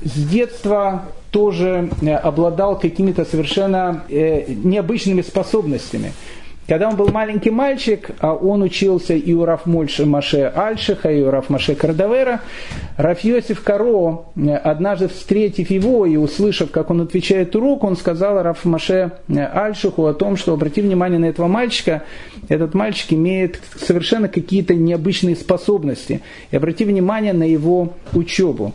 с 0.03 0.27
детства 0.27 1.03
тоже 1.31 1.89
обладал 2.23 2.79
какими-то 2.79 3.23
совершенно 3.25 4.03
необычными 4.09 5.21
способностями. 5.21 6.13
Когда 6.67 6.89
он 6.89 6.97
был 6.97 7.07
маленький 7.09 7.49
мальчик, 7.49 8.11
а 8.19 8.33
он 8.33 8.61
учился 8.61 9.13
и 9.13 9.33
у 9.33 9.45
Раф 9.45 9.65
Маше 9.65 10.51
Альшиха, 10.53 11.11
и 11.11 11.21
у 11.21 11.31
Раф 11.31 11.49
Маше 11.49 11.75
Кардавера, 11.75 12.41
Раф 12.97 13.21
Йосиф 13.21 13.63
Каро, 13.63 14.25
однажды 14.63 15.07
встретив 15.07 15.69
его 15.69 16.05
и 16.05 16.17
услышав, 16.17 16.69
как 16.69 16.89
он 16.89 17.01
отвечает 17.01 17.55
урок, 17.55 17.85
он 17.85 17.95
сказал 17.95 18.41
Раф 18.43 18.65
Маше 18.65 19.13
Альшиху 19.29 20.05
о 20.05 20.13
том, 20.13 20.35
что 20.35 20.53
обрати 20.53 20.81
внимание 20.81 21.19
на 21.19 21.25
этого 21.25 21.47
мальчика, 21.47 22.03
этот 22.49 22.73
мальчик 22.73 23.13
имеет 23.13 23.61
совершенно 23.79 24.27
какие-то 24.27 24.75
необычные 24.75 25.35
способности. 25.35 26.21
И 26.51 26.57
обрати 26.57 26.83
внимание 26.83 27.33
на 27.33 27.43
его 27.43 27.93
учебу. 28.13 28.73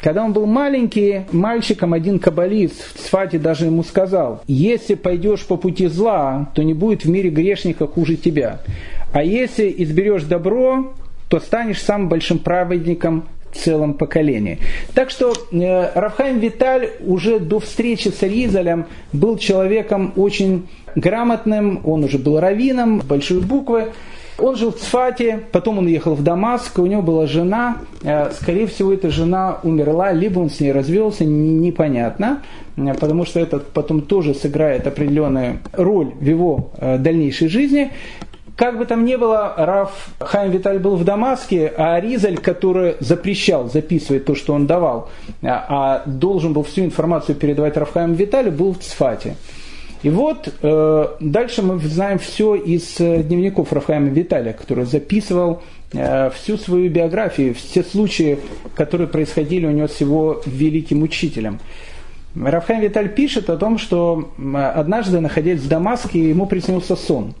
Когда 0.00 0.24
он 0.24 0.32
был 0.32 0.46
маленький 0.46 1.22
мальчиком, 1.32 1.92
один 1.92 2.18
каббалист 2.18 2.94
в 2.94 2.98
Цфате 2.98 3.38
даже 3.38 3.66
ему 3.66 3.82
сказал, 3.82 4.42
если 4.46 4.94
пойдешь 4.94 5.44
по 5.46 5.56
пути 5.56 5.86
зла, 5.86 6.50
то 6.54 6.62
не 6.62 6.74
будет 6.74 7.04
в 7.04 7.08
мире 7.08 7.30
грешника 7.30 7.86
хуже 7.86 8.16
тебя. 8.16 8.60
А 9.12 9.22
если 9.22 9.74
изберешь 9.78 10.24
добро, 10.24 10.92
то 11.28 11.40
станешь 11.40 11.82
самым 11.82 12.08
большим 12.08 12.38
праведником 12.38 13.24
в 13.52 13.56
целом 13.56 13.94
поколении. 13.94 14.58
Так 14.94 15.10
что 15.10 15.32
э, 15.32 15.90
Рафхайм 15.94 16.38
Виталь 16.40 16.90
уже 17.00 17.40
до 17.40 17.58
встречи 17.58 18.08
с 18.08 18.22
Аризалем 18.22 18.86
был 19.12 19.38
человеком 19.38 20.12
очень 20.16 20.68
грамотным, 20.94 21.80
он 21.84 22.04
уже 22.04 22.18
был 22.18 22.38
раввином, 22.38 22.98
большой 22.98 23.40
буквы, 23.40 23.92
он 24.38 24.56
жил 24.56 24.72
в 24.72 24.76
Цфате, 24.76 25.40
потом 25.52 25.78
он 25.78 25.86
уехал 25.86 26.14
в 26.14 26.22
Дамаск, 26.22 26.78
у 26.78 26.86
него 26.86 27.02
была 27.02 27.26
жена, 27.26 27.78
э, 28.02 28.30
скорее 28.32 28.66
всего, 28.66 28.92
эта 28.92 29.10
жена 29.10 29.58
умерла, 29.62 30.12
либо 30.12 30.40
он 30.40 30.50
с 30.50 30.60
ней 30.60 30.72
развелся, 30.72 31.24
непонятно, 31.24 32.42
э, 32.76 32.94
потому 32.94 33.24
что 33.24 33.40
это 33.40 33.58
потом 33.58 34.02
тоже 34.02 34.34
сыграет 34.34 34.86
определенную 34.86 35.60
роль 35.72 36.12
в 36.20 36.24
его 36.24 36.70
э, 36.76 36.98
дальнейшей 36.98 37.48
жизни. 37.48 37.92
Как 38.56 38.78
бы 38.78 38.86
там 38.86 39.04
ни 39.04 39.16
было, 39.16 39.52
Раф 39.56 40.08
Хайм 40.18 40.50
Виталь 40.50 40.78
был 40.78 40.96
в 40.96 41.04
Дамаске, 41.04 41.72
а 41.76 41.96
Аризаль, 41.96 42.38
который 42.38 42.96
запрещал 43.00 43.68
записывать 43.68 44.24
то, 44.24 44.34
что 44.34 44.54
он 44.54 44.66
давал, 44.66 45.10
а 45.42 46.02
должен 46.06 46.54
был 46.54 46.62
всю 46.62 46.82
информацию 46.82 47.36
передавать 47.36 47.76
Рафхайму 47.76 48.14
Виталю, 48.14 48.50
был 48.50 48.72
в 48.72 48.78
Цфате. 48.78 49.36
И 50.02 50.10
вот 50.10 50.52
э, 50.62 51.06
дальше 51.20 51.62
мы 51.62 51.78
знаем 51.78 52.18
все 52.18 52.54
из 52.54 53.00
э, 53.00 53.22
дневников 53.22 53.72
Рафаэма 53.72 54.08
Виталия, 54.08 54.52
который 54.52 54.84
записывал 54.84 55.62
э, 55.92 56.30
всю 56.30 56.58
свою 56.58 56.90
биографию, 56.90 57.54
все 57.54 57.82
случаи, 57.82 58.38
которые 58.74 59.08
происходили 59.08 59.66
у 59.66 59.70
него 59.70 59.88
с 59.88 60.00
его 60.00 60.42
великим 60.44 61.02
учителем. 61.02 61.60
Рафхайм 62.34 62.82
Виталь 62.82 63.08
пишет 63.08 63.48
о 63.48 63.56
том, 63.56 63.78
что 63.78 64.30
однажды, 64.52 65.20
находясь 65.20 65.60
в 65.60 65.68
Дамаске, 65.68 66.28
ему 66.28 66.46
приснился 66.46 66.94
сон. 66.94 67.34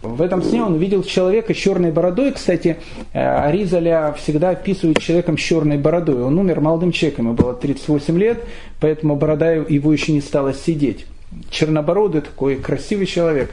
В 0.00 0.22
этом 0.22 0.42
сне 0.42 0.62
он 0.62 0.74
увидел 0.74 1.02
человека 1.02 1.52
с 1.52 1.56
черной 1.56 1.90
бородой. 1.90 2.32
Кстати, 2.32 2.78
э, 3.12 3.20
Аризаля 3.20 4.14
всегда 4.16 4.50
описывают 4.50 5.00
человеком 5.00 5.36
с 5.36 5.40
черной 5.40 5.76
бородой. 5.76 6.22
Он 6.22 6.38
умер 6.38 6.60
молодым 6.60 6.92
человеком, 6.92 7.26
ему 7.26 7.34
было 7.34 7.52
38 7.52 8.18
лет, 8.18 8.42
поэтому 8.80 9.16
борода 9.16 9.52
его 9.52 9.92
еще 9.92 10.12
не 10.12 10.22
стала 10.22 10.54
сидеть 10.54 11.04
чернобородый 11.50 12.20
такой 12.20 12.56
красивый 12.56 13.06
человек. 13.06 13.50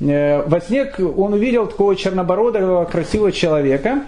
Э, 0.00 0.42
во 0.46 0.60
сне 0.60 0.90
он 1.16 1.34
увидел 1.34 1.66
такого 1.66 1.94
чернобородого 1.94 2.84
красивого 2.84 3.32
человека, 3.32 4.02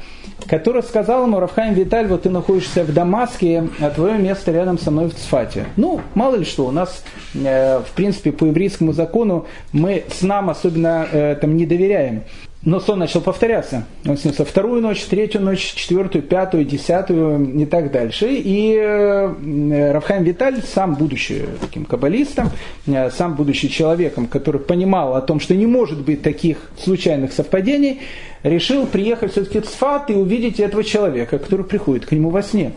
который 0.49 0.83
сказал 0.83 1.25
ему, 1.25 1.41
Рафхайм 1.41 1.75
Виталь, 1.75 2.07
вот 2.07 2.23
ты 2.23 2.31
находишься 2.31 2.85
в 2.85 2.93
Дамаске, 2.93 3.69
а 3.81 3.91
твое 3.91 4.19
место 4.19 4.53
рядом 4.53 4.79
со 4.79 4.91
мной 4.91 5.09
в 5.09 5.15
Цфате. 5.15 5.67
Ну, 5.77 6.01
мало 6.15 6.37
ли 6.37 6.45
что, 6.45 6.67
у 6.67 6.71
нас, 6.71 7.05
э, 7.35 7.81
в 7.81 7.93
принципе, 7.93 8.33
по 8.33 8.45
еврейскому 8.45 8.93
закону 8.93 9.47
мы 9.73 10.05
с 10.11 10.23
нам 10.23 10.51
особенно 10.51 11.07
э, 11.11 11.37
там 11.41 11.57
не 11.57 11.67
доверяем. 11.67 12.23
Но 12.65 12.81
сон 12.81 12.99
начал 12.99 13.21
повторяться. 13.21 13.85
Он 14.07 14.17
снился 14.17 14.45
вторую 14.47 14.81
ночь, 14.81 15.05
третью 15.05 15.43
ночь, 15.43 15.75
четвертую, 15.75 16.23
пятую, 16.23 16.65
десятую 16.65 17.61
и 17.61 17.67
так 17.67 17.91
дальше. 17.93 18.29
И 18.31 18.75
э, 18.75 19.93
Рафхайм 19.93 20.25
Виталь, 20.25 20.63
сам 20.63 20.95
будучи 20.95 21.45
таким 21.61 21.85
каббалистом, 21.85 22.49
э, 22.87 23.11
сам 23.11 23.35
будучи 23.35 23.69
человеком, 23.69 24.27
который 24.27 24.63
понимал 24.63 25.15
о 25.15 25.21
том, 25.21 25.41
что 25.41 25.55
не 25.55 25.67
может 25.67 26.01
быть 26.01 26.23
таких 26.23 26.57
случайных 26.79 27.35
совпадений, 27.35 28.01
решил 28.43 28.87
приехать 28.87 29.33
все-таки 29.33 29.61
в 29.61 29.67
Сфат 29.67 30.09
и 30.09 30.15
увидеть 30.15 30.59
этого 30.59 30.83
человека, 30.83 31.39
который 31.39 31.67
приходит 31.67 32.07
к 32.07 32.13
нему 32.13 32.31
во 32.31 32.43
сне. 32.43 32.73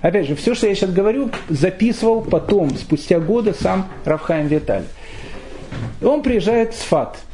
Опять 0.00 0.28
же, 0.28 0.34
все, 0.34 0.54
что 0.54 0.66
я 0.66 0.74
сейчас 0.74 0.92
говорю, 0.92 1.28
записывал 1.50 2.22
потом, 2.22 2.70
спустя 2.70 3.20
годы, 3.20 3.52
сам 3.52 3.86
Рафхайм 4.06 4.46
Виталь. 4.46 4.84
Он 6.02 6.22
приезжает 6.22 6.72
в 6.72 6.78
Сфат– 6.78 7.18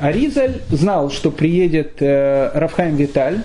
Аризаль 0.00 0.60
знал, 0.70 1.10
что 1.10 1.30
приедет 1.30 2.00
э, 2.00 2.50
Рафхайм 2.54 2.96
Виталь. 2.96 3.42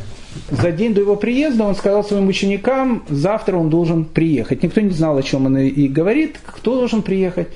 За 0.50 0.72
день 0.72 0.94
до 0.94 1.02
его 1.02 1.16
приезда 1.16 1.64
он 1.64 1.76
сказал 1.76 2.04
своим 2.04 2.28
ученикам, 2.28 3.04
завтра 3.08 3.58
он 3.58 3.70
должен 3.70 4.06
приехать. 4.06 4.64
Никто 4.64 4.82
не 4.82 4.90
знал, 4.90 5.18
о 5.18 5.24
чем 5.24 5.46
он 5.46 5.58
и 5.58 5.88
говорит, 5.88 6.40
кто 6.44 6.76
должен 6.76 7.04
приехать. 7.04 7.50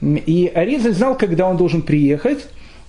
И 0.00 0.50
Аризаль 0.54 0.92
знал, 0.92 1.16
когда 1.16 1.48
он 1.48 1.56
должен 1.56 1.82
приехать. 1.82 2.46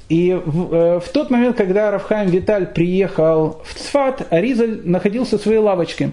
И 0.10 0.39
в, 0.45 0.74
э, 0.74 0.99
в 0.99 1.10
тот 1.10 1.30
момент, 1.30 1.58
когда 1.58 1.91
Рафхайм 1.91 2.30
Виталь 2.30 2.68
приехал 2.68 3.62
в 3.66 3.74
Цфат, 3.74 4.32
Аризаль 4.32 4.82
находился 4.86 5.38
в 5.38 5.41
своей 5.41 5.60
лавочке. 5.60 6.12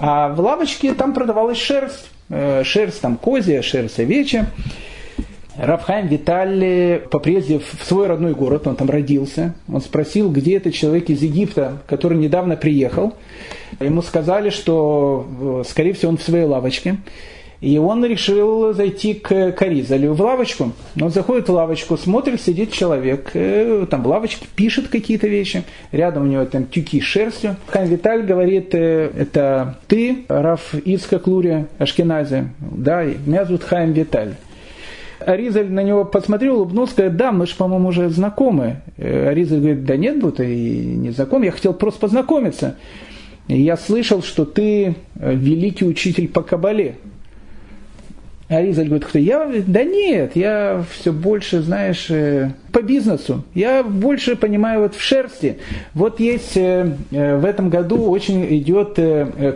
А 0.00 0.28
в 0.28 0.40
лавочке 0.40 0.92
там 0.94 1.12
продавалась 1.12 1.58
шерсть. 1.58 2.10
Э, 2.30 2.62
шерсть 2.64 3.00
там 3.00 3.16
козья, 3.16 3.62
шерсть 3.62 4.00
овечья. 4.00 4.50
Рафхайм 5.58 6.06
Виталий 6.06 7.00
по 7.00 7.18
в 7.18 7.84
свой 7.84 8.06
родной 8.06 8.32
город, 8.32 8.68
он 8.68 8.76
там 8.76 8.88
родился, 8.88 9.54
он 9.70 9.80
спросил, 9.80 10.30
где 10.30 10.56
этот 10.56 10.72
человек 10.72 11.10
из 11.10 11.20
Египта, 11.20 11.78
который 11.86 12.16
недавно 12.16 12.56
приехал. 12.56 13.14
Ему 13.80 14.02
сказали, 14.02 14.50
что, 14.50 15.26
э, 15.40 15.68
скорее 15.68 15.92
всего, 15.94 16.10
он 16.10 16.16
в 16.16 16.22
своей 16.22 16.44
лавочке. 16.44 16.98
И 17.60 17.76
он 17.76 18.04
решил 18.04 18.72
зайти 18.72 19.14
к 19.14 19.50
Каризалю 19.50 20.14
в 20.14 20.20
лавочку. 20.20 20.72
Он 21.00 21.10
заходит 21.10 21.48
в 21.48 21.52
лавочку, 21.52 21.96
смотрит, 21.96 22.40
сидит 22.40 22.70
человек, 22.70 23.30
э, 23.34 23.84
там 23.90 24.04
в 24.04 24.06
лавочке 24.06 24.46
пишет 24.54 24.86
какие-то 24.86 25.26
вещи. 25.26 25.64
Рядом 25.90 26.22
у 26.22 26.26
него 26.26 26.44
там 26.44 26.66
тюки 26.66 27.00
с 27.00 27.04
шерстью. 27.04 27.56
Хайм 27.66 27.88
Виталь 27.88 28.22
говорит, 28.22 28.76
«Э, 28.76 29.10
это 29.18 29.76
ты, 29.88 30.24
Раф 30.28 30.72
Ицка 30.74 31.18
Клури 31.18 31.66
Ашкенази. 31.78 32.48
Да, 32.60 33.02
меня 33.02 33.44
зовут 33.44 33.64
Хайм 33.64 33.92
Виталь. 33.92 34.36
Аризаль 35.28 35.70
на 35.70 35.82
него 35.82 36.06
посмотрел, 36.06 36.56
улыбнулся, 36.56 36.94
говорит, 36.96 37.16
да, 37.16 37.32
мы 37.32 37.46
же, 37.46 37.54
по-моему, 37.54 37.88
уже 37.88 38.08
знакомы. 38.08 38.80
Э, 38.96 39.28
Аризаль 39.28 39.58
говорит, 39.58 39.84
да 39.84 39.96
нет, 39.98 40.18
будто 40.18 40.42
и 40.42 40.96
не 40.96 41.10
знаком, 41.10 41.42
я 41.42 41.50
хотел 41.50 41.74
просто 41.74 42.00
познакомиться. 42.00 42.76
я 43.46 43.76
слышал, 43.76 44.22
что 44.22 44.46
ты 44.46 44.96
э, 45.16 45.34
великий 45.34 45.84
учитель 45.84 46.28
по 46.28 46.42
Кабале. 46.42 46.96
Аризаль 48.48 48.86
говорит, 48.86 49.06
кто 49.06 49.18
я? 49.18 49.46
Да 49.66 49.84
нет, 49.84 50.34
я 50.34 50.82
все 50.90 51.12
больше, 51.12 51.60
знаешь, 51.60 52.06
э, 52.08 52.52
по 52.72 52.80
бизнесу. 52.80 53.44
Я 53.54 53.82
больше 53.82 54.36
понимаю 54.36 54.80
вот 54.80 54.94
в 54.94 55.02
шерсти. 55.02 55.58
Вот 55.92 56.18
есть 56.18 56.56
э, 56.56 56.96
э, 57.10 57.36
в 57.36 57.44
этом 57.44 57.68
году 57.68 58.08
очень 58.08 58.46
идет 58.56 58.98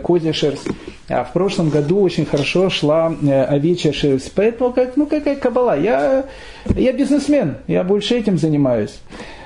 козья 0.03 0.31
шерсть. 0.31 0.67
А 1.09 1.23
в 1.23 1.33
прошлом 1.33 1.69
году 1.69 2.01
очень 2.01 2.25
хорошо 2.25 2.69
шла 2.69 3.07
овечья 3.07 3.91
шерсть. 3.93 4.31
Поэтому, 4.35 4.71
как, 4.71 4.95
ну 4.95 5.07
какая 5.07 5.37
кабала, 5.37 5.77
я, 5.77 6.25
я 6.75 6.93
бизнесмен, 6.93 7.55
я 7.67 7.83
больше 7.83 8.15
этим 8.15 8.37
занимаюсь. 8.37 8.99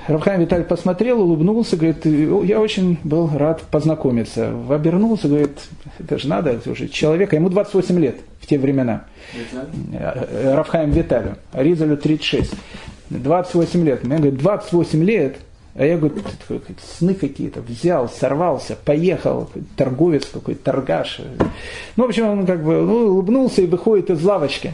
Равхайм 0.08 0.40
Виталий 0.40 0.64
посмотрел, 0.64 1.20
улыбнулся, 1.20 1.76
говорит, 1.76 2.06
я 2.06 2.60
очень 2.60 2.98
был 3.04 3.30
рад 3.34 3.60
познакомиться. 3.70 4.54
Обернулся, 4.70 5.28
говорит, 5.28 5.58
это 5.98 6.18
же 6.18 6.28
надо, 6.28 6.50
это 6.50 6.70
уже 6.70 6.88
человека, 6.88 7.36
ему 7.36 7.50
28 7.50 7.98
лет 7.98 8.16
в 8.40 8.46
те 8.46 8.58
времена. 8.58 9.04
Равхайм 10.42 10.92
Виталию, 10.92 11.36
Ризалю 11.52 11.98
36. 11.98 12.54
28 13.10 13.84
лет. 13.84 14.04
Мне 14.04 14.16
говорит, 14.16 14.38
28 14.38 15.04
лет, 15.04 15.36
а 15.74 15.84
я 15.84 15.98
говорю, 15.98 16.16
сны 16.98 17.12
какие-то, 17.12 17.60
взял, 17.60 18.08
сорвался, 18.08 18.76
поехал, 18.82 19.50
торговец 19.76 20.24
какой-то, 20.24 20.64
торгаш. 20.64 21.20
Ну, 21.96 22.04
в 22.04 22.08
общем, 22.08 22.26
он 22.28 22.46
как 22.46 22.64
бы 22.64 22.80
ну, 22.80 23.08
улыбнулся 23.08 23.60
и 23.60 23.66
выходит 23.66 24.08
из 24.08 24.24
лавочки. 24.24 24.72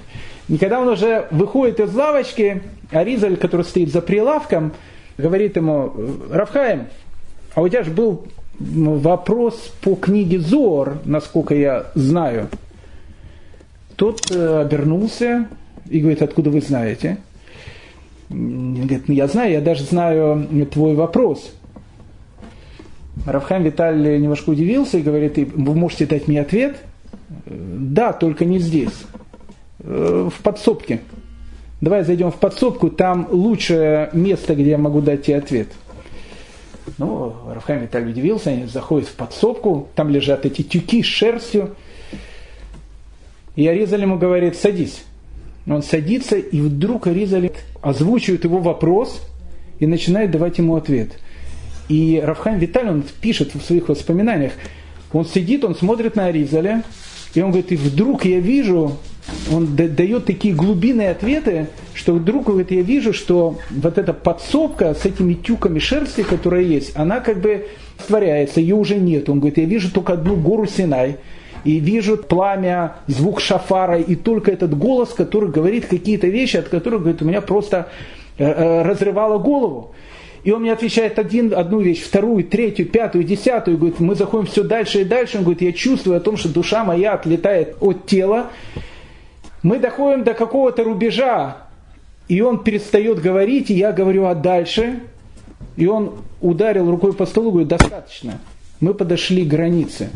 И 0.48 0.58
когда 0.58 0.80
он 0.80 0.86
уже 0.86 1.26
выходит 1.32 1.80
из 1.80 1.92
лавочки, 1.92 2.62
Аризаль, 2.92 3.36
который 3.36 3.62
стоит 3.62 3.92
за 3.92 4.00
прилавком, 4.00 4.72
говорит 5.16 5.56
ему, 5.56 5.92
Рафхаем, 6.30 6.86
а 7.54 7.62
у 7.62 7.68
тебя 7.68 7.84
же 7.84 7.90
был 7.90 8.26
вопрос 8.58 9.72
по 9.82 9.94
книге 9.94 10.38
Зор, 10.40 10.98
насколько 11.04 11.54
я 11.54 11.86
знаю. 11.94 12.48
Тот 13.96 14.30
э, 14.30 14.60
обернулся 14.60 15.48
и 15.88 16.00
говорит, 16.00 16.22
откуда 16.22 16.50
вы 16.50 16.60
знаете? 16.60 17.18
Говорит, 18.28 19.08
ну 19.08 19.14
я 19.14 19.28
знаю, 19.28 19.52
я 19.52 19.60
даже 19.60 19.84
знаю 19.84 20.66
твой 20.72 20.94
вопрос. 20.94 21.52
Рафхайм 23.26 23.62
Виталий 23.62 24.18
немножко 24.18 24.50
удивился 24.50 24.98
и 24.98 25.02
говорит, 25.02 25.38
вы 25.38 25.74
можете 25.74 26.06
дать 26.06 26.26
мне 26.26 26.40
ответ? 26.40 26.76
Да, 27.46 28.12
только 28.12 28.44
не 28.44 28.58
здесь, 28.58 29.04
э, 29.80 30.28
в 30.34 30.42
подсобке. 30.42 31.00
Давай 31.84 32.02
зайдем 32.02 32.32
в 32.32 32.36
подсобку, 32.36 32.90
там 32.90 33.28
лучшее 33.30 34.10
место, 34.12 34.54
где 34.54 34.70
я 34.70 34.78
могу 34.78 35.00
дать 35.00 35.26
тебе 35.26 35.36
ответ. 35.36 35.68
Ну, 36.98 37.34
Рафхайм 37.54 37.82
Виталий 37.82 38.10
удивился, 38.10 38.50
они 38.50 38.66
заходят 38.66 39.08
в 39.08 39.14
подсобку, 39.14 39.88
там 39.94 40.10
лежат 40.10 40.46
эти 40.46 40.62
тюки 40.62 41.02
с 41.02 41.06
шерстью. 41.06 41.76
И 43.56 43.66
Аризаль 43.66 44.02
ему 44.02 44.18
говорит, 44.18 44.56
садись. 44.56 45.04
Он 45.66 45.82
садится, 45.82 46.36
и 46.36 46.60
вдруг 46.60 47.06
Аризаль 47.06 47.50
озвучивает 47.80 48.44
его 48.44 48.58
вопрос 48.58 49.22
и 49.78 49.86
начинает 49.86 50.30
давать 50.30 50.58
ему 50.58 50.76
ответ. 50.76 51.12
И 51.88 52.20
Рафхайм 52.22 52.58
Виталий, 52.58 52.90
он 52.90 53.04
пишет 53.20 53.54
в 53.54 53.62
своих 53.62 53.88
воспоминаниях, 53.88 54.52
он 55.12 55.24
сидит, 55.24 55.64
он 55.64 55.74
смотрит 55.74 56.16
на 56.16 56.26
Аризаля, 56.26 56.82
и 57.34 57.40
он 57.40 57.50
говорит, 57.50 57.72
и 57.72 57.76
вдруг 57.76 58.24
я 58.24 58.40
вижу, 58.40 58.96
он 59.52 59.74
дает 59.74 60.26
такие 60.26 60.54
глубинные 60.54 61.10
ответы, 61.10 61.68
что 61.94 62.14
вдруг 62.14 62.46
говорит, 62.46 62.70
я 62.70 62.82
вижу, 62.82 63.12
что 63.12 63.58
вот 63.70 63.98
эта 63.98 64.12
подсобка 64.12 64.94
с 64.94 65.04
этими 65.06 65.34
тюками 65.34 65.78
шерсти, 65.78 66.22
которая 66.22 66.62
есть, 66.62 66.92
она 66.96 67.20
как 67.20 67.40
бы 67.40 67.66
створяется, 67.98 68.60
ее 68.60 68.74
уже 68.74 68.96
нет. 68.96 69.28
Он 69.28 69.38
говорит, 69.38 69.58
я 69.58 69.64
вижу 69.64 69.90
только 69.90 70.14
одну 70.14 70.36
гору 70.36 70.66
Синай, 70.66 71.16
и 71.64 71.80
вижу 71.80 72.18
пламя, 72.18 72.96
звук 73.06 73.40
шафара, 73.40 73.98
и 73.98 74.14
только 74.14 74.50
этот 74.50 74.76
голос, 74.76 75.10
который 75.10 75.50
говорит 75.50 75.86
какие-то 75.86 76.26
вещи, 76.26 76.58
от 76.58 76.68
которых, 76.68 77.00
говорит, 77.00 77.22
у 77.22 77.24
меня 77.24 77.40
просто 77.40 77.88
э, 78.36 78.44
э, 78.44 78.82
разрывало 78.82 79.38
голову. 79.38 79.94
И 80.44 80.50
он 80.50 80.60
мне 80.60 80.72
отвечает 80.72 81.18
один, 81.18 81.54
одну 81.54 81.80
вещь, 81.80 82.02
вторую, 82.02 82.44
третью, 82.44 82.84
пятую, 82.86 83.24
десятую. 83.24 83.78
Говорит, 83.78 83.98
мы 83.98 84.14
заходим 84.14 84.46
все 84.46 84.62
дальше 84.62 85.00
и 85.00 85.04
дальше. 85.04 85.38
Он 85.38 85.44
говорит, 85.44 85.62
я 85.62 85.72
чувствую 85.72 86.18
о 86.18 86.20
том, 86.20 86.36
что 86.36 86.50
душа 86.50 86.84
моя 86.84 87.14
отлетает 87.14 87.76
от 87.80 88.04
тела. 88.06 88.50
Мы 89.64 89.80
доходим 89.80 90.22
до 90.22 90.34
какого-то 90.34 90.84
рубежа, 90.84 91.56
и 92.28 92.40
он 92.40 92.62
перестает 92.62 93.20
говорить, 93.20 93.70
и 93.70 93.74
я 93.74 93.90
говорю, 93.90 94.26
а 94.26 94.36
дальше? 94.36 95.00
И 95.74 95.86
он 95.86 96.14
ударил 96.40 96.88
рукой 96.88 97.12
по 97.12 97.26
столу, 97.26 97.50
говорит, 97.50 97.68
достаточно. 97.68 98.38
Мы 98.78 98.94
подошли 98.94 99.44
к 99.44 99.48
границе. 99.48 100.10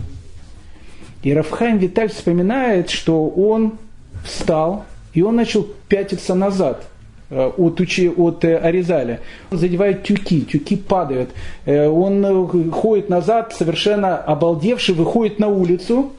И 1.25 1.35
Рафхайм 1.35 1.79
Виталь 1.79 2.11
вспоминает, 2.11 2.91
что 2.91 3.27
он 3.27 3.79
встал, 4.25 4.85
и 5.15 5.23
он 5.23 5.35
начал 5.35 5.67
пятиться 5.89 6.37
назад– 6.37 6.85
Э, 7.31 7.51
от, 7.59 7.79
учи, 7.79 8.09
от 8.09 8.43
э, 8.45 8.57
Аризаля. 8.57 9.21
Он 9.51 9.59
задевает 9.59 10.03
тюки, 10.03 10.41
тюки 10.41 10.77
падают. 10.77 11.29
Э, 11.67 11.87
он 11.87 12.71
ходит 12.71 13.11
назад, 13.11 13.55
совершенно 13.55 14.17
обалдевший, 14.17 14.95
выходит 14.95 15.39
на 15.39 15.49
улицу. 15.49 16.13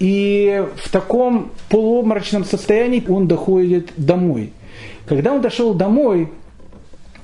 И 0.00 0.64
в 0.76 0.90
таком 0.90 1.50
полуобморочном 1.70 2.44
состоянии 2.44 3.02
он 3.08 3.26
доходит 3.26 3.90
домой. 3.96 4.52
Когда 5.06 5.32
он 5.32 5.40
дошел 5.40 5.74
домой, 5.74 6.28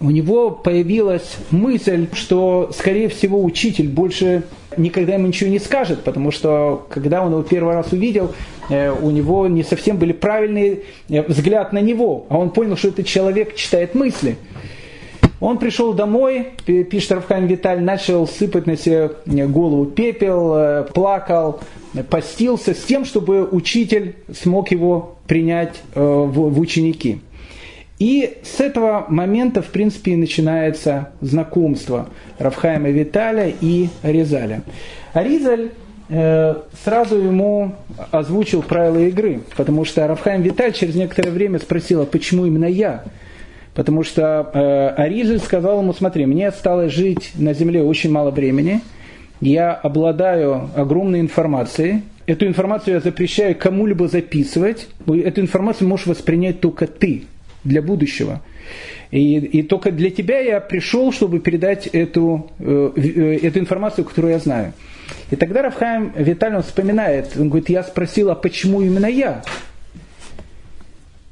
у 0.00 0.10
него 0.10 0.50
появилась 0.50 1.36
мысль, 1.50 2.08
что, 2.12 2.70
скорее 2.76 3.08
всего, 3.08 3.42
учитель 3.42 3.88
больше 3.88 4.42
никогда 4.76 5.14
ему 5.14 5.28
ничего 5.28 5.50
не 5.50 5.58
скажет, 5.58 6.02
потому 6.02 6.30
что, 6.30 6.86
когда 6.90 7.22
он 7.22 7.32
его 7.32 7.42
первый 7.42 7.74
раз 7.74 7.92
увидел, 7.92 8.32
э, 8.70 8.90
у 8.90 9.10
него 9.10 9.46
не 9.46 9.62
совсем 9.62 9.96
были 9.96 10.12
правильные 10.12 10.82
э, 11.08 11.22
взгляд 11.22 11.72
на 11.72 11.80
него, 11.80 12.26
а 12.28 12.38
он 12.38 12.50
понял, 12.50 12.76
что 12.76 12.88
этот 12.88 13.06
человек 13.06 13.54
читает 13.54 13.94
мысли. 13.94 14.36
Он 15.40 15.58
пришел 15.58 15.92
домой, 15.92 16.48
пишет 16.64 17.12
Равхайм 17.12 17.46
Виталь, 17.46 17.82
начал 17.82 18.26
сыпать 18.26 18.66
на 18.66 18.76
себе 18.76 19.12
э, 19.26 19.46
голову 19.46 19.86
пепел, 19.86 20.84
плакал, 20.94 21.60
постился 22.10 22.74
с 22.74 22.82
тем, 22.84 23.04
чтобы 23.04 23.44
учитель 23.44 24.16
смог 24.32 24.70
его 24.70 25.16
принять 25.26 25.82
в 25.94 26.58
ученики. 26.58 27.20
И 27.98 28.38
с 28.42 28.60
этого 28.60 29.06
момента, 29.08 29.62
в 29.62 29.66
принципе, 29.66 30.12
и 30.12 30.16
начинается 30.16 31.10
знакомство 31.20 32.08
Равхайма 32.38 32.90
Виталя 32.90 33.52
и 33.60 33.88
Аризаля. 34.02 34.62
Аризаль 35.12 35.70
э, 36.08 36.54
сразу 36.84 37.16
ему 37.16 37.76
озвучил 38.10 38.62
правила 38.62 38.98
игры, 38.98 39.42
потому 39.56 39.84
что 39.84 40.06
Равхайм 40.08 40.42
Виталь 40.42 40.72
через 40.72 40.96
некоторое 40.96 41.30
время 41.30 41.60
спросил, 41.60 42.02
а 42.02 42.06
почему 42.06 42.46
именно 42.46 42.66
я? 42.66 43.04
Потому 43.74 44.04
что 44.04 44.50
э, 44.54 44.88
Аризаль 45.02 45.40
сказал 45.40 45.80
ему, 45.80 45.92
смотри, 45.92 46.26
мне 46.26 46.48
осталось 46.48 46.92
жить 46.92 47.32
на 47.34 47.54
земле 47.54 47.82
очень 47.82 48.10
мало 48.10 48.30
времени, 48.30 48.80
я 49.40 49.72
обладаю 49.72 50.70
огромной 50.76 51.20
информацией, 51.20 52.02
эту 52.26 52.46
информацию 52.46 52.94
я 52.94 53.00
запрещаю 53.00 53.56
кому-либо 53.56 54.06
записывать, 54.06 54.88
эту 55.06 55.40
информацию 55.40 55.88
можешь 55.88 56.06
воспринять 56.06 56.60
только 56.60 56.86
ты, 56.86 57.24
для 57.64 57.82
будущего. 57.82 58.42
И, 59.10 59.38
и 59.38 59.62
только 59.62 59.90
для 59.90 60.10
тебя 60.10 60.40
я 60.40 60.60
пришел, 60.60 61.12
чтобы 61.12 61.40
передать 61.40 61.86
эту, 61.88 62.50
э, 62.58 62.90
э, 62.96 63.38
эту 63.42 63.58
информацию, 63.58 64.04
которую 64.04 64.32
я 64.32 64.38
знаю. 64.38 64.72
И 65.30 65.36
тогда 65.36 65.62
Рафхайм 65.62 66.12
Виталий 66.16 66.62
вспоминает, 66.62 67.32
он 67.36 67.48
говорит, 67.48 67.68
я 67.68 67.82
спросил, 67.82 68.30
а 68.30 68.34
почему 68.34 68.80
именно 68.82 69.06
я? 69.06 69.42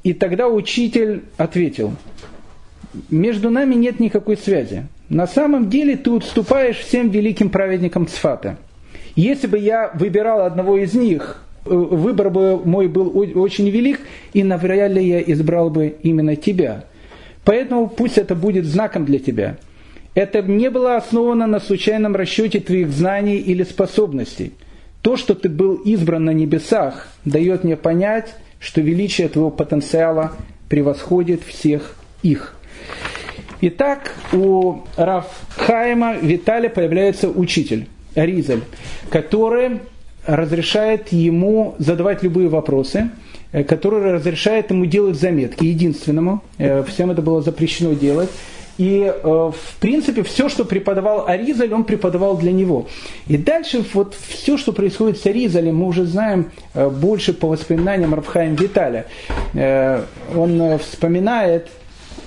И 0.02 0.12
тогда 0.12 0.48
учитель 0.48 1.22
ответил, 1.36 1.92
между 3.10 3.50
нами 3.50 3.74
нет 3.74 4.00
никакой 4.00 4.36
связи. 4.36 4.86
На 5.08 5.26
самом 5.26 5.70
деле 5.70 5.96
ты 5.96 6.10
уступаешь 6.10 6.78
всем 6.78 7.10
великим 7.10 7.50
праведникам 7.50 8.06
Цфата. 8.06 8.56
Если 9.14 9.46
бы 9.46 9.58
я 9.58 9.90
выбирал 9.94 10.42
одного 10.42 10.78
из 10.78 10.94
них, 10.94 11.42
Э, 11.64 11.70
выбор 11.70 12.30
бы 12.30 12.60
мой 12.64 12.88
был 12.88 13.12
очень 13.36 13.68
велик, 13.68 14.00
и 14.32 14.42
навряд 14.42 14.92
ли 14.92 15.06
я 15.06 15.20
избрал 15.20 15.70
бы 15.70 15.96
именно 16.02 16.36
тебя. 16.36 16.84
Поэтому 17.44 17.88
пусть 17.88 18.18
это 18.18 18.34
будет 18.34 18.64
знаком 18.64 19.04
для 19.04 19.18
тебя. 19.18 19.56
Это 20.14 20.42
не 20.42 20.70
было 20.70 20.96
основано 20.96 21.46
на 21.46 21.60
случайном 21.60 22.14
расчете 22.14 22.60
твоих 22.60 22.90
знаний 22.90 23.36
или 23.36 23.62
способностей. 23.62 24.52
То, 25.00 25.16
что 25.16 25.34
ты 25.34 25.48
был 25.48 25.74
избран 25.74 26.24
на 26.24 26.30
небесах, 26.30 27.08
дает 27.24 27.64
мне 27.64 27.76
понять, 27.76 28.34
что 28.60 28.80
величие 28.80 29.28
твоего 29.28 29.50
потенциала 29.50 30.32
превосходит 30.68 31.42
всех 31.42 31.96
их. 32.22 32.54
Итак, 33.64 34.16
у 34.32 34.78
Рафхайма 34.96 36.16
Виталия 36.16 36.68
появляется 36.68 37.28
учитель, 37.28 37.86
Ризаль, 38.16 38.62
который 39.08 39.78
разрешает 40.26 41.12
ему 41.12 41.76
задавать 41.78 42.24
любые 42.24 42.48
вопросы, 42.48 43.10
э, 43.52 43.62
который 43.62 44.14
разрешает 44.14 44.72
ему 44.72 44.86
делать 44.86 45.14
заметки, 45.14 45.62
единственному. 45.64 46.42
Э, 46.58 46.82
всем 46.82 47.12
это 47.12 47.22
было 47.22 47.40
запрещено 47.40 47.92
делать. 47.92 48.30
И, 48.78 49.02
э, 49.04 49.22
в 49.22 49.78
принципе, 49.78 50.24
все, 50.24 50.48
что 50.48 50.64
преподавал 50.64 51.28
Аризаль, 51.28 51.72
он 51.72 51.84
преподавал 51.84 52.36
для 52.36 52.50
него. 52.50 52.88
И 53.28 53.36
дальше 53.36 53.84
вот 53.94 54.16
все, 54.26 54.58
что 54.58 54.72
происходит 54.72 55.18
с 55.18 55.26
Аризалем, 55.26 55.76
мы 55.76 55.86
уже 55.86 56.04
знаем 56.04 56.50
больше 56.74 57.32
по 57.32 57.46
воспоминаниям 57.46 58.12
Рафхаим 58.12 58.56
Виталя. 58.56 59.06
Он 59.54 60.78
вспоминает 60.80 61.68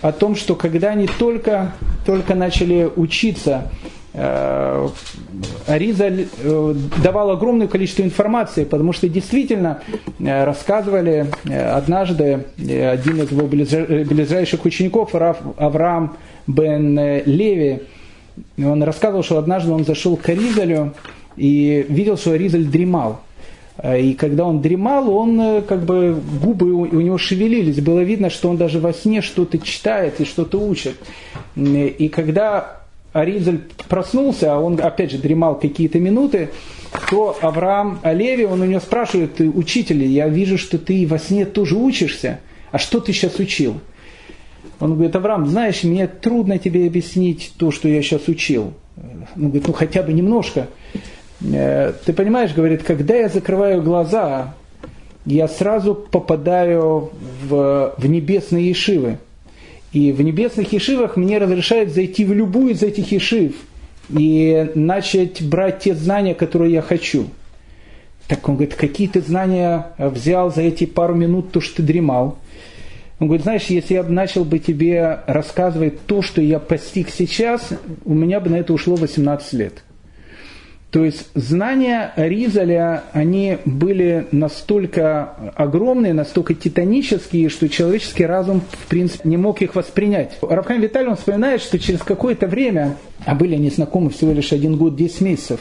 о 0.07 0.11
том, 0.11 0.35
что 0.35 0.55
когда 0.55 0.89
они 0.89 1.07
только, 1.07 1.73
только 2.05 2.35
начали 2.35 2.89
учиться 2.95 3.71
Э, 4.17 4.87
Аризаль 5.67 6.27
э, 6.41 6.75
давал 7.03 7.31
огромное 7.31 7.67
количество 7.67 8.01
информации, 8.01 8.63
потому 8.63 8.93
что 8.93 9.09
действительно 9.09 9.81
э, 10.19 10.45
рассказывали 10.45 11.27
однажды 11.43 12.45
один 12.57 13.21
из 13.21 13.31
его 13.31 13.45
ближайших 13.45 14.63
учеников, 14.63 15.13
Авраам 15.13 16.15
бен 16.47 16.97
Леви, 17.25 17.81
он 18.57 18.83
рассказывал, 18.83 19.23
что 19.23 19.37
однажды 19.37 19.71
он 19.71 19.83
зашел 19.83 20.15
к 20.15 20.29
Аризалю 20.29 20.93
и 21.35 21.85
видел, 21.89 22.15
что 22.15 22.31
Аризаль 22.31 22.63
дремал. 22.63 23.19
И 23.83 24.13
когда 24.13 24.45
он 24.45 24.61
дремал, 24.61 25.09
он 25.09 25.61
как 25.63 25.83
бы 25.83 26.17
губы 26.41 26.71
у 26.71 27.01
него 27.01 27.17
шевелились. 27.17 27.81
Было 27.81 27.99
видно, 27.99 28.29
что 28.29 28.49
он 28.49 28.57
даже 28.57 28.79
во 28.79 28.93
сне 28.93 29.21
что-то 29.21 29.57
читает 29.57 30.21
и 30.21 30.25
что-то 30.25 30.59
учит. 30.59 30.95
И 31.55 32.09
когда 32.13 32.81
Аризаль 33.11 33.59
проснулся, 33.89 34.53
а 34.55 34.59
он 34.59 34.79
опять 34.81 35.11
же 35.11 35.17
дремал 35.17 35.59
какие-то 35.59 35.99
минуты, 35.99 36.49
то 37.09 37.37
Авраам 37.41 37.99
Олеви, 38.03 38.45
он 38.45 38.61
у 38.61 38.65
него 38.65 38.79
спрашивает, 38.79 39.39
учитель, 39.39 40.03
я 40.03 40.29
вижу, 40.29 40.57
что 40.57 40.77
ты 40.77 41.05
во 41.05 41.19
сне 41.19 41.45
тоже 41.45 41.75
учишься, 41.75 42.39
а 42.71 42.77
что 42.77 43.01
ты 43.01 43.11
сейчас 43.11 43.39
учил? 43.39 43.81
Он 44.79 44.93
говорит, 44.93 45.15
Авраам, 45.15 45.47
знаешь, 45.47 45.83
мне 45.83 46.07
трудно 46.07 46.59
тебе 46.59 46.87
объяснить 46.87 47.53
то, 47.57 47.71
что 47.71 47.87
я 47.87 48.01
сейчас 48.01 48.27
учил. 48.27 48.73
Он 49.35 49.43
говорит, 49.43 49.67
ну 49.67 49.73
хотя 49.73 50.03
бы 50.03 50.13
немножко. 50.13 50.67
Э, 51.41 51.93
ты 52.05 52.13
понимаешь, 52.13 52.53
говорит, 52.53 52.83
когда 52.83 53.15
я 53.15 53.29
закрываю 53.29 53.81
глаза, 53.81 54.53
я 55.25 55.47
сразу 55.47 55.95
попадаю 55.95 57.11
в, 57.43 57.95
в 57.97 58.05
небесные 58.05 58.69
ешивы. 58.69 59.17
И 59.91 60.11
в 60.11 60.21
небесных 60.21 60.73
ешивах 60.73 61.15
мне 61.15 61.37
разрешают 61.37 61.91
зайти 61.91 62.25
в 62.25 62.33
любую 62.33 62.73
из 62.73 62.83
этих 62.83 63.11
ешив 63.11 63.55
и 64.09 64.71
начать 64.75 65.41
брать 65.41 65.79
те 65.79 65.95
знания, 65.95 66.35
которые 66.35 66.73
я 66.73 66.81
хочу. 66.81 67.27
Так 68.27 68.47
он 68.49 68.55
говорит, 68.55 68.75
какие 68.75 69.07
ты 69.07 69.21
знания 69.21 69.87
взял 69.97 70.53
за 70.53 70.63
эти 70.63 70.85
пару 70.85 71.15
минут, 71.15 71.51
то, 71.51 71.61
что 71.61 71.77
ты 71.77 71.83
дремал. 71.83 72.37
Он 73.19 73.27
говорит, 73.27 73.43
знаешь, 73.43 73.65
если 73.67 73.93
я 73.93 74.03
бы 74.03 74.11
начал 74.11 74.43
бы 74.43 74.59
тебе 74.59 75.21
рассказывать 75.27 76.05
то, 76.05 76.21
что 76.21 76.41
я 76.41 76.59
постиг 76.59 77.09
сейчас, 77.09 77.69
у 78.03 78.13
меня 78.13 78.39
бы 78.39 78.49
на 78.49 78.57
это 78.57 78.73
ушло 78.73 78.95
18 78.95 79.53
лет. 79.53 79.83
То 80.95 81.03
есть 81.03 81.27
знания 81.33 82.13
Ризаля, 82.15 83.03
они 83.11 83.57
были 83.65 84.27
настолько 84.31 85.33
огромные, 85.53 86.13
настолько 86.13 86.53
титанические, 86.53 87.49
что 87.49 87.67
человеческий 87.67 88.25
разум, 88.25 88.61
в 88.71 88.87
принципе, 88.87 89.27
не 89.27 89.35
мог 89.35 89.61
их 89.61 89.75
воспринять. 89.75 90.37
Равхайм 90.41 90.79
Виталий, 90.79 91.09
он 91.09 91.17
вспоминает, 91.17 91.61
что 91.61 91.77
через 91.79 91.99
какое-то 91.99 92.47
время, 92.47 92.95
а 93.25 93.35
были 93.35 93.55
они 93.55 93.69
знакомы 93.69 94.09
всего 94.09 94.31
лишь 94.31 94.53
один 94.53 94.77
год, 94.77 94.95
10 94.95 95.19
месяцев, 95.19 95.59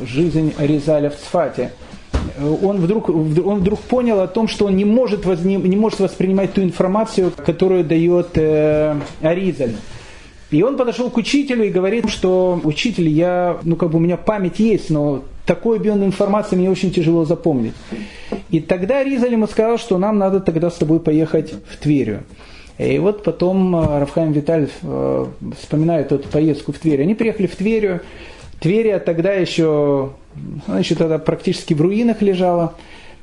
жизнь 0.00 0.54
Ризаля 0.58 1.10
в 1.10 1.16
Цфате, 1.16 1.72
он 2.62 2.78
вдруг, 2.78 3.10
он 3.10 3.58
вдруг 3.58 3.78
понял 3.80 4.20
о 4.20 4.26
том, 4.26 4.48
что 4.48 4.64
он 4.64 4.76
не 4.76 4.86
может, 4.86 5.26
возне, 5.26 5.56
не 5.56 5.76
может 5.76 6.00
воспринимать 6.00 6.54
ту 6.54 6.62
информацию, 6.62 7.30
которую 7.44 7.84
дает 7.84 8.30
э, 8.36 8.96
Аризаль. 9.20 9.74
И 10.52 10.62
он 10.62 10.76
подошел 10.76 11.10
к 11.10 11.16
учителю 11.16 11.64
и 11.64 11.70
говорит, 11.70 12.10
что 12.10 12.60
учитель, 12.62 13.08
я, 13.08 13.56
ну 13.62 13.74
как 13.76 13.90
бы 13.90 13.96
у 13.96 14.00
меня 14.00 14.18
память 14.18 14.58
есть, 14.58 14.90
но 14.90 15.24
такой 15.46 15.78
объем 15.78 16.04
информации 16.04 16.56
мне 16.56 16.70
очень 16.70 16.92
тяжело 16.92 17.24
запомнить. 17.24 17.72
И 18.50 18.60
тогда 18.60 19.02
Ризаль 19.02 19.32
ему 19.32 19.46
сказал, 19.46 19.78
что 19.78 19.96
нам 19.96 20.18
надо 20.18 20.40
тогда 20.40 20.70
с 20.70 20.74
тобой 20.74 21.00
поехать 21.00 21.52
в 21.52 21.78
Тверью. 21.78 22.24
И 22.76 22.98
вот 22.98 23.22
потом 23.24 23.74
э, 23.74 24.00
Рафхайм 24.00 24.32
Виталь 24.32 24.68
э, 24.82 25.26
вспоминает 25.58 26.12
эту 26.12 26.28
поездку 26.28 26.72
в 26.72 26.78
Тверь. 26.78 27.02
Они 27.02 27.14
приехали 27.14 27.46
в 27.46 27.56
Тверью. 27.56 28.00
Тверия 28.60 28.98
тогда 28.98 29.32
еще, 29.32 30.10
значит, 30.66 30.98
тогда 30.98 31.18
практически 31.18 31.74
в 31.74 31.80
руинах 31.80 32.20
лежала. 32.20 32.74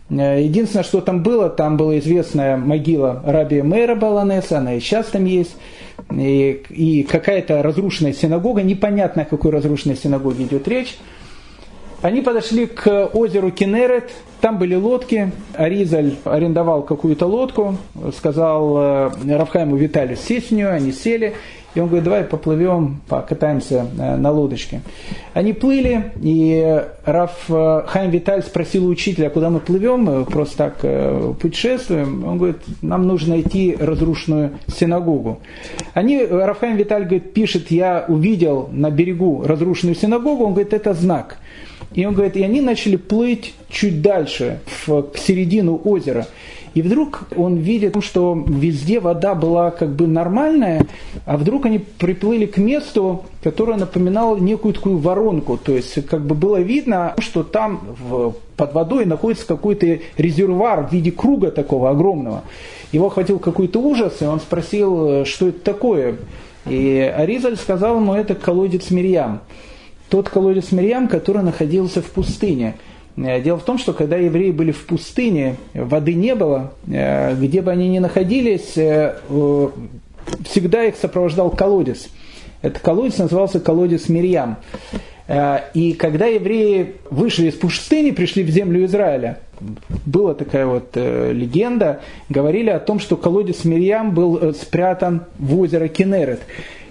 Э, 0.09 0.41
единственное, 0.41 0.83
что 0.83 1.01
там 1.01 1.23
было, 1.23 1.49
там 1.49 1.77
была 1.77 1.99
известная 1.99 2.57
могила 2.57 3.21
Раби 3.25 3.61
Мэра 3.61 3.95
Баланеса, 3.95 4.57
она 4.57 4.75
и 4.75 4.79
сейчас 4.79 5.07
там 5.07 5.25
есть. 5.25 5.55
И, 6.11 6.63
и 6.69 7.03
какая-то 7.03 7.61
разрушенная 7.61 8.13
синагога, 8.13 8.61
непонятно 8.63 9.23
о 9.23 9.25
какой 9.25 9.51
разрушенной 9.51 9.95
синагоге 9.95 10.45
идет 10.45 10.67
речь. 10.67 10.97
Они 12.01 12.21
подошли 12.21 12.65
к 12.65 13.09
озеру 13.13 13.51
Кенерет, 13.51 14.09
там 14.39 14.57
были 14.57 14.73
лодки, 14.73 15.33
Аризаль 15.53 16.15
арендовал 16.23 16.83
какую-то 16.83 17.25
лодку, 17.25 17.75
сказал 18.15 18.77
э, 18.77 19.37
Равхайму 19.37 19.75
Виталию 19.75 20.15
сесть 20.15 20.49
в 20.49 20.51
нее, 20.51 20.69
они 20.69 20.93
сели, 20.93 21.35
и 21.75 21.79
он 21.79 21.87
говорит, 21.87 22.03
давай 22.03 22.23
поплывем, 22.23 23.01
покатаемся 23.07 23.85
э, 23.97 24.15
на 24.17 24.31
лодочке. 24.31 24.81
Они 25.33 25.53
плыли, 25.53 26.11
и 26.21 26.83
Раф 27.05 27.45
э, 27.49 27.83
Хайм 27.85 28.09
Виталь 28.09 28.41
спросил 28.41 28.87
у 28.87 28.89
учителя, 28.89 29.27
«А 29.27 29.29
куда 29.29 29.49
мы 29.49 29.59
плывем, 29.59 30.03
мы 30.03 30.25
просто 30.25 30.57
так 30.57 30.79
э, 30.81 31.33
путешествуем. 31.39 32.25
Он 32.25 32.37
говорит, 32.37 32.57
нам 32.81 33.05
нужно 33.07 33.35
найти 33.35 33.77
разрушенную 33.79 34.51
синагогу. 34.67 35.39
Они, 35.93 36.25
Раф 36.25 36.59
Хайм 36.59 36.75
Виталь 36.77 37.03
говорит, 37.03 37.33
пишет, 37.33 37.69
я 37.69 38.05
увидел 38.07 38.69
на 38.71 38.89
берегу 38.89 39.43
разрушенную 39.45 39.95
синагогу, 39.95 40.45
он 40.45 40.53
говорит, 40.53 40.73
это 40.73 40.93
знак. 40.93 41.37
И 41.93 42.05
он 42.05 42.13
говорит, 42.13 42.37
и 42.37 42.43
они 42.43 42.61
начали 42.61 42.95
плыть 42.95 43.53
чуть 43.69 44.01
дальше, 44.01 44.59
в, 44.85 45.01
к 45.03 45.17
середину 45.17 45.81
озера. 45.83 46.27
И 46.75 46.81
вдруг 46.81 47.23
он 47.35 47.57
видит, 47.57 47.95
что 48.03 48.41
везде 48.47 48.99
вода 48.99 49.33
была 49.33 49.71
как 49.71 49.89
бы 49.89 50.05
нормальная, 50.07 50.85
а 51.25 51.35
вдруг 51.37 51.65
они 51.65 51.79
приплыли 51.79 52.45
к 52.45 52.57
месту, 52.57 53.25
которое 53.41 53.77
напоминало 53.77 54.37
некую 54.37 54.73
такую 54.73 54.97
воронку. 54.97 55.57
То 55.57 55.73
есть 55.73 56.05
как 56.05 56.25
бы 56.25 56.35
было 56.35 56.57
видно, 56.57 57.15
что 57.17 57.43
там 57.43 57.81
в, 57.99 58.35
под 58.55 58.73
водой 58.73 59.05
находится 59.05 59.47
какой-то 59.47 59.99
резервуар 60.17 60.87
в 60.87 60.93
виде 60.93 61.11
круга 61.11 61.49
такого 61.49 61.89
огромного. 61.89 62.43
Его 62.91 63.07
охватил 63.07 63.39
какой-то 63.39 63.79
ужас, 63.79 64.17
и 64.21 64.25
он 64.25 64.39
спросил, 64.39 65.25
что 65.25 65.47
это 65.47 65.59
такое. 65.59 66.17
И 66.67 66.99
Аризаль 67.15 67.57
сказал 67.57 67.97
ему, 67.97 68.13
это 68.13 68.35
колодец 68.35 68.91
Мирьям. 68.91 69.41
Тот 70.09 70.29
колодец 70.29 70.71
Мирьям, 70.71 71.07
который 71.07 71.43
находился 71.43 72.01
в 72.01 72.07
пустыне– 72.11 72.75
Э, 73.17 73.41
дело 73.41 73.57
в 73.57 73.63
том, 73.63 73.77
что 73.77 73.93
когда 73.93 74.17
евреи 74.17 74.51
были 74.51 74.71
в 74.71 74.85
пустыне, 74.85 75.55
воды 75.73 76.13
не 76.13 76.35
было, 76.35 76.73
э, 76.87 77.35
где 77.35 77.61
бы 77.61 77.71
они 77.71 77.89
ни 77.89 77.99
находились, 77.99 78.77
э, 78.77 79.15
всегда 80.45 80.85
их 80.85 80.95
сопровождал 80.95 81.49
колодец. 81.49 82.07
Этот 82.61 82.81
колодец 82.81 83.17
назывался 83.17 83.59
колодец 83.59 84.09
Мирьям. 84.09 84.57
И 85.75 85.95
когда 85.97 86.25
евреи 86.25 86.95
вышли 87.11 87.49
из 87.49 87.53
пустыни, 87.53 88.11
пришли 88.11 88.43
в 88.43 88.49
землю 88.49 88.83
Израиля, 88.85 89.37
была 90.05 90.33
такая 90.33 90.65
вот 90.65 90.95
легенда, 90.95 92.01
говорили 92.27 92.71
о 92.71 92.79
том, 92.79 92.99
что 92.99 93.15
колодец 93.15 93.63
Мирьям 93.63 94.13
был 94.13 94.53
спрятан 94.55 95.25
в 95.37 95.57
озеро 95.59 95.87
Кенерет. 95.87 96.41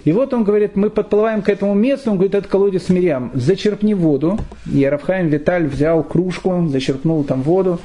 И 0.09 0.11
вот 0.11 0.33
он 0.33 0.43
говорит, 0.43 0.75
мы 0.75 0.89
подплываем 0.89 1.43
к 1.43 1.49
этому 1.49 1.75
месту, 1.75 2.09
он 2.09 2.17
говорит, 2.17 2.33
это 2.33 2.47
колодец 2.47 2.89
Мирьям, 2.89 3.29
зачерпни 3.35 3.93
воду. 3.93 4.39
И 4.73 4.83
Рафхайм 4.83 5.27
Виталь 5.27 5.67
взял 5.67 6.03
кружку, 6.03 6.65
зачерпнул 6.67 7.23
там 7.23 7.43
воду, 7.43 7.79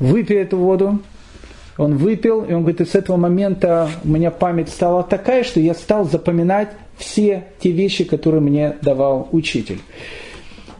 выпей 0.00 0.38
эту 0.38 0.56
воду. 0.56 0.98
Он 1.76 1.96
выпил, 1.96 2.42
и 2.42 2.52
он 2.52 2.62
говорит, 2.62 2.80
и 2.80 2.84
с 2.84 2.96
этого 2.96 3.16
момента 3.16 3.90
у 4.02 4.08
меня 4.08 4.32
память 4.32 4.70
стала 4.70 5.04
такая, 5.04 5.44
что 5.44 5.60
я 5.60 5.72
стал 5.72 6.04
запоминать 6.04 6.70
все 6.96 7.44
те 7.60 7.70
вещи, 7.70 8.02
которые 8.02 8.40
мне 8.40 8.74
давал 8.82 9.28
учитель. 9.30 9.78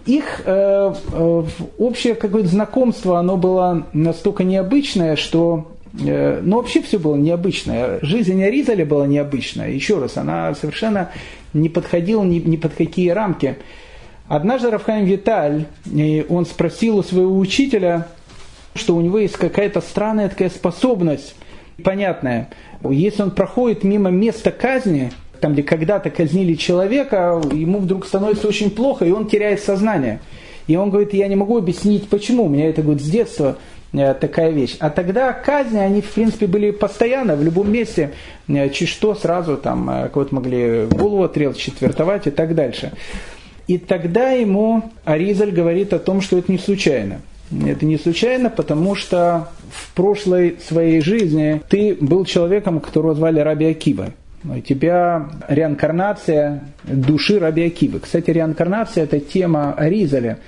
Их 0.05 0.43
э, 0.47 0.95
э, 1.13 1.43
общее 1.79 2.17
какое-то 2.17 2.49
знакомство, 2.49 3.21
оно 3.21 3.37
было 3.37 3.87
настолько 3.93 4.43
необычное, 4.43 5.15
что 5.15 5.69
но 5.93 6.57
вообще 6.57 6.83
все 6.83 6.99
было 6.99 7.17
необычно. 7.17 7.99
Жизнь 8.03 8.43
Аризаля 8.43 8.85
была 8.85 9.07
необычная. 9.07 9.71
Еще 9.71 9.99
раз, 9.99 10.17
она 10.17 10.55
совершенно 10.55 11.11
не 11.55 11.69
подходила 11.69 12.23
ни, 12.23 12.39
ни 12.39 12.57
под 12.57 12.75
какие 12.75 13.11
рамки. 13.11 13.57
Однажды 14.27 14.71
Рафхайм 14.71 15.07
Виталь, 15.07 15.65
он 16.29 16.45
спросил 16.45 16.99
у 16.99 17.03
своего 17.03 17.37
учителя, 17.39 18.09
что 18.75 18.95
у 18.95 19.01
него 19.01 19.19
есть 19.19 19.37
какая-то 19.37 19.81
странная 19.81 20.29
такая 20.29 20.51
способность, 20.51 21.35
понятная. 21.83 22.51
Если 22.89 23.23
он 23.23 23.31
проходит 23.31 23.85
мимо 23.85 24.11
места 24.11 24.51
казни, 24.51 25.11
там, 25.41 25.55
где 25.55 25.63
когда-то 25.63 26.11
казнили 26.11 26.55
человека, 26.55 27.41
ему 27.53 27.79
вдруг 27.79 28.07
становится 28.07 28.47
очень 28.49 28.71
плохо, 28.71 29.07
и 29.07 29.11
он 29.11 29.29
теряет 29.29 29.61
сознание. 29.61 30.21
И 30.67 30.77
он 30.77 30.91
говорит, 30.91 31.15
я 31.15 31.29
не 31.29 31.37
могу 31.37 31.57
объяснить, 31.57 32.09
почему. 32.09 32.45
У 32.45 32.49
меня 32.49 32.69
это 32.69 32.83
говорит, 32.83 33.03
с 33.03 33.09
детства 33.09 33.57
Э, 33.57 33.78
такая 33.93 34.51
вещь. 34.51 34.77
А 34.81 34.91
тогда 34.91 35.33
казни, 35.33 35.79
они 35.79 36.03
в 36.03 36.13
принципе 36.13 36.47
были 36.47 36.71
постоянно, 36.71 37.37
в 37.37 37.43
любом 37.43 37.73
месте, 37.73 38.13
э, 38.49 38.69
чуть 38.71 38.89
что 38.89 39.15
сразу 39.15 39.57
там 39.57 39.89
э, 39.89 40.09
кого-то 40.09 40.35
могли 40.35 40.87
голову 40.87 41.25
отрезать, 41.25 41.59
четвертовать 41.59 42.27
и 42.27 42.31
так 42.31 42.55
дальше. 42.55 42.93
И 43.67 43.79
тогда 43.79 44.31
ему 44.31 44.91
Аризаль 45.05 45.53
говорит 45.53 45.93
о 45.93 45.99
том, 45.99 46.21
что 46.21 46.39
это 46.39 46.51
не 46.51 46.59
случайно. 46.59 47.21
Это 47.51 47.87
не 47.87 47.97
случайно, 47.97 48.51
потому 48.51 48.95
что 48.95 49.49
в 49.71 49.95
прошлой 49.95 50.57
своей 50.67 51.01
жизни 51.01 51.63
ты 51.69 51.97
был 51.99 52.25
человеком, 52.25 52.81
которого 52.81 53.15
звали 53.15 53.41
Раби 53.41 53.67
Акива. 53.67 54.11
У 54.45 54.61
тебя 54.61 55.31
реинкарнация 55.49 56.63
души 56.85 57.39
Раби 57.39 57.67
Акивы. 57.67 58.01
Кстати, 58.01 58.31
реинкарнация– 58.31 59.05
это 59.05 59.19
тема 59.19 59.73
Аризаля. 59.73 60.39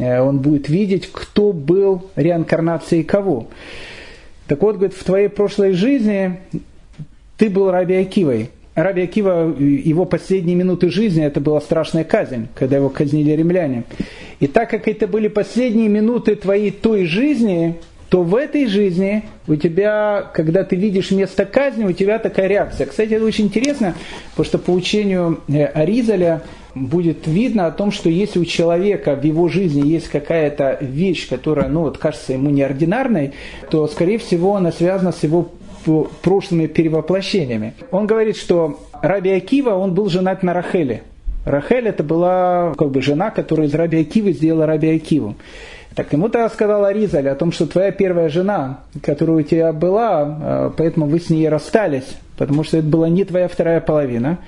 Э, 0.00 0.20
он 0.20 0.38
будет 0.38 0.68
видеть, 0.68 1.10
кто 1.12 1.52
был 1.52 2.10
реинкарнацией 2.16 3.04
кого. 3.04 3.48
Так 4.46 4.62
вот, 4.62 4.76
говорит, 4.76 4.96
в 4.96 5.04
твоей 5.04 5.28
прошлой 5.28 5.72
жизни 5.72 6.40
ты 7.36 7.50
был 7.50 7.70
Раби 7.70 7.94
Акивой. 7.94 8.50
Раби 8.74 9.02
Акива, 9.02 9.54
его 9.58 10.06
последние 10.06 10.56
минуты 10.56 10.90
жизни, 10.90 11.24
это 11.24 11.40
была 11.40 11.60
страшная 11.60 12.04
казнь, 12.04 12.48
когда 12.54 12.76
его 12.76 12.88
казнили 12.88 13.32
римляне. 13.32 13.84
И 14.38 14.46
так 14.46 14.70
как 14.70 14.88
это 14.88 15.06
были 15.06 15.28
последние 15.28 15.88
минуты 15.88 16.34
твоей 16.34 16.70
той 16.70 17.04
жизни, 17.04 17.76
то 18.08 18.22
в 18.22 18.34
этой 18.34 18.66
жизни 18.66 19.24
у 19.46 19.54
тебя, 19.54 20.28
когда 20.32 20.64
ты 20.64 20.76
видишь 20.76 21.10
место 21.10 21.44
казни, 21.44 21.84
у 21.84 21.92
тебя 21.92 22.18
такая 22.18 22.48
реакция. 22.48 22.86
Кстати, 22.86 23.12
это 23.12 23.24
очень 23.24 23.46
интересно, 23.46 23.94
потому 24.30 24.46
что 24.46 24.58
по 24.58 24.70
учению 24.70 25.40
э, 25.48 25.64
Аризаля 25.66 26.42
будет 26.74 27.26
видно 27.26 27.66
о 27.66 27.70
том, 27.70 27.90
что 27.92 28.08
если 28.08 28.38
у 28.38 28.44
человека 28.44 29.14
в 29.14 29.24
его 29.24 29.48
жизни 29.48 29.86
есть 29.86 30.08
какая-то 30.08 30.78
вещь, 30.80 31.28
которая, 31.28 31.68
ну 31.68 31.80
вот, 31.82 31.98
кажется 31.98 32.32
ему 32.32 32.50
неординарной, 32.50 33.32
то, 33.70 33.86
скорее 33.88 34.18
всего, 34.18 34.56
она 34.56 34.72
связана 34.72 35.12
с 35.12 35.22
его 35.22 35.50
прошлыми 36.22 36.66
перевоплощениями. 36.66 37.74
Он 37.90 38.06
говорит, 38.06 38.36
что 38.36 38.80
Раби 39.02 39.30
Акива, 39.30 39.70
он 39.70 39.94
был 39.94 40.08
женат 40.08 40.42
на 40.42 40.52
Рахеле. 40.52 41.02
Рахель 41.44 41.88
это 41.88 42.04
была 42.04 42.74
как 42.76 42.90
бы 42.90 43.00
жена, 43.00 43.30
которая 43.30 43.66
из 43.66 43.74
Раби 43.74 44.00
Акивы 44.00 44.32
сделала 44.32 44.66
Раби 44.66 44.94
Акиву. 44.94 45.36
Так 45.94 46.12
ему 46.12 46.28
тогда 46.28 46.48
сказал 46.48 46.84
Аризаль 46.84 47.28
о 47.28 47.34
том, 47.34 47.50
что 47.50 47.66
твоя 47.66 47.90
первая 47.90 48.28
жена, 48.28 48.80
которая 49.02 49.38
у 49.38 49.42
тебя 49.42 49.72
была, 49.72 50.38
э, 50.40 50.70
поэтому 50.76 51.06
вы 51.06 51.18
с 51.18 51.30
ней 51.30 51.48
расстались, 51.48 52.16
потому 52.36 52.62
что 52.62 52.76
это 52.76 52.86
была 52.86 53.08
не 53.08 53.24
твоя 53.24 53.48
вторая 53.48 53.80
половина. 53.80 54.38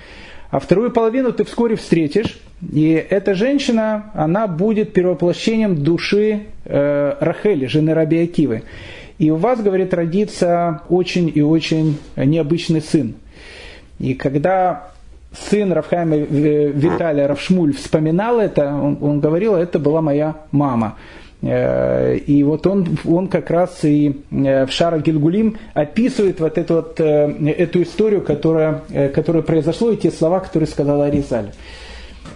А 0.53 0.61
вторую 0.61 0.91
половину 0.91 1.33
ты 1.33 1.45
вскоре 1.45 1.77
встретишь, 1.77 2.39
и 2.61 2.91
эта 2.91 3.35
женщина, 3.35 4.11
она 4.13 4.47
будет 4.47 4.93
перевоплощением 4.93 5.83
души 5.83 6.43
э, 6.67 7.15
Рахели, 7.21 7.65
жены 7.65 7.95
Раби 7.95 8.23
Акивы. 8.23 8.63
и 9.19 9.31
у 9.31 9.37
вас, 9.37 9.63
говорит, 9.63 9.95
родится 9.95 10.83
очень 10.91 11.33
и 11.35 11.41
очень 11.41 11.97
необычный 12.17 12.83
сын. 12.83 13.15
И 13.99 14.13
когда 14.13 14.91
сын 15.33 15.73
Рафхайма 15.73 16.17
Виталия 16.17 17.27
Равшмуль 17.29 17.73
вспоминал 17.73 18.39
это, 18.39 18.75
он, 18.75 18.99
он 19.01 19.21
говорил, 19.21 19.55
это 19.55 19.79
была 19.79 20.03
моя 20.03 20.37
мама. 20.51 20.99
Э, 21.43 22.17
и 22.17 22.43
вот 22.45 22.67
он, 22.67 22.97
он 23.05 23.27
как 23.27 23.51
раз 23.51 23.85
и 23.85 24.23
э, 24.31 24.65
в 24.65 24.71
Шара 24.71 24.99
Гильгулим 24.99 25.59
описывает 25.75 26.39
вот 26.39 26.57
эту, 26.57 26.75
вот, 26.75 27.01
э, 27.01 27.55
эту 27.59 27.83
историю, 27.83 28.23
которая, 28.23 28.83
которая 29.13 29.43
произошла, 29.43 29.93
и 29.93 29.97
те 29.97 30.11
слова, 30.11 30.41
которые 30.41 30.69
сказал 30.69 31.03
Аризаль. 31.03 31.51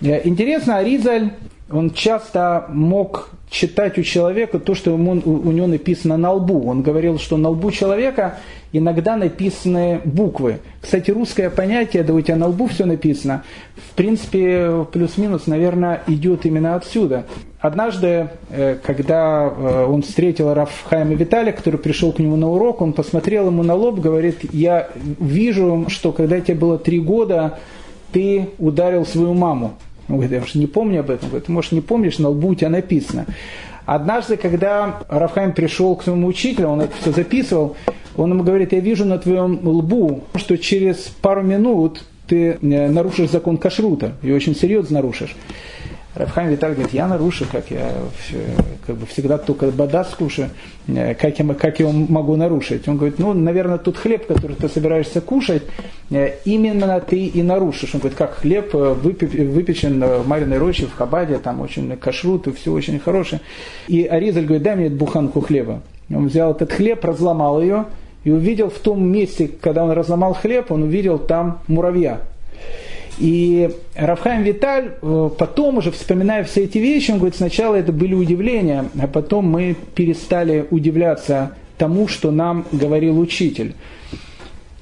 Интересно, 0.01 0.79
Аризаль, 0.79 1.31
он 1.71 1.91
часто 1.91 2.67
мог 2.69 3.31
читать 3.51 3.99
у 3.99 4.03
человека 4.03 4.59
то, 4.61 4.75
что 4.75 4.93
ему, 4.93 5.13
у 5.13 5.51
него 5.51 5.67
написано 5.67 6.17
на 6.17 6.33
лбу. 6.33 6.69
Он 6.69 6.83
говорил, 6.83 7.19
что 7.19 7.37
на 7.37 7.49
лбу 7.51 7.73
человека 7.73 8.39
иногда 8.73 9.17
написаны 9.17 10.01
буквы. 10.05 10.61
Кстати, 10.81 11.11
русское 11.11 11.51
понятие, 11.51 12.05
да 12.05 12.13
у 12.15 12.21
тебя 12.21 12.37
на 12.37 12.47
лбу 12.49 12.69
все 12.69 12.85
написано, 12.85 13.43
в 13.75 13.95
принципе, 13.95 14.87
плюс-минус, 14.93 15.47
наверное, 15.47 16.03
идет 16.07 16.47
именно 16.47 16.77
отсюда. 16.77 17.27
Однажды, 17.59 18.29
э, 18.51 18.77
когда 18.85 19.47
э, 19.47 19.87
он 19.89 20.03
встретил 20.03 20.55
Рафхайма 20.55 21.15
Виталия, 21.15 21.53
который 21.53 21.81
пришел 21.81 22.13
к 22.13 22.21
нему 22.21 22.37
на 22.37 22.49
урок, 22.49 22.81
он 22.81 22.93
посмотрел 22.93 23.47
ему 23.47 23.65
на 23.65 23.75
лоб, 23.75 23.99
говорит, 23.99 24.39
я 24.53 24.89
вижу, 25.19 25.87
что 25.89 26.13
когда 26.13 26.41
тебе 26.41 26.59
было 26.59 26.79
три 26.79 27.01
года, 27.01 27.59
ты 28.13 28.51
ударил 28.59 29.05
свою 29.05 29.35
маму. 29.35 29.75
Он 30.09 30.17
говорит, 30.17 30.33
я 30.33 30.41
уж 30.43 30.55
не 30.55 30.67
помню 30.67 31.01
об 31.01 31.11
этом. 31.11 31.29
Говорит, 31.29 31.49
может, 31.49 31.73
не 31.73 31.81
помнишь, 31.81 32.19
на 32.19 32.29
лбу 32.29 32.49
у 32.49 32.55
тебя 32.55 32.71
написано. 32.71 33.27
Однажды, 33.85 34.37
когда 34.37 35.01
Рафхайм 35.09 35.53
пришел 35.53 35.95
к 35.97 36.03
своему 36.03 36.27
учителю, 36.27 36.69
он 36.69 36.81
это 36.81 36.93
все 37.01 37.13
записывал, 37.13 37.77
он 38.17 38.31
ему 38.31 38.43
говорит, 38.43 38.73
я 38.73 38.81
вижу 38.81 39.05
на 39.05 39.19
твоем 39.19 39.67
лбу, 39.67 40.25
что 40.35 40.59
через 40.59 40.97
пару 41.21 41.43
минут 41.43 42.03
ты 42.27 42.59
э, 42.61 42.89
нарушишь 42.89 43.31
закон 43.31 43.57
кашрута, 43.57 44.13
и 44.23 44.33
очень 44.33 44.57
серьезно 44.57 44.97
нарушишь. 44.97 45.37
Рафхайм 46.17 46.49
Виталий 46.49 46.75
говорит, 46.75 46.95
я 46.95 47.07
нарушу, 47.07 47.45
как 47.51 47.71
я 47.71 47.93
как 48.87 48.97
бы 48.97 49.05
всегда 49.07 49.37
только 49.37 49.71
бадас 49.71 50.15
кушаю, 50.15 50.49
э, 50.89 51.15
как 51.15 51.39
я, 51.39 51.55
как 51.55 51.79
я 51.79 51.89
могу 51.89 52.37
нарушить? 52.37 52.89
Он 52.89 52.97
говорит, 52.97 53.19
ну, 53.19 53.35
наверное, 53.35 53.77
тот 53.77 53.99
хлеб, 53.99 54.27
который 54.27 54.57
ты 54.57 54.69
собираешься 54.71 55.21
кушать, 55.21 55.63
э, 56.11 56.37
именно 56.47 57.01
ты 57.01 57.27
и 57.27 57.43
нарушишь. 57.43 57.95
Он 57.95 58.01
говорит, 58.01 58.17
как 58.17 58.37
хлеб 58.37 58.75
э, 58.75 58.95
выпечен 58.95 60.03
в 60.03 60.27
Мариной 60.27 60.57
роще, 60.57 60.87
в 60.87 60.95
Хабаде, 60.95 61.37
там 61.39 61.61
очень 61.61 61.95
кашрут, 61.99 62.47
и 62.47 62.53
все 62.53 62.73
очень 62.73 62.99
хорошее. 62.99 63.43
И 63.89 64.07
Аризаль 64.07 64.45
говорит, 64.45 64.63
дай 64.63 64.75
мне 64.75 64.87
эту 64.87 64.97
буханку 64.97 65.43
хлеба. 65.43 65.83
Он 66.09 66.29
взял 66.29 66.53
этот 66.53 66.73
хлеб, 66.73 67.05
разломал 67.05 67.61
ее, 67.61 67.87
и 68.25 68.31
увидел 68.31 68.71
в 68.71 68.79
том 68.79 69.07
месте, 69.07 69.51
когда 69.61 69.85
он 69.85 69.91
разломал 69.91 70.33
хлеб, 70.33 70.73
он 70.73 70.85
увидел 70.85 71.19
там 71.19 71.61
муравья. 71.69 72.21
И 73.19 73.71
Рафхайм 73.95 74.43
Виталь 74.43 74.93
э, 75.01 75.31
потом 75.39 75.79
уже, 75.79 75.91
вспоминая 75.91 76.45
все 76.45 76.65
эти 76.65 76.79
вещи, 76.79 77.11
он 77.11 77.19
говорит, 77.19 77.37
сначала 77.37 77.75
это 77.77 77.93
были 77.93 78.15
удивления, 78.15 78.87
а 79.01 79.07
потом 79.07 79.51
мы 79.51 79.77
перестали 79.95 80.67
удивляться 80.71 81.53
тому, 81.79 82.09
что 82.09 82.31
нам 82.31 82.67
говорил 82.73 83.19
учитель. 83.19 83.75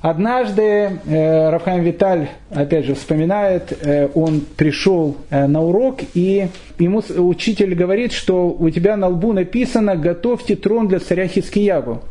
Однажды 0.05 0.63
э, 1.07 1.51
Рафхайм 1.51 1.83
Виталь, 1.83 2.29
опять 2.51 2.85
же, 2.85 2.95
вспоминает, 2.95 3.73
э, 3.81 4.09
он 4.15 4.43
пришел 4.43 5.17
э, 5.31 5.47
на 5.47 5.63
урок, 5.63 6.01
и 6.13 6.49
ему 6.79 7.03
учитель 7.17 7.75
говорит, 7.75 8.13
что 8.13 8.51
у 8.51 8.69
тебя 8.69 8.99
на 8.99 9.09
лбу 9.09 9.33
написано 9.33 9.97
«Готовьте 9.97 10.57
трон 10.57 10.89
для 10.89 10.99
царя 10.99 11.27
Хискиягу». 11.27 12.03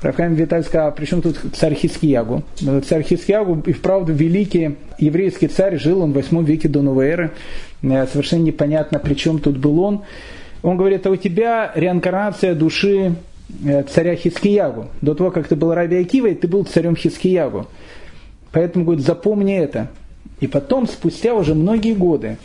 Рафхайм 0.00 0.34
Виталь 0.34 0.62
сказал, 0.62 0.88
а 0.88 0.90
при 0.92 1.06
чем 1.06 1.22
тут 1.22 1.38
царь 1.54 1.74
Хискиягу? 1.74 2.44
Царь 2.86 3.02
Хискиягу 3.02 3.62
и 3.66 3.72
вправду 3.72 4.12
великий 4.12 4.76
еврейский 4.98 5.48
царь, 5.48 5.78
жил 5.78 6.02
он 6.02 6.12
в 6.12 6.14
8 6.14 6.44
веке 6.44 6.68
до 6.68 6.82
новой 6.82 7.08
эры. 7.08 7.30
Э, 7.82 8.06
совершенно 8.06 8.42
непонятно, 8.42 8.98
при 8.98 9.14
чем 9.14 9.40
тут 9.40 9.56
был 9.56 9.80
он. 9.80 10.02
Он 10.62 10.76
говорит, 10.76 11.06
а 11.06 11.10
у 11.10 11.16
тебя 11.16 11.72
реинкарнация 11.74 12.54
души 12.54 13.14
э, 13.64 13.82
царя 13.84 14.14
Хискиягу. 14.14 14.86
До 15.00 15.14
того, 15.14 15.30
как 15.30 15.48
ты 15.48 15.56
был 15.56 15.74
Раби 15.74 15.96
Акивой, 15.96 16.34
ты 16.34 16.46
был 16.46 16.64
царем 16.64 16.94
Хискиягу. 16.94 17.66
Поэтому, 18.52 18.84
говорит, 18.84 19.04
запомни 19.04 19.56
это. 19.56 19.88
И 20.40 20.46
потом, 20.46 20.86
спустя 20.86 21.34
уже 21.34 21.54
многие 21.54 21.94
годы, 21.94 22.36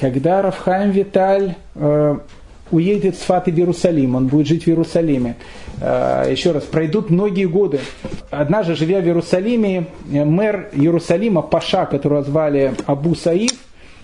когда 0.00 0.40
Рафхайм 0.40 0.90
Виталь 0.90 1.56
э, 1.74 2.16
уедет 2.70 3.16
с 3.16 3.20
Фаты 3.20 3.52
в 3.52 3.58
Иерусалим, 3.58 4.14
он 4.14 4.26
будет 4.28 4.46
жить 4.46 4.64
в 4.64 4.68
Иерусалиме. 4.68 5.36
Э, 5.84 6.26
еще 6.30 6.52
раз, 6.52 6.62
пройдут 6.62 7.10
многие 7.10 7.46
годы. 7.46 7.80
Однажды, 8.30 8.76
живя 8.76 9.00
в 9.00 9.04
Иерусалиме, 9.04 9.86
мэр 10.06 10.68
Иерусалима, 10.72 11.42
Паша, 11.42 11.86
которого 11.86 12.22
звали 12.22 12.74
Абу 12.86 13.16
Саид, 13.16 13.54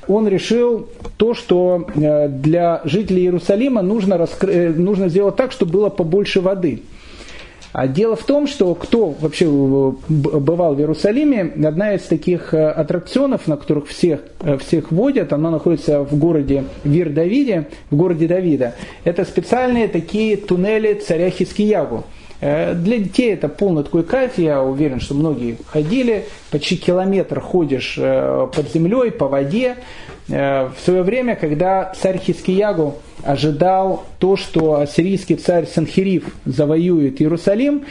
он 0.09 0.26
решил 0.26 0.89
то, 1.18 1.35
что 1.35 1.87
э, 1.95 2.29
для 2.29 2.81
жителей 2.85 3.22
Иерусалима 3.22 3.83
нужно, 3.83 4.18
раскры... 4.18 4.53
Э, 4.53 4.68
нужно 4.70 5.09
сделать 5.09 5.37
так, 5.37 5.53
чтобы 5.53 5.72
было 5.72 5.89
побольше 5.89 6.41
воды. 6.41 6.83
А 7.72 7.86
дело 7.86 8.16
в 8.16 8.24
том, 8.24 8.46
что 8.46 8.74
кто 8.74 9.14
вообще 9.20 9.46
бывал 10.08 10.74
в 10.74 10.80
Иерусалиме, 10.80 11.52
одна 11.66 11.94
из 11.94 12.02
таких 12.02 12.54
э, 12.54 12.68
аттракционов, 12.70 13.46
на 13.46 13.56
которых 13.56 13.88
всех, 13.88 14.20
э, 14.40 14.56
всех 14.56 14.90
водят, 14.90 15.32
она 15.32 15.50
находится 15.50 16.02
в 16.02 16.18
городе 16.18 16.64
Вир-Давиде, 16.84 17.68
в 17.90 17.96
городе 17.96 18.26
Давида. 18.26 18.74
Это 19.04 19.24
специальные 19.24 19.88
такие 19.88 20.38
туннели 20.38 20.94
царя 20.94 21.28
Хискиягу. 21.28 22.04
Э, 22.40 22.72
для 22.72 22.98
детей 22.98 23.34
это 23.34 23.48
полный 23.48 23.84
такой 23.84 24.02
кайф, 24.02 24.38
я 24.38 24.62
уверен, 24.62 24.98
что 24.98 25.14
многие 25.14 25.58
ходили, 25.66 26.24
почти 26.50 26.78
километр 26.78 27.40
ходишь 27.40 27.96
под 27.96 28.72
землей, 28.72 29.10
по 29.10 29.28
воде. 29.28 29.76
В 30.29 30.74
свое 30.85 31.03
время, 31.03 31.37
когда 31.37 31.93
царь 31.99 32.18
Хискиягу 32.18 32.99
ожидал 33.22 34.05
то, 34.18 34.37
что 34.37 34.81
ассирийский 34.81 35.37
царь 35.37 35.66
Санхириф 35.66 36.35
завоюет 36.45 37.22
Иерусалим, 37.22 37.87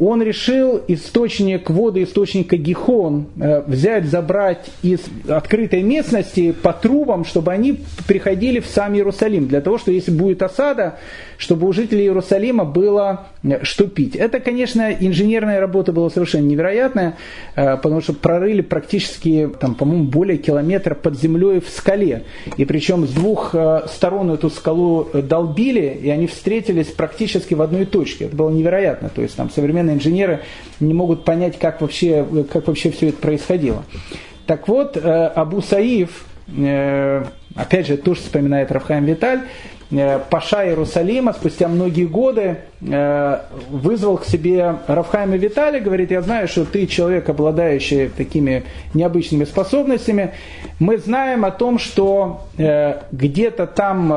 он 0.00 0.22
решил 0.22 0.80
источник 0.88 1.68
воды, 1.68 2.02
источника 2.04 2.56
Гихон 2.56 3.26
э, 3.38 3.62
взять, 3.66 4.06
забрать 4.06 4.70
из 4.82 5.00
открытой 5.28 5.82
местности 5.82 6.52
по 6.52 6.72
трубам, 6.72 7.26
чтобы 7.26 7.52
они 7.52 7.80
приходили 8.08 8.60
в 8.60 8.66
сам 8.66 8.94
Иерусалим, 8.94 9.46
для 9.46 9.60
того, 9.60 9.76
что 9.76 9.92
если 9.92 10.10
будет 10.10 10.42
осада, 10.42 10.98
чтобы 11.36 11.68
у 11.68 11.72
жителей 11.74 12.04
Иерусалима 12.04 12.64
было 12.64 13.26
э, 13.42 13.62
что 13.62 13.86
пить. 13.86 14.16
Это, 14.16 14.40
конечно, 14.40 14.90
инженерная 14.90 15.60
работа 15.60 15.92
была 15.92 16.08
совершенно 16.08 16.46
невероятная, 16.46 17.18
э, 17.54 17.76
потому 17.76 18.00
что 18.00 18.14
прорыли 18.14 18.62
практически, 18.62 19.50
там, 19.60 19.74
по-моему, 19.74 20.04
более 20.04 20.38
километра 20.38 20.94
под 20.94 21.20
землей 21.20 21.60
в 21.60 21.68
скале. 21.68 22.24
И 22.56 22.64
причем 22.64 23.06
с 23.06 23.10
двух 23.10 23.54
сторон 23.86 24.30
эту 24.30 24.48
скалу 24.48 25.08
долбили, 25.12 25.98
и 26.02 26.08
они 26.08 26.26
встретились 26.26 26.86
практически 26.86 27.52
в 27.52 27.60
одной 27.60 27.84
точке. 27.84 28.24
Это 28.24 28.36
было 28.36 28.48
невероятно. 28.48 29.10
То 29.10 29.20
есть 29.20 29.36
там 29.36 29.50
современные 29.50 29.89
современные 29.90 29.94
инженеры 29.96 30.40
не 30.78 30.94
могут 30.94 31.24
понять, 31.24 31.58
как 31.58 31.80
вообще, 31.80 32.26
как 32.52 32.66
вообще 32.68 32.90
все 32.90 33.08
это 33.08 33.18
происходило. 33.18 33.84
Так 34.46 34.68
вот, 34.68 34.96
э, 34.96 35.00
Абу 35.00 35.60
Саиф, 35.62 36.24
э, 36.48 37.24
опять 37.54 37.86
же, 37.86 37.96
тоже 37.96 38.20
вспоминает 38.20 38.72
Рафхайм 38.72 39.04
Виталь, 39.04 39.42
Паша 40.30 40.66
Иерусалима 40.66 41.32
спустя 41.32 41.66
многие 41.68 42.06
годы 42.06 42.58
вызвал 42.80 44.18
к 44.18 44.24
себе 44.24 44.76
Рафхайма 44.86 45.36
Виталия, 45.36 45.80
говорит, 45.80 46.12
я 46.12 46.22
знаю, 46.22 46.46
что 46.48 46.64
ты 46.64 46.86
человек, 46.86 47.28
обладающий 47.28 48.08
такими 48.08 48.62
необычными 48.94 49.44
способностями. 49.44 50.32
Мы 50.78 50.98
знаем 50.98 51.44
о 51.44 51.50
том, 51.50 51.78
что 51.78 52.42
где-то 52.56 53.66
там 53.66 54.08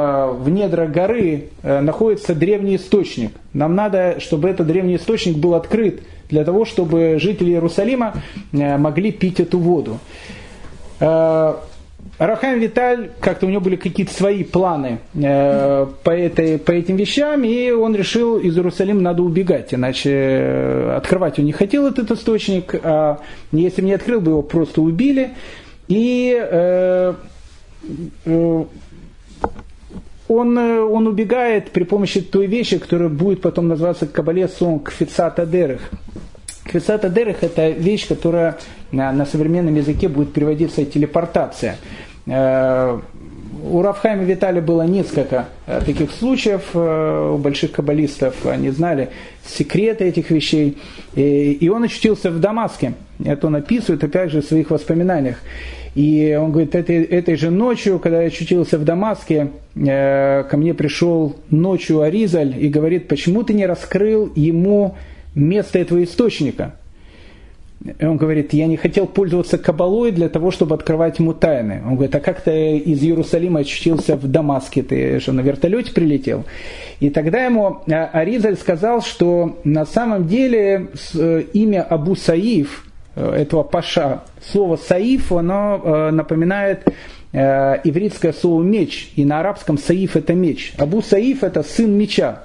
в 0.41 0.49
недрах 0.49 0.91
горы 0.91 1.49
находится 1.63 2.35
древний 2.35 2.75
источник. 2.75 3.31
Нам 3.53 3.75
надо, 3.75 4.19
чтобы 4.19 4.49
этот 4.49 4.67
древний 4.67 4.97
источник 4.97 5.37
был 5.37 5.55
открыт 5.55 6.03
для 6.29 6.43
того, 6.43 6.65
чтобы 6.65 7.17
жители 7.19 7.51
Иерусалима 7.51 8.13
э, 8.51 8.77
могли 8.77 9.11
пить 9.11 9.39
эту 9.39 9.59
воду. 9.59 9.99
Э, 12.19 12.25
Рахам 12.25 12.59
Виталь, 12.59 13.09
как-то 13.19 13.45
у 13.45 13.49
него 13.49 13.61
были 13.61 13.75
какие-то 13.75 14.13
свои 14.13 14.43
планы 14.43 14.99
э, 15.13 15.87
по, 16.03 16.11
этой, 16.11 16.57
по 16.59 16.71
этим 16.71 16.95
вещам, 16.95 17.43
и 17.43 17.71
он 17.71 17.95
решил, 17.95 18.37
из 18.37 18.55
Иерусалима 18.55 19.01
надо 19.01 19.23
убегать, 19.23 19.73
иначе 19.73 20.93
открывать 20.95 21.39
он 21.39 21.45
не 21.45 21.51
хотел 21.51 21.87
этот 21.87 22.11
источник, 22.11 22.75
а 22.83 23.19
если 23.51 23.81
бы 23.81 23.87
не 23.87 23.93
открыл 23.93 24.21
бы, 24.21 24.31
его 24.31 24.41
просто 24.41 24.81
убили. 24.81 25.31
И 25.87 26.33
э, 26.39 27.13
э, 28.25 28.65
он, 30.27 30.57
э, 30.57 30.79
он 30.79 31.07
убегает 31.07 31.71
при 31.71 31.83
помощи 31.83 32.21
той 32.21 32.47
вещи, 32.47 32.77
которая 32.77 33.09
будет 33.09 33.41
потом 33.41 33.67
называться 33.67 34.07
Кабале 34.07 34.47
Сон 34.47 34.79
Кфицата 34.79 35.45
Дерех. 35.45 35.81
Кфицата 36.63 37.09
Дерех– 37.09 37.37
это 37.41 37.69
вещь, 37.69 38.07
которая 38.07 38.57
на, 38.91 39.11
на 39.11 39.25
современном 39.25 39.75
языке 39.75 40.07
будет 40.07 40.33
переводиться 40.33 40.85
телепортация. 40.85 41.77
Э, 42.25 42.99
у 43.65 43.81
Рафхайма 43.81 44.23
Виталия 44.23 44.61
было 44.61 44.83
несколько 44.83 45.47
э, 45.67 45.81
таких 45.85 46.11
случаев, 46.11 46.69
э, 46.73 47.31
у 47.35 47.37
больших 47.37 47.73
каббалистов 47.73 48.45
они 48.45 48.69
знали 48.69 49.09
секреты 49.45 50.05
этих 50.05 50.31
вещей, 50.31 50.77
и 51.15 51.69
он 51.73 51.83
очутился 51.83 52.31
в 52.31 52.39
Дамаске. 52.39 52.93
Это 53.23 53.47
он 53.47 53.57
описывает, 53.57 54.03
опять 54.03 54.31
же, 54.31 54.41
в 54.41 54.45
своих 54.45 54.69
воспоминаниях. 54.71 55.37
И 55.95 56.37
он 56.41 56.51
говорит, 56.51 56.75
этой, 56.75 57.03
этой 57.03 57.35
же 57.35 57.51
ночью, 57.51 57.99
когда 57.99 58.21
я 58.21 58.27
очутился 58.27 58.79
в 58.79 58.85
Дамаске, 58.85 59.49
ко 59.75 60.49
мне 60.53 60.73
пришел 60.73 61.35
ночью 61.49 62.01
Аризаль 62.01 62.55
и 62.57 62.69
говорит, 62.69 63.07
почему 63.07 63.43
ты 63.43 63.53
не 63.53 63.67
раскрыл 63.67 64.31
ему 64.33 64.95
место 65.35 65.79
этого 65.79 66.03
источника? 66.03 66.75
И 67.99 68.05
он 68.05 68.15
говорит, 68.15 68.53
я 68.53 68.67
не 68.67 68.77
хотел 68.77 69.07
пользоваться 69.07 69.57
кабалой 69.57 70.11
для 70.11 70.29
того, 70.29 70.51
чтобы 70.51 70.75
открывать 70.75 71.19
ему 71.19 71.33
тайны. 71.33 71.81
Он 71.85 71.95
говорит, 71.95 72.15
а 72.15 72.21
как 72.21 72.39
ты 72.39 72.77
из 72.77 73.03
Иерусалима 73.03 73.59
очутился 73.59 74.15
в 74.15 74.25
Дамаске? 74.25 74.83
Ты 74.83 75.19
же 75.19 75.33
на 75.33 75.41
вертолете 75.41 75.91
прилетел? 75.91 76.45
И 77.01 77.09
тогда 77.09 77.43
ему 77.43 77.81
а, 77.91 78.09
Аризаль 78.13 78.55
сказал, 78.55 79.01
что 79.01 79.59
на 79.65 79.85
самом 79.85 80.27
деле 80.27 80.87
э, 81.13 81.43
имя 81.51 81.83
Абу 81.83 82.15
Саиф, 82.15 82.85
э, 83.15 83.35
этого 83.41 83.63
паша, 83.63 84.23
слово 84.49 84.77
Саиф, 84.77 85.33
оно 85.33 85.81
э, 85.83 86.11
напоминает 86.11 86.87
ивритское 87.35 88.31
слово 88.31 88.61
меч, 88.61 89.11
и 89.15 89.25
на 89.25 89.39
арабском 89.39 89.79
Саиф 89.79 90.15
это 90.15 90.35
меч. 90.35 90.71
Абу 90.77 91.01
Саиф 91.01 91.43
это 91.43 91.63
сын 91.63 91.91
меча. 91.91 92.43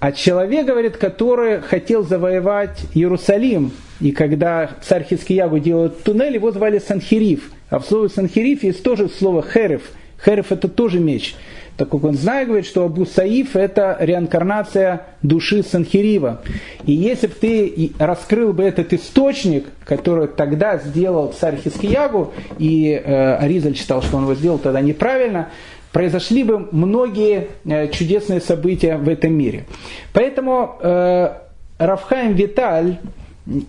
А 0.00 0.12
человек, 0.12 0.66
говорит, 0.66 0.96
который 0.96 1.60
хотел 1.60 2.02
завоевать 2.02 2.80
Иерусалим, 2.94 3.70
и 4.00 4.12
когда 4.12 4.70
царь 4.82 5.04
Хискиягу 5.04 5.58
делал 5.58 5.90
туннель, 5.90 6.34
его 6.34 6.50
звали 6.50 6.78
Санхириф. 6.78 7.50
А 7.68 7.78
в 7.78 7.84
слове 7.84 8.08
Санхириф 8.08 8.62
есть 8.62 8.82
тоже 8.82 9.10
слово 9.10 9.42
херев. 9.42 9.82
Херев 10.24 10.52
это 10.52 10.68
тоже 10.68 11.00
меч. 11.00 11.34
Так 11.76 11.90
как 11.90 12.04
он 12.04 12.14
знает, 12.14 12.48
говорит, 12.48 12.66
что 12.66 12.84
Абу 12.84 13.06
Саиф 13.06 13.56
это 13.56 13.96
реинкарнация 14.00 15.06
души 15.22 15.62
Санхирива. 15.62 16.42
И 16.84 16.92
если 16.92 17.26
бы 17.26 17.34
ты 17.40 17.92
раскрыл 17.98 18.52
бы 18.52 18.64
этот 18.64 18.92
источник, 18.92 19.66
который 19.84 20.28
тогда 20.28 20.78
сделал 20.78 21.32
царь 21.38 21.56
Хискиягу, 21.56 22.32
и 22.58 22.90
э, 22.92 23.34
Аризаль 23.36 23.76
считал, 23.76 24.02
что 24.02 24.16
он 24.16 24.24
его 24.24 24.34
сделал 24.34 24.58
тогда 24.58 24.80
неправильно, 24.80 25.48
произошли 25.92 26.44
бы 26.44 26.68
многие 26.70 27.48
э, 27.64 27.88
чудесные 27.88 28.40
события 28.40 28.96
в 28.96 29.08
этом 29.08 29.32
мире. 29.32 29.64
Поэтому 30.12 30.76
э, 30.80 31.32
Рафхайм 31.78 32.34
Виталь 32.34 32.98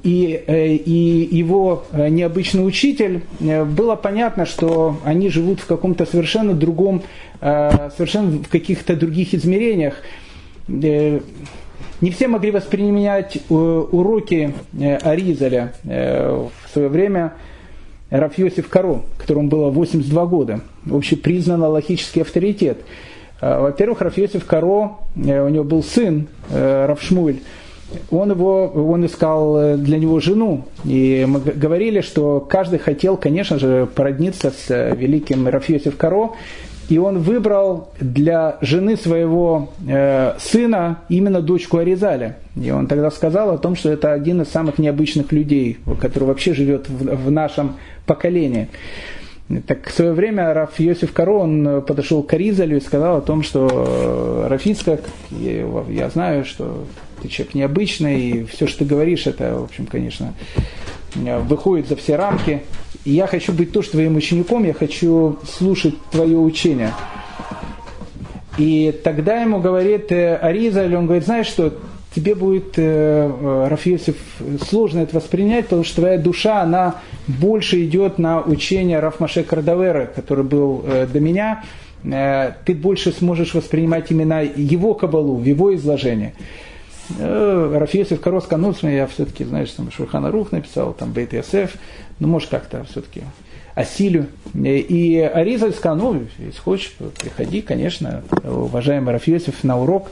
и, 0.04 0.44
э, 0.46 0.76
и 0.76 1.28
его 1.32 1.86
необычный 1.94 2.66
учитель, 2.66 3.24
было 3.40 3.96
понятно, 3.96 4.46
что 4.46 4.98
они 5.04 5.30
живут 5.30 5.60
в 5.62 5.66
каком-то 5.66 6.06
совершенно 6.06 6.54
другом, 6.54 7.02
совершенно 7.40 8.44
в 8.44 8.50
каких-то 8.50 8.96
других 8.96 9.34
измерениях. 9.34 9.96
Не 10.68 11.22
все 12.12 12.28
могли 12.28 12.52
воспринимать 12.52 13.40
уроки 13.50 14.54
Аризаля 14.80 15.74
в 15.84 16.52
свое 16.72 16.90
время– 16.90 17.34
Раф 18.12 18.38
Йосиф 18.38 18.68
Каро, 18.68 19.02
которому 19.18 19.48
было 19.48 19.70
82 19.70 20.26
года, 20.26 20.60
общепризнанный 20.92 21.70
логический 21.70 22.22
авторитет. 22.22 22.80
А, 23.40 23.62
во-первых, 23.62 24.02
Раф 24.02 24.18
Йосиф 24.18 24.46
Каро, 24.46 24.98
э, 25.16 25.42
у 25.44 25.48
него 25.48 25.64
был 25.64 25.82
сын, 25.82 26.28
э, 26.50 26.86
Раф 26.86 27.02
Шмуль, 27.02 27.38
он, 28.10 28.32
его, 28.32 28.68
он 28.68 29.06
искал 29.06 29.58
э, 29.58 29.78
для 29.78 29.98
него 29.98 30.20
жену. 30.20 30.66
И 30.84 31.26
мы 31.28 31.40
говорили, 31.40 32.02
что 32.02 32.42
каждый 32.42 32.80
хотел, 32.80 33.16
конечно 33.16 33.58
же, 33.58 33.88
породниться 33.96 34.52
с 34.52 34.94
великим 34.94 35.48
Рафьосиф 35.48 35.96
Каро. 35.96 36.32
И 36.92 36.98
он 36.98 37.20
выбрал 37.20 37.94
для 38.02 38.58
жены 38.60 38.98
своего 38.98 39.70
э, 39.88 40.34
сына 40.40 40.98
именно 41.08 41.42
дочку 41.42 41.78
Аризаля. 41.78 42.36
И 42.62 42.70
он 42.70 42.88
тогда 42.88 43.10
сказал 43.12 43.52
о 43.52 43.58
том, 43.58 43.78
что 43.78 43.90
это 43.90 44.12
один 44.12 44.42
из 44.42 44.50
самых 44.50 44.78
необычных 44.78 45.32
людей, 45.32 45.78
который 46.02 46.26
вообще 46.26 46.54
живет 46.54 46.90
в, 46.90 47.28
в 47.28 47.32
нашем 47.32 47.78
поколении. 48.06 48.68
Так 49.68 49.88
в 49.88 49.94
свое 49.94 50.12
время 50.12 50.54
Раф 50.54 50.82
Йосиф 50.82 51.14
Каро, 51.14 51.36
он 51.36 51.82
подошел 51.82 52.24
к 52.24 52.34
Аризалю 52.34 52.76
и 52.76 52.82
сказал 52.82 53.20
о 53.20 53.22
том, 53.22 53.42
что 53.42 53.70
э, 53.72 54.48
Рафицкак, 54.50 55.00
я, 55.30 55.66
я 55.88 56.10
знаю, 56.10 56.44
что 56.44 56.84
ты 57.22 57.30
человек 57.30 57.56
необычный, 57.56 58.20
и 58.20 58.44
все, 58.44 58.68
что 58.68 58.80
ты 58.80 58.86
говоришь, 58.86 59.28
это, 59.28 59.60
в 59.60 59.64
общем, 59.64 59.86
конечно, 59.86 60.34
выходит 61.16 61.88
за 61.88 61.96
все 61.96 62.18
рамки 62.18 62.64
и 63.06 63.12
я 63.12 63.28
хочу 63.28 63.54
быть 63.54 63.72
тоже 63.72 63.92
твоим 63.92 64.16
учеником, 64.16 64.64
я 64.64 64.74
хочу 64.74 65.38
слушать 65.44 65.96
твое 66.12 66.38
учение. 66.38 66.92
И 68.58 68.94
тогда 69.04 69.42
ему 69.42 69.60
говорит 69.60 70.12
э, 70.12 70.36
Аризаль, 70.36 70.96
он 70.96 71.06
говорит, 71.06 71.26
знаешь 71.26 71.48
что, 71.48 71.74
тебе 72.14 72.36
будет, 72.36 72.78
э, 72.78 72.82
э 72.82 73.68
Рафиосиф, 73.70 74.18
сложно 74.68 75.00
это 75.00 75.16
воспринять, 75.16 75.66
потому 75.66 75.84
что 75.84 76.02
твоя 76.02 76.18
душа, 76.18 76.62
она 76.62 76.96
больше 77.28 77.84
идет 77.86 78.20
на 78.20 78.42
учение 78.42 79.00
Рафмаше 79.00 79.44
Кардавера, 79.44 80.06
который 80.06 80.44
был 80.44 80.84
до 81.12 81.20
меня, 81.20 81.64
ты 82.04 82.74
больше 82.74 83.12
сможешь 83.12 83.54
воспринимать 83.54 84.10
именно 84.10 84.44
его 84.44 84.96
кабалу, 84.96 85.42
его 85.44 85.74
изложении. 85.76 86.34
Э, 87.20 87.78
Рафиосиф 87.80 88.22
Карос 88.22 88.48
ну, 88.52 88.74
я 88.84 89.08
все-таки, 89.08 89.44
знаешь, 89.44 89.72
там 89.72 89.92
Шурхана 89.92 90.32
Рух 90.32 90.52
написал, 90.52 90.94
там 90.94 91.12
Бейт 91.12 91.34
Ясеф, 91.34 91.76
ну, 92.20 92.28
может, 92.28 92.50
как-то 92.50 92.84
все-таки 92.86 93.24
осилю. 93.76 94.28
И 94.54 95.32
Аризаль 95.34 95.74
сказал, 95.74 95.98
ну, 95.98 96.22
если 96.40 96.60
хочешь, 96.60 96.94
приходи, 97.20 97.62
конечно, 97.62 98.24
уважаемый 98.44 99.14
Рафиосиф, 99.14 99.64
на 99.64 99.80
урок. 99.80 100.12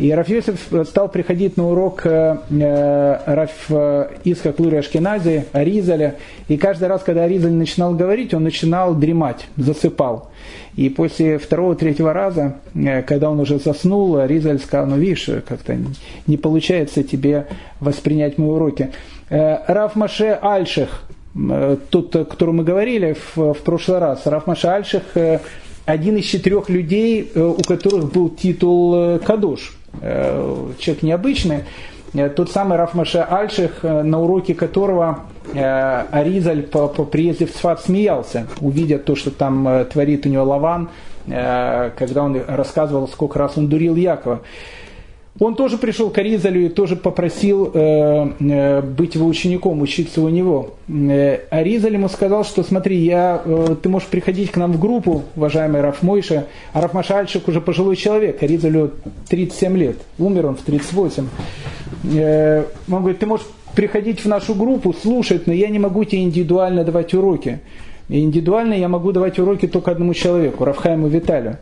И 0.00 0.10
Рафиосиф 0.10 0.68
стал 0.88 1.08
приходить 1.08 1.56
на 1.56 1.68
урок 1.68 2.04
э, 2.06 2.38
э 2.50 3.34
Раф 3.34 3.66
э, 3.68 4.08
Исхак 4.24 4.58
Лури 4.58 4.78
Ашкенази, 4.78 5.46
Аризаля. 5.52 6.16
И 6.48 6.56
каждый 6.56 6.88
раз, 6.88 7.02
когда 7.02 7.22
Аризаль 7.22 7.52
начинал 7.52 7.94
говорить, 7.94 8.34
он 8.34 8.42
начинал 8.42 8.94
дремать, 8.94 9.46
засыпал. 9.56 10.30
И 10.76 10.88
после 10.88 11.38
второго-третьего 11.38 12.12
раза, 12.12 12.56
э, 12.74 13.02
когда 13.02 13.30
он 13.30 13.40
уже 13.40 13.58
заснул, 13.58 14.16
Аризаль 14.16 14.58
сказал, 14.60 14.86
ну 14.86 14.96
видишь, 14.96 15.28
как-то 15.46 15.76
не 16.26 16.36
получается 16.36 17.02
тебе 17.02 17.46
воспринять 17.80 18.38
мои 18.38 18.48
уроки. 18.48 18.90
Раф 19.28 19.96
Маше 19.96 20.38
Альших, 20.40 21.06
Э, 21.50 21.76
тот, 21.90 22.16
о 22.16 22.24
котором 22.24 22.56
мы 22.56 22.64
говорили 22.64 23.14
в, 23.14 23.52
в 23.54 23.58
прошлый 23.62 23.98
раз, 23.98 24.26
Раф 24.26 24.46
Маша 24.46 24.74
Альших, 24.74 25.02
э, 25.14 25.40
один 25.84 26.16
из 26.16 26.24
четырех 26.24 26.68
людей, 26.68 27.30
э, 27.34 27.40
у 27.40 27.62
которых 27.62 28.12
был 28.12 28.30
титул 28.30 29.18
Кадош. 29.20 29.76
Человек 30.00 31.02
необычный. 31.02 31.60
Тот 32.36 32.50
самый 32.50 32.78
Раф 32.78 32.94
Маша 32.94 33.24
Альших, 33.24 33.82
на 33.82 34.20
уроке 34.20 34.54
которого 34.54 35.20
Аризаль 35.54 36.62
по, 36.62 36.88
по 36.88 37.04
приезде 37.04 37.46
в 37.46 37.50
Сфат 37.50 37.80
смеялся, 37.82 38.46
увидя 38.60 38.98
то, 38.98 39.14
что 39.14 39.30
там 39.30 39.86
творит 39.92 40.26
у 40.26 40.28
него 40.28 40.44
Лаван, 40.44 40.88
когда 41.26 42.22
он 42.22 42.40
рассказывал, 42.46 43.08
сколько 43.08 43.38
раз 43.38 43.56
он 43.56 43.68
дурил 43.68 43.96
Якова. 43.96 44.40
Он 45.38 45.54
тоже 45.54 45.76
пришел 45.76 46.08
к 46.08 46.16
Аризалю 46.18 46.64
и 46.64 46.68
тоже 46.68 46.96
попросил 46.96 47.70
э, 47.72 48.30
э, 48.40 48.80
быть 48.80 49.16
его 49.16 49.26
учеником, 49.26 49.82
учиться 49.82 50.22
у 50.22 50.28
него. 50.30 50.74
Э, 50.88 51.40
Аризаль 51.50 51.94
ему 51.94 52.08
сказал, 52.08 52.44
что 52.44 52.62
смотри, 52.62 52.96
я, 52.96 53.42
э, 53.44 53.76
ты 53.82 53.88
можешь 53.90 54.08
приходить 54.08 54.50
к 54.50 54.56
нам 54.56 54.72
в 54.72 54.80
группу, 54.80 55.24
уважаемый 55.36 55.82
Раф 55.82 56.02
Мойша, 56.02 56.46
а 56.72 56.80
Раф 56.80 56.94
Машальчик 56.94 57.48
уже 57.48 57.60
пожилой 57.60 57.96
человек, 57.96 58.42
Аризалю 58.42 58.92
37 59.28 59.76
лет, 59.76 59.96
умер 60.18 60.46
он 60.46 60.56
в 60.56 60.62
38. 60.62 61.28
Он 62.04 63.00
говорит, 63.00 63.18
ты 63.18 63.26
можешь 63.26 63.46
приходить 63.74 64.20
в 64.20 64.26
нашу 64.26 64.54
группу, 64.54 64.92
слушать, 64.92 65.46
но 65.46 65.52
я 65.52 65.68
не 65.68 65.78
могу 65.78 66.04
тебе 66.04 66.22
индивидуально 66.22 66.84
давать 66.84 67.14
уроки. 67.14 67.60
Индивидуально 68.08 68.74
я 68.74 68.88
могу 68.88 69.12
давать 69.12 69.38
уроки 69.38 69.66
только 69.66 69.90
одному 69.90 70.14
человеку, 70.14 70.64
Рафхайму 70.64 71.08
Виталию. 71.08 71.58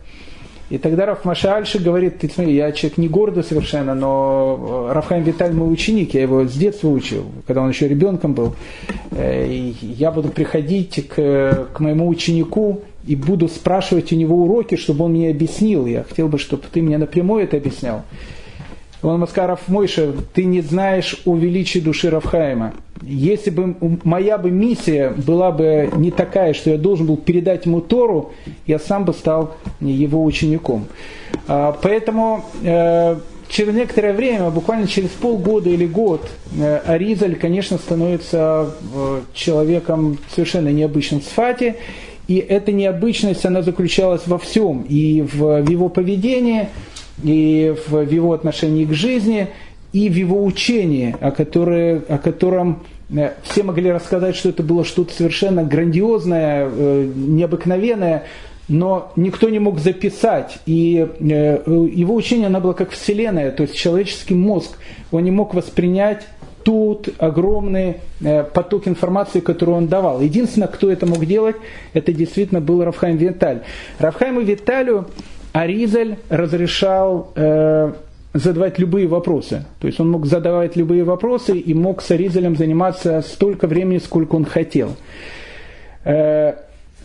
И 0.70 0.78
тогда 0.78 1.04
Раф 1.06 1.24
Машальши 1.24 1.78
говорит, 1.78 2.18
ты 2.18 2.28
смотри, 2.28 2.54
я 2.54 2.72
человек 2.72 2.96
не 2.96 3.08
гордый 3.08 3.44
совершенно, 3.44 3.94
но 3.94 4.88
э, 4.88 4.92
Рафхайм 4.94 5.22
Виталь 5.22 5.52
мой 5.52 5.70
ученик, 5.70 6.14
я 6.14 6.22
его 6.22 6.46
с 6.46 6.52
детства 6.52 6.88
учил, 6.88 7.26
когда 7.46 7.60
он 7.60 7.68
еще 7.68 7.86
ребенком 7.86 8.32
был. 8.32 8.54
Э, 9.10 9.46
и 9.46 9.76
я 9.82 10.10
буду 10.10 10.30
приходить 10.30 11.06
к, 11.06 11.68
к 11.74 11.80
моему 11.80 12.08
ученику 12.08 12.80
и 13.06 13.14
буду 13.14 13.48
спрашивать 13.48 14.10
у 14.12 14.16
него 14.16 14.42
уроки, 14.42 14.76
чтобы 14.76 15.04
он 15.04 15.12
мне 15.12 15.30
объяснил. 15.30 15.84
Я 15.84 16.02
хотел 16.02 16.28
бы, 16.28 16.38
чтобы 16.38 16.62
ты 16.72 16.80
мне 16.80 16.96
напрямую 16.96 17.44
это 17.44 17.58
объяснял. 17.58 18.02
Он 19.04 19.20
Маскаров 19.20 19.68
Мойша, 19.68 20.12
ты 20.32 20.44
не 20.44 20.62
знаешь 20.62 21.20
о 21.26 21.36
величии 21.36 21.78
души 21.78 22.08
Рафхайма. 22.08 22.72
Если 23.02 23.50
бы 23.50 23.76
моя 24.02 24.38
бы 24.38 24.50
миссия 24.50 25.10
была 25.10 25.52
бы 25.52 25.90
не 25.94 26.10
такая, 26.10 26.54
что 26.54 26.70
я 26.70 26.78
должен 26.78 27.06
был 27.06 27.18
передать 27.18 27.66
ему 27.66 27.82
Тору, 27.82 28.32
я 28.66 28.78
сам 28.78 29.04
бы 29.04 29.12
стал 29.12 29.56
его 29.80 30.24
учеником. 30.24 30.86
А, 31.46 31.76
поэтому 31.82 32.46
э, 32.62 33.16
через 33.48 33.74
некоторое 33.74 34.14
время, 34.14 34.48
буквально 34.48 34.86
через 34.86 35.10
полгода 35.10 35.68
или 35.68 35.86
год, 35.86 36.26
э, 36.58 36.78
Аризаль, 36.86 37.36
конечно, 37.36 37.76
становится 37.76 38.70
э, 38.94 39.20
человеком 39.34 40.18
совершенно 40.34 40.70
необычным 40.70 41.20
в 41.20 41.24
Сфате, 41.24 41.76
и 42.26 42.36
эта 42.36 42.72
необычность, 42.72 43.44
она 43.44 43.60
заключалась 43.60 44.22
во 44.26 44.38
всем, 44.38 44.86
и 44.88 45.20
в 45.20 45.68
его 45.68 45.90
поведении, 45.90 46.68
и 47.22 47.74
в, 47.88 48.00
его 48.10 48.32
отношении 48.32 48.84
к 48.84 48.92
жизни, 48.92 49.48
и 49.92 50.08
в 50.08 50.14
его 50.14 50.44
учении, 50.44 51.16
о, 51.20 51.30
которое, 51.30 52.02
о 52.08 52.18
котором 52.18 52.82
э, 53.10 53.32
все 53.42 53.62
могли 53.62 53.92
рассказать, 53.92 54.34
что 54.36 54.48
это 54.48 54.62
было 54.62 54.84
что-то 54.84 55.14
совершенно 55.14 55.62
грандиозное, 55.62 56.68
э, 56.68 57.12
необыкновенное, 57.14 58.24
но 58.66 59.12
никто 59.14 59.48
не 59.50 59.60
мог 59.60 59.78
записать. 59.78 60.58
И 60.66 61.06
э, 61.20 61.62
его 61.92 62.14
учение, 62.14 62.48
оно 62.48 62.60
было 62.60 62.72
как 62.72 62.90
вселенная, 62.90 63.52
то 63.52 63.62
есть 63.62 63.76
человеческий 63.76 64.34
мозг, 64.34 64.78
он 65.12 65.22
не 65.22 65.30
мог 65.30 65.54
воспринять 65.54 66.26
тут 66.64 67.10
огромный 67.18 67.98
поток 68.54 68.88
информации, 68.88 69.40
которую 69.40 69.76
он 69.76 69.86
давал. 69.86 70.22
Единственное, 70.22 70.66
кто 70.66 70.90
это 70.90 71.04
мог 71.04 71.26
делать, 71.26 71.56
это 71.92 72.10
действительно 72.10 72.62
был 72.62 72.82
Рафхайм 72.82 73.18
Виталь. 73.18 73.60
Рафхайму 73.98 74.40
Виталю 74.40 75.06
Аризаль 75.54 76.18
разрешал 76.28 77.32
задавать 78.34 78.80
любые 78.80 79.06
вопросы. 79.06 79.64
То 79.78 79.86
есть 79.86 80.00
он 80.00 80.10
мог 80.10 80.26
задавать 80.26 80.76
любые 80.76 81.04
вопросы 81.04 81.56
и 81.56 81.72
мог 81.72 82.02
с 82.02 82.10
Аризалем 82.10 82.56
заниматься 82.56 83.22
столько 83.22 83.68
времени, 83.68 83.98
сколько 83.98 84.34
он 84.34 84.44
хотел. 84.44 84.96
Э, 86.04 86.54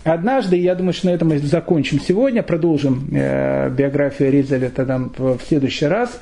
однажды, 0.04 0.58
я 0.58 0.74
думаю, 0.74 0.94
что 0.94 1.08
на 1.08 1.12
этом 1.12 1.30
мы 1.30 1.38
закончим 1.38 2.00
сегодня, 2.02 2.42
продолжим 2.42 3.08
э, 3.14 3.70
биографию 3.70 4.30
Аризаля 4.30 4.70
тогда 4.70 4.98
в 4.98 5.40
следующий 5.48 5.86
раз. 5.86 6.20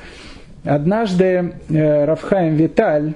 Однажды 0.66 1.54
э, 1.70 2.06
Рафхаем 2.06 2.56
Виталь, 2.56 3.14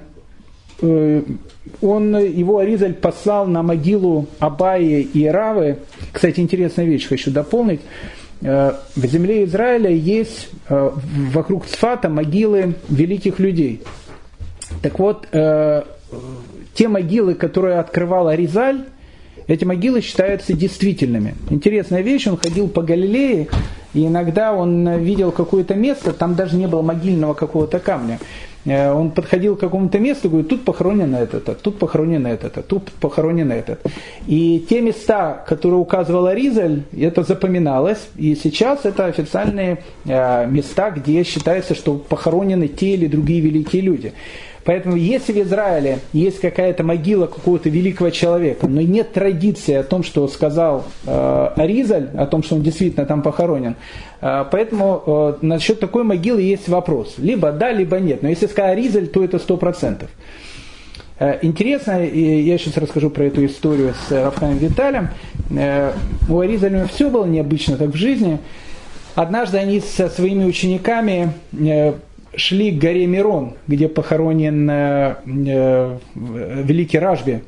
он, 1.80 2.16
его 2.18 2.58
Аризаль 2.58 2.94
послал 2.94 3.46
на 3.46 3.62
могилу 3.62 4.26
Абаи 4.40 5.02
и 5.02 5.26
Равы. 5.26 5.76
Кстати, 6.10 6.40
интересная 6.40 6.86
вещь 6.86 7.06
хочу 7.06 7.30
дополнить. 7.30 7.80
Э, 8.42 8.72
в 8.96 9.06
земле 9.06 9.44
Израиля 9.44 9.90
есть 9.90 10.48
э, 10.68 10.90
вокруг 11.32 11.66
Цфата 11.66 12.08
могилы 12.08 12.74
великих 12.88 13.38
людей. 13.38 13.82
Так 14.82 14.98
вот, 14.98 15.28
э, 15.32 15.82
те 16.74 16.88
могилы, 16.88 17.34
которые 17.34 17.78
открывал 17.78 18.28
Аризаль, 18.28 18.84
эти 19.46 19.64
могилы 19.64 20.00
считаются 20.00 20.54
действительными. 20.54 21.34
Интересная 21.50 22.00
вещь, 22.00 22.26
он 22.26 22.36
ходил 22.36 22.68
по 22.68 22.82
Галилее, 22.82 23.48
и 23.94 24.06
иногда 24.06 24.52
он 24.52 24.88
видел 24.98 25.30
какое-то 25.30 25.74
место, 25.74 26.12
там 26.12 26.34
даже 26.34 26.56
не 26.56 26.66
было 26.66 26.82
могильного 26.82 27.34
какого-то 27.34 27.78
камня. 27.78 28.18
Э, 28.64 28.92
он 28.92 29.10
подходил 29.10 29.56
к 29.56 29.60
какому-то 29.60 29.98
месту, 29.98 30.28
говорит, 30.28 30.48
тут 30.48 30.64
похоронено 30.64 31.16
этот, 31.16 31.48
а 31.48 31.54
тут 31.54 31.78
похоронено 31.78 32.28
этот, 32.28 32.58
а 32.58 32.62
тут 32.62 32.92
похоронено 32.92 33.52
этот. 33.52 33.80
И 34.26 34.64
те 34.68 34.80
места, 34.80 35.44
которые 35.46 35.78
указывала 35.78 36.34
Ризаль, 36.34 36.82
это 36.96 37.22
запоминалось, 37.22 38.08
и 38.16 38.34
сейчас 38.34 38.84
это 38.84 39.06
официальные 39.06 39.82
э, 40.04 40.46
места, 40.46 40.90
где 40.90 41.24
считается, 41.24 41.74
что 41.74 41.94
похоронены 41.94 42.68
те 42.68 42.94
или 42.94 43.06
другие 43.06 43.40
великие 43.40 43.82
люди. 43.82 44.12
Поэтому 44.64 44.96
если 44.96 45.32
в 45.32 45.38
Израиле 45.42 45.98
есть 46.12 46.40
какая-то 46.40 46.84
могила 46.84 47.26
какого-то 47.26 47.68
великого 47.68 48.10
человека, 48.10 48.68
но 48.68 48.80
нет 48.80 49.12
традиции 49.12 49.74
о 49.74 49.82
том, 49.82 50.02
что 50.02 50.26
сказал 50.28 50.84
э, 51.06 51.48
Аризаль, 51.56 52.10
о 52.16 52.26
том, 52.26 52.42
что 52.42 52.56
он 52.56 52.62
действительно 52.62 53.06
там 53.06 53.22
похоронен, 53.22 53.76
э, 54.20 54.44
поэтому 54.50 55.02
э, 55.06 55.34
насчет 55.42 55.80
такой 55.80 56.04
могилы 56.04 56.42
есть 56.42 56.68
вопрос. 56.68 57.14
Либо 57.18 57.52
да, 57.52 57.72
либо 57.72 57.98
нет. 57.98 58.22
Но 58.22 58.28
если 58.28 58.46
сказать 58.46 58.72
Аризаль, 58.72 59.08
то 59.08 59.24
это 59.24 59.38
сто 59.38 59.56
процентов. 59.56 60.10
Э, 61.18 61.38
интересно, 61.42 62.04
я 62.04 62.58
сейчас 62.58 62.76
расскажу 62.76 63.10
про 63.10 63.24
эту 63.24 63.44
историю 63.46 63.94
с 64.08 64.12
Рафхаем 64.12 64.58
Виталем. 64.58 65.08
Э, 65.50 65.92
у 66.28 66.40
Аризаля 66.40 66.86
все 66.86 67.10
было 67.10 67.26
необычно 67.26 67.76
так 67.76 67.90
в 67.90 67.96
жизни. 67.96 68.38
Однажды 69.14 69.58
они 69.58 69.80
со 69.80 70.08
своими 70.08 70.44
учениками 70.44 71.32
э, 71.52 71.92
шли 72.34 72.70
к 72.70 72.78
горе 72.78 73.06
Мирон, 73.06 73.54
где 73.66 73.88
похоронен 73.88 74.68
э, 74.70 75.16
э, 75.24 75.98
великий 76.14 76.98
Ражби, 76.98 77.42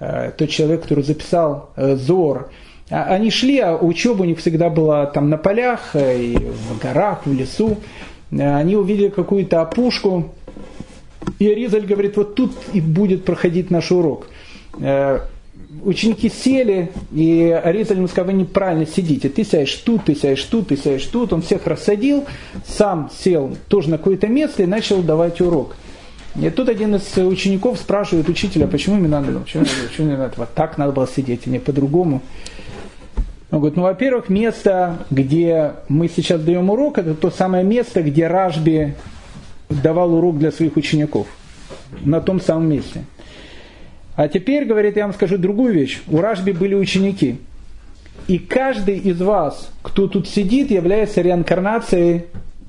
э, 0.00 0.32
тот 0.36 0.48
человек, 0.48 0.82
который 0.82 1.04
записал 1.04 1.70
э, 1.76 1.96
Зор. 1.96 2.50
А, 2.90 3.04
они 3.04 3.30
шли, 3.30 3.58
а 3.60 3.76
учеба 3.76 4.22
у 4.22 4.24
них 4.24 4.38
всегда 4.38 4.68
была 4.68 5.06
там 5.06 5.30
на 5.30 5.36
полях, 5.36 5.90
э, 5.94 6.18
и 6.18 6.36
в 6.36 6.80
горах, 6.82 7.26
в 7.26 7.32
лесу. 7.32 7.78
Э, 8.30 8.56
они 8.56 8.76
увидели 8.76 9.08
какую-то 9.08 9.60
опушку, 9.62 10.32
и 11.38 11.50
Аризаль 11.50 11.86
говорит, 11.86 12.16
вот 12.16 12.34
тут 12.34 12.52
и 12.72 12.80
будет 12.80 13.24
проходить 13.24 13.70
наш 13.70 13.90
урок 13.90 14.26
ученики 15.82 16.28
сели, 16.28 16.92
и 17.12 17.50
Аризаль 17.64 17.98
ему 17.98 18.08
сказал, 18.08 18.32
вы 18.32 18.34
неправильно 18.34 18.86
сидите. 18.86 19.28
Ты 19.28 19.44
сядешь 19.44 19.74
тут, 19.74 20.04
ты 20.04 20.14
сядешь 20.14 20.42
тут, 20.44 20.68
ты 20.68 20.76
сядешь 20.76 21.06
тут. 21.06 21.32
Он 21.32 21.42
всех 21.42 21.66
рассадил, 21.66 22.24
сам 22.66 23.10
сел 23.16 23.56
тоже 23.68 23.90
на 23.90 23.98
какое-то 23.98 24.28
место 24.28 24.62
и 24.62 24.66
начал 24.66 25.02
давать 25.02 25.40
урок. 25.40 25.76
И 26.40 26.50
тут 26.50 26.68
один 26.68 26.96
из 26.96 27.16
учеников 27.16 27.78
спрашивает 27.78 28.28
учителя, 28.28 28.66
почему 28.66 28.96
мне 28.96 29.08
надо, 29.08 29.38
почему, 29.38 29.64
почему 29.88 30.08
мне 30.08 30.16
надо 30.16 30.34
вот 30.36 30.52
так 30.54 30.78
надо 30.78 30.92
было 30.92 31.06
сидеть, 31.06 31.42
а 31.46 31.50
не 31.50 31.60
по-другому. 31.60 32.22
Он 33.52 33.60
говорит, 33.60 33.76
ну, 33.76 33.84
во-первых, 33.84 34.28
место, 34.28 35.06
где 35.10 35.74
мы 35.88 36.08
сейчас 36.08 36.40
даем 36.40 36.70
урок, 36.70 36.98
это 36.98 37.14
то 37.14 37.30
самое 37.30 37.62
место, 37.62 38.02
где 38.02 38.26
Ражби 38.26 38.96
давал 39.68 40.12
урок 40.14 40.38
для 40.38 40.50
своих 40.50 40.76
учеников. 40.76 41.28
На 42.00 42.20
том 42.20 42.40
самом 42.40 42.68
месте. 42.68 43.04
А 44.16 44.28
теперь, 44.28 44.64
говорит, 44.64 44.96
я 44.96 45.04
вам 45.04 45.14
скажу 45.14 45.38
другую 45.38 45.74
вещь. 45.74 46.00
У 46.08 46.18
Ражби 46.20 46.52
были 46.52 46.74
ученики. 46.74 47.36
И 48.28 48.38
каждый 48.38 48.98
из 48.98 49.20
вас, 49.20 49.70
кто 49.82 50.06
тут 50.06 50.28
сидит, 50.28 50.70
является 50.70 51.20
реинкарнацией 51.20 52.24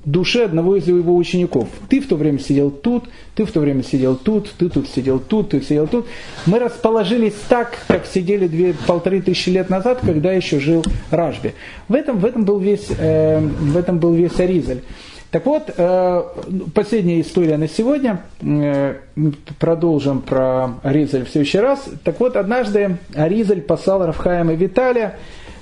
души 0.06 0.42
одного 0.42 0.76
из 0.76 0.88
его 0.88 1.16
учеников. 1.16 1.68
Ты 1.90 2.00
в 2.00 2.08
то 2.08 2.16
время 2.16 2.40
сидел 2.40 2.70
тут, 2.70 3.06
ты 3.36 3.46
в 3.46 3.52
то 3.52 3.60
время 3.60 3.84
сидел 3.84 4.16
тут, 4.16 4.52
ты 4.58 4.70
тут 4.70 4.88
сидел 4.88 5.20
тут, 5.20 5.50
ты 5.50 5.62
сидел 5.62 5.88
тут. 5.88 6.06
Мы 6.46 6.60
расположились 6.60 7.34
так, 7.50 7.78
как 7.88 8.06
сидели 8.06 8.48
две, 8.48 8.76
полторы 8.86 9.22
тысячи 9.22 9.50
лет 9.50 9.70
назад, 9.70 10.00
когда 10.06 10.32
еще 10.32 10.60
жил 10.60 10.84
Ражби. 11.10 11.54
В 11.88 11.96
этом, 11.96 12.20
в 12.20 12.26
этом, 12.26 12.46
был, 12.46 12.60
весь, 12.60 12.88
э, 12.98 13.40
в 13.40 13.76
этом 13.76 14.00
был 14.00 14.14
весь 14.14 14.40
Аризаль. 14.40 14.82
Так 15.36 15.46
вот, 15.48 15.70
э, 15.76 16.24
последняя 16.74 17.20
история 17.20 17.58
на 17.58 17.68
сегодня. 17.68 18.22
Э, 18.42 18.96
продолжим 19.60 20.22
про 20.22 20.76
Аризаль 20.82 21.26
в 21.26 21.30
следующий 21.30 21.58
раз. 21.60 21.90
Так 22.06 22.22
вот, 22.22 22.38
однажды 22.38 22.96
Аризаль 23.14 23.60
послал 23.60 24.06
Рафхаема 24.06 24.54
Виталия, 24.54 25.18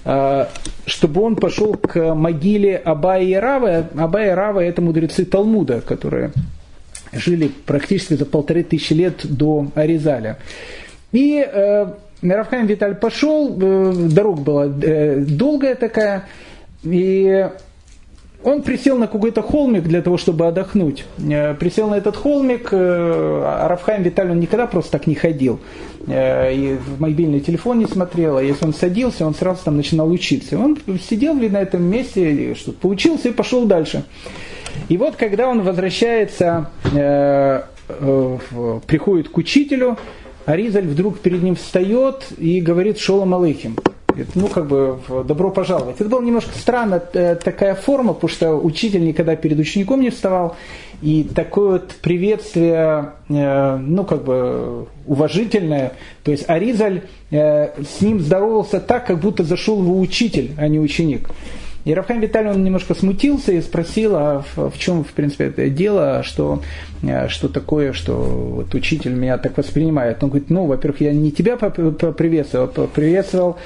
э, 0.06 0.45
чтобы 0.86 1.24
он 1.24 1.36
пошел 1.36 1.74
к 1.74 2.14
могиле 2.14 2.76
Абая 2.76 3.24
и 3.24 3.34
Равы. 3.34 3.86
Абая 3.98 4.34
и 4.34 4.36
Рава– 4.36 4.60
это 4.64 4.84
мудрецы 4.84 5.26
Талмуда, 5.26 5.82
которые 5.82 6.34
жили 7.12 7.48
практически 7.66 8.14
за 8.14 8.28
полторы 8.28 8.62
тысячи 8.62 8.94
лет 8.94 9.22
до 9.24 9.70
Аризаля. 9.74 10.38
И 11.14 11.44
Рафхаим 12.22 12.68
Виталь 12.68 12.94
пошел, 12.94 13.50
дорога 13.50 14.40
была 14.40 14.68
долгая 14.68 15.74
такая, 15.74 16.26
и 16.84 17.50
он 18.44 18.61
присел 18.61 18.98
на 18.98 19.07
какой-то 19.07 19.41
холмик 19.41 19.84
для 19.84 20.02
того, 20.02 20.18
чтобы 20.18 20.48
отдохнуть. 20.48 21.06
Э, 21.20 21.53
присел 21.53 21.90
на 21.90 21.95
этот 21.95 22.15
холмик, 22.15 22.70
э, 22.72 22.78
а 22.78 23.68
Рафхайм 23.70 24.03
Виталий 24.03 24.32
он 24.32 24.40
никогда 24.40 24.68
просто 24.68 24.91
так 24.91 25.07
не 25.07 25.15
ходил. 25.15 25.60
Э, 26.07 26.53
и 26.53 26.76
в 26.76 26.99
мобильный 26.99 27.40
телефон 27.40 27.80
не 27.80 27.86
смотрел, 27.86 28.38
а 28.38 28.44
если 28.44 28.65
он 28.65 28.74
садился, 28.74 29.26
он 29.26 29.34
сразу 29.34 29.64
там 29.64 29.78
начинал 29.78 30.11
учиться. 30.11 30.57
Он 30.57 30.78
сидел 31.10 31.34
на 31.34 31.61
этом 31.61 31.84
месте, 31.84 32.53
что-то 32.56 32.78
поучился 32.80 33.30
и 33.30 33.32
пошел 33.32 33.65
дальше. 33.65 34.03
И 34.90 34.98
вот 34.98 35.15
когда 35.15 35.48
он 35.48 35.61
возвращается, 35.61 36.70
приходит 38.88 39.30
к 39.30 39.38
учителю, 39.38 39.98
Аризаль 40.45 40.88
вдруг 40.88 41.20
перед 41.20 41.41
ним 41.41 41.56
встает 41.56 42.28
и 42.38 42.60
говорит 42.60 42.98
«Шолом 42.99 43.34
Алейхим» 43.34 43.78
ну, 44.35 44.48
как 44.48 44.68
бы, 44.68 44.99
добро 45.26 45.52
пожаловать. 45.52 45.95
Это 45.99 46.10
была 46.10 46.22
немножко 46.22 46.57
странная 46.57 47.02
э, 47.14 47.35
такая 47.35 47.76
форма, 47.76 48.14
потому 48.14 48.30
что 48.30 48.56
учитель 48.56 49.03
никогда 49.06 49.35
перед 49.35 49.60
учеником 49.60 50.02
не 50.02 50.10
вставал, 50.10 50.56
и 51.02 51.23
такое 51.23 51.73
вот 51.73 51.95
приветствие, 52.02 53.11
э, 53.30 53.77
ну, 53.77 54.03
как 54.03 54.23
бы, 54.23 54.88
уважительное, 55.06 55.94
то 56.23 56.31
есть 56.31 56.49
Аризаль 56.49 57.02
э, 57.31 57.69
с 57.84 58.02
ним 58.02 58.19
здоровался 58.19 58.80
так, 58.80 59.07
как 59.07 59.19
будто 59.19 59.44
зашел 59.44 59.81
его 59.81 59.99
учитель, 59.99 60.52
а 60.57 60.68
не 60.68 60.80
ученик. 60.80 61.30
И 61.85 61.94
Рафхайм 61.94 62.22
Виталий, 62.22 62.49
он 62.49 62.64
немножко 62.64 62.95
смутился 62.95 63.52
и 63.52 63.61
спросил, 63.61 64.15
а 64.15 64.45
в, 64.56 64.69
в 64.69 64.80
чем, 64.80 65.03
в 65.03 65.11
принципе, 65.11 65.45
это 65.45 65.69
дело, 65.69 66.23
что, 66.23 66.61
что 67.27 67.49
такое, 67.49 67.91
что 67.91 68.14
вот 68.14 68.73
учитель 68.73 69.11
меня 69.11 69.38
так 69.38 69.57
воспринимает. 69.57 70.23
Он 70.23 70.30
говорит, 70.30 70.49
ну, 70.49 70.65
во-первых, 70.65 71.02
я 71.02 71.11
не 71.11 71.31
тебя 71.31 71.57
поприветствовал, 71.57 72.72
а 72.73 72.88
приветствовал 72.88 73.57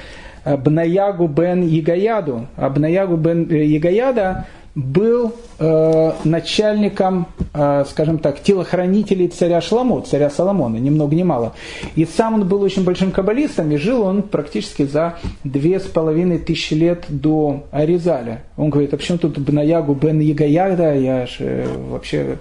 Бнаягу 0.44 1.28
бен 1.28 1.66
Ягаяду. 1.66 2.46
А 2.56 2.68
Бнаягу 2.70 3.16
бен 3.16 3.48
Ягаяда 3.50 4.46
был 4.78 5.34
э, 5.58 6.12
начальником, 6.22 7.26
э, 7.52 7.84
скажем 7.90 8.18
так, 8.18 8.40
телохранителей 8.40 9.26
царя 9.26 9.60
Шламо, 9.60 10.02
царя 10.02 10.30
Соломона, 10.30 10.76
ни 10.76 10.88
много 10.88 11.16
ни 11.16 11.24
мало. 11.24 11.54
И 11.96 12.04
сам 12.04 12.34
он 12.34 12.48
был 12.48 12.62
очень 12.62 12.84
большим 12.84 13.10
каббалистом, 13.10 13.72
и 13.72 13.76
жил 13.76 14.02
он 14.02 14.22
практически 14.22 14.84
за 14.84 15.18
две 15.42 15.80
с 15.80 15.84
половиной 15.84 16.38
тысячи 16.38 16.74
лет 16.74 17.06
до 17.08 17.64
Аризаля. 17.72 18.44
Он 18.56 18.70
говорит, 18.70 18.94
а 18.94 18.98
почему 18.98 19.18
тут 19.18 19.38
Бнаягу 19.38 19.94
Бен 19.94 20.20
Ягоягда, 20.20 20.94
я 20.94 21.26
же 21.26 21.44
э, 21.44 21.66
вообще, 21.90 22.38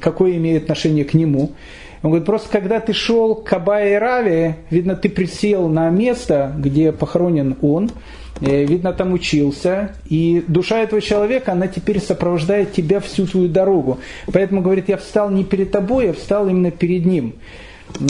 какое 0.00 0.36
имею 0.36 0.58
отношение 0.58 1.04
к 1.04 1.14
нему? 1.14 1.50
Он 2.02 2.10
говорит, 2.10 2.26
просто 2.26 2.50
когда 2.50 2.80
ты 2.80 2.92
шел 2.92 3.36
к 3.36 3.52
Абае 3.52 3.98
Рави, 3.98 4.56
видно, 4.70 4.96
ты 4.96 5.08
присел 5.08 5.68
на 5.68 5.88
место, 5.90 6.52
где 6.58 6.92
похоронен 6.92 7.56
он, 7.62 7.90
Э, 8.40 8.64
видно, 8.64 8.92
там 8.92 9.12
учился, 9.12 9.94
и 10.08 10.44
душа 10.48 10.80
этого 10.80 11.00
человека, 11.00 11.52
она 11.52 11.68
теперь 11.68 12.00
сопровождает 12.00 12.72
тебя 12.72 12.98
всю 12.98 13.26
твою 13.26 13.48
дорогу. 13.48 14.00
Поэтому, 14.32 14.62
говорит, 14.62 14.88
я 14.88 14.96
встал 14.96 15.30
не 15.30 15.44
перед 15.44 15.70
тобой, 15.70 16.06
я 16.06 16.12
встал 16.12 16.48
именно 16.48 16.72
перед 16.72 17.06
ним. 17.06 17.34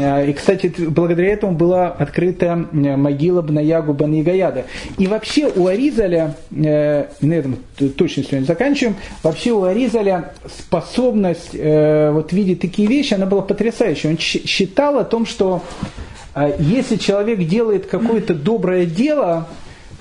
Э, 0.01 0.29
и, 0.29 0.33
кстати, 0.33 0.73
благодаря 0.79 1.33
этому 1.33 1.53
была 1.53 1.89
открыта 1.89 2.67
э, 2.73 2.97
могила 2.97 3.43
Бнаягу 3.43 3.93
Бан 3.93 4.13
Ягаяда. 4.13 4.65
И 4.99 5.07
вообще 5.07 5.51
у 5.55 5.67
Аризаля, 5.67 6.37
на 6.51 7.07
этом 7.33 7.57
точно 7.97 8.23
сегодня 8.23 8.45
заканчиваем, 8.47 8.97
вообще 9.23 9.53
у 9.53 9.65
Аризаля 9.65 10.33
способность 10.47 11.55
вот 11.55 12.33
видеть 12.33 12.61
такие 12.61 12.89
вещи, 12.89 13.15
она 13.15 13.27
была 13.27 13.43
потрясающей. 13.43 14.11
Он 14.11 14.19
считал 14.19 14.99
о 14.99 15.05
том, 15.05 15.27
что 15.27 15.63
если 16.59 16.97
человек 16.97 17.41
делает 17.41 17.87
какое-то 17.87 18.35
доброе 18.35 18.87
дело, 18.87 19.49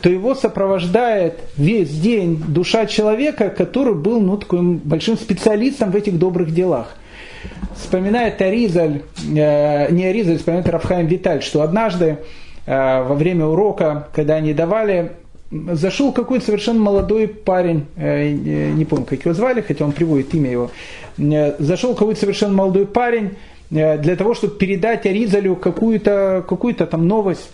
то 0.01 0.09
его 0.09 0.35
сопровождает 0.35 1.39
весь 1.57 1.89
день 1.89 2.43
душа 2.47 2.85
человека, 2.85 3.49
который 3.49 3.93
был 3.93 4.19
ну, 4.19 4.37
таким 4.37 4.77
большим 4.77 5.15
специалистом 5.15 5.91
в 5.91 5.95
этих 5.95 6.17
добрых 6.17 6.53
делах. 6.53 6.95
Вспоминает 7.81 8.41
Аризаль, 8.41 9.01
э, 9.35 9.91
не 9.91 10.05
Аризаль, 10.05 10.37
вспоминает 10.37 10.69
Рафхайм 10.69 11.07
Виталь, 11.07 11.41
что 11.41 11.63
однажды 11.63 12.19
э, 12.65 13.03
во 13.03 13.15
время 13.15 13.47
урока, 13.47 14.07
когда 14.13 14.35
они 14.35 14.53
давали, 14.53 15.11
зашел 15.51 16.11
какой-то 16.11 16.45
совершенно 16.45 16.79
молодой 16.79 17.27
парень, 17.27 17.85
э, 17.97 18.29
не 18.31 18.85
помню, 18.85 19.05
как 19.05 19.25
его 19.25 19.33
звали, 19.33 19.61
хотя 19.61 19.83
он 19.83 19.91
приводит 19.91 20.33
имя 20.33 20.51
его, 20.51 20.71
э, 21.17 21.55
зашел 21.59 21.93
какой-то 21.93 22.19
совершенно 22.19 22.53
молодой 22.53 22.85
парень 22.85 23.31
э, 23.71 23.97
для 23.97 24.15
того, 24.15 24.35
чтобы 24.35 24.55
передать 24.55 25.05
Аризалю 25.05 25.55
какую-то 25.55 26.45
какую 26.47 26.75
там 26.75 27.07
новость. 27.07 27.49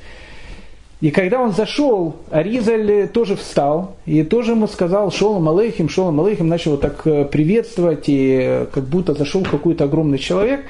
И 0.99 1.11
когда 1.11 1.41
он 1.41 1.53
зашел, 1.53 2.15
Аризаль 2.32 3.07
тоже 3.10 3.36
встал 3.36 3.95
и 4.07 4.24
тоже 4.24 4.52
ему 4.52 4.68
сказал 4.68 5.11
«Шолом 5.11 5.48
алейхим, 5.48 5.90
шолом 5.90 6.19
алейхим», 6.19 6.48
начал 6.48 6.72
вот 6.72 6.82
так 6.82 7.06
э, 7.06 7.26
приветствовать, 7.26 8.10
и 8.10 8.40
э, 8.41 8.65
как 8.72 8.86
будто 8.86 9.14
зашел 9.14 9.44
какой-то 9.44 9.84
огромный 9.84 10.18
человек. 10.18 10.61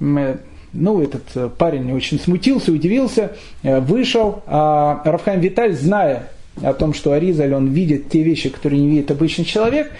Э, 0.00 0.36
ну, 0.74 1.02
этот 1.02 1.56
парень 1.56 1.92
очень 1.92 2.18
смутился, 2.18 2.72
удивился, 2.72 3.32
вышел, 3.62 4.42
а 4.46 5.02
Рафхайм 5.04 5.40
Виталь, 5.40 5.74
зная 5.74 6.30
о 6.62 6.72
том, 6.72 6.94
что 6.94 7.12
Аризаль, 7.12 7.52
он 7.54 7.68
видит 7.68 8.08
те 8.08 8.22
вещи, 8.22 8.48
которые 8.48 8.80
не 8.80 8.88
видит 8.88 9.10
обычный 9.10 9.44
человек, 9.44 9.90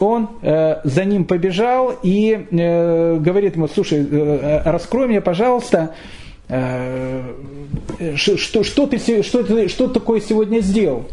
он 0.00 0.28
э, 0.42 0.80
за 0.82 1.04
ним 1.04 1.24
побежал 1.24 1.94
и 2.02 2.46
э, 2.50 3.16
говорит 3.18 3.56
ему, 3.56 3.68
слушай, 3.68 4.06
э, 4.08 4.62
раскрой 4.64 5.06
мне, 5.06 5.20
пожалуйста, 5.20 5.90
Э, 5.90 6.25
что, 6.48 8.62
что, 8.62 8.86
ты, 8.86 9.22
что, 9.22 9.42
ты, 9.42 9.68
что 9.68 9.88
такое 9.88 10.20
сегодня 10.20 10.60
сделал? 10.60 11.06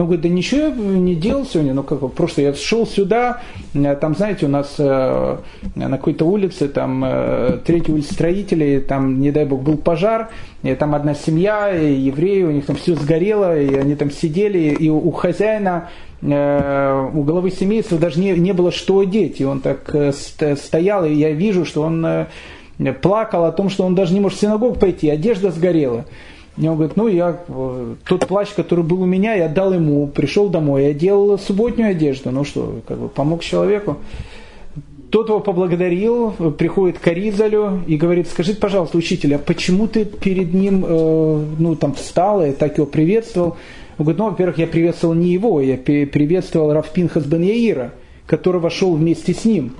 Он 0.00 0.04
говорит, 0.04 0.22
да 0.22 0.28
ничего 0.28 0.62
я 0.62 0.70
не 0.70 1.14
делал 1.14 1.46
сегодня, 1.46 1.72
ну 1.72 1.82
как, 1.82 2.12
просто 2.12 2.42
я 2.42 2.54
шел 2.54 2.86
сюда, 2.86 3.40
э, 3.72 3.96
там, 3.96 4.14
знаете, 4.14 4.44
у 4.44 4.48
нас 4.48 4.74
э, 4.78 5.36
на 5.74 5.96
какой-то 5.96 6.26
улице, 6.26 6.68
там, 6.68 7.02
э, 7.04 7.58
третья 7.64 7.94
улица 7.94 8.12
строителей, 8.12 8.80
там, 8.80 9.20
не 9.20 9.30
дай 9.30 9.46
бог, 9.46 9.62
был 9.62 9.78
пожар, 9.78 10.28
и 10.62 10.74
там 10.74 10.94
одна 10.94 11.14
семья, 11.14 11.68
евреи, 11.68 12.42
у 12.42 12.50
них 12.50 12.66
там 12.66 12.76
все 12.76 12.94
сгорело, 12.94 13.58
и 13.58 13.74
они 13.74 13.94
там 13.94 14.10
сидели, 14.10 14.58
и 14.58 14.90
у 14.90 15.10
хозяина 15.12 15.88
э, 16.20 17.10
у 17.14 17.22
главы 17.22 17.50
семейства 17.50 17.96
даже 17.96 18.20
не, 18.20 18.32
не 18.32 18.52
было 18.52 18.72
что 18.72 18.98
одеть, 18.98 19.40
и 19.40 19.46
он 19.46 19.60
так 19.60 19.94
э, 19.94 20.12
стоял, 20.12 21.06
и 21.06 21.14
я 21.14 21.30
вижу, 21.30 21.64
что 21.64 21.82
он 21.82 22.26
плакал 23.00 23.44
о 23.44 23.52
том, 23.52 23.68
что 23.70 23.84
он 23.84 23.94
даже 23.94 24.14
не 24.14 24.20
может 24.20 24.38
в 24.38 24.40
синагогу 24.40 24.78
пойти, 24.78 25.08
одежда 25.08 25.50
сгорела. 25.50 26.04
И 26.58 26.66
он 26.66 26.76
говорит, 26.76 26.96
ну 26.96 27.06
я 27.06 27.38
э, 27.48 27.94
тот 28.06 28.26
плащ, 28.26 28.54
который 28.54 28.82
был 28.82 29.02
у 29.02 29.06
меня, 29.06 29.34
я 29.34 29.48
дал 29.48 29.74
ему, 29.74 30.06
пришел 30.06 30.48
домой, 30.48 30.84
я 30.84 30.94
делал 30.94 31.38
субботнюю 31.38 31.90
одежду, 31.90 32.30
ну 32.30 32.44
что, 32.44 32.80
как 32.86 32.98
бы 32.98 33.08
помог 33.08 33.42
человеку. 33.42 33.98
Тот 35.10 35.28
его 35.28 35.40
поблагодарил, 35.40 36.32
приходит 36.58 36.98
к 36.98 37.06
Аризалю 37.06 37.82
и 37.86 37.96
говорит, 37.96 38.28
скажите, 38.28 38.58
пожалуйста, 38.58 38.98
учитель, 38.98 39.34
а 39.36 39.38
почему 39.38 39.86
ты 39.86 40.04
перед 40.04 40.52
ним 40.52 40.84
э, 40.86 41.44
ну, 41.58 41.76
там, 41.76 41.94
встал 41.94 42.44
и 42.44 42.52
так 42.52 42.78
его 42.78 42.86
приветствовал? 42.86 43.56
Он 43.98 44.04
говорит, 44.04 44.18
ну, 44.18 44.30
во-первых, 44.30 44.58
я 44.58 44.66
приветствовал 44.66 45.14
не 45.14 45.32
его, 45.32 45.60
я 45.60 45.76
приветствовал 45.76 46.72
Рафпинхас 46.72 47.24
бен 47.24 47.42
Яира, 47.42 47.92
который 48.26 48.60
вошел 48.60 48.94
вместе 48.94 49.32
с 49.32 49.44
ним. 49.44 49.74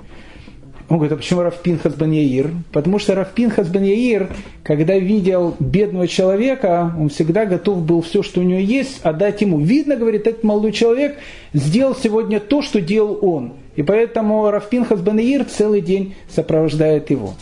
Он 0.89 0.97
говорит, 0.97 1.13
а 1.13 1.17
почему 1.17 1.41
Рафпинхас 1.41 1.95
бен 1.95 2.11
Яир? 2.11 2.51
Потому 2.71 2.97
что 2.97 3.13
Рафпинхас 3.13 3.67
бен 3.67 3.83
Яир, 3.83 4.29
когда 4.63 4.97
видел 4.97 5.55
бедного 5.59 6.07
человека, 6.07 6.93
он 6.97 7.09
всегда 7.09 7.45
готов 7.45 7.81
был 7.81 8.01
все, 8.01 8.23
что 8.23 8.39
у 8.39 8.43
него 8.43 8.59
есть, 8.59 9.01
отдать 9.03 9.41
ему. 9.41 9.59
Видно, 9.59 9.97
говорит, 9.97 10.27
этот 10.27 10.43
молодой 10.45 10.71
человек 10.71 11.17
сделал 11.53 11.93
сегодня 11.93 12.39
то, 12.39 12.61
что 12.61 12.79
делал 12.79 13.19
он. 13.21 13.53
И 13.75 13.83
поэтому 13.83 14.49
Рафпинхас 14.49 15.01
бен 15.01 15.17
Яир 15.17 15.43
целый 15.43 15.81
день 15.81 16.15
сопровождает 16.29 17.09
его. 17.09 17.33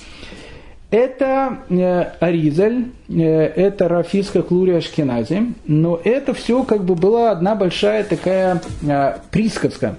Это 0.89 1.59
э, 1.69 2.03
Аризаль, 2.19 2.85
э, 3.09 3.21
это 3.21 3.89
Рафиска 3.89 4.41
Клурия 4.43 4.77
Ашкенази, 4.77 5.53
но 5.65 5.99
это 6.03 6.33
все 6.33 6.63
как 6.63 6.83
бы 6.83 6.95
была 6.95 7.31
одна 7.31 7.53
большая 7.55 8.03
такая 8.03 8.61
э, 8.81 9.17
присказка. 9.29 9.97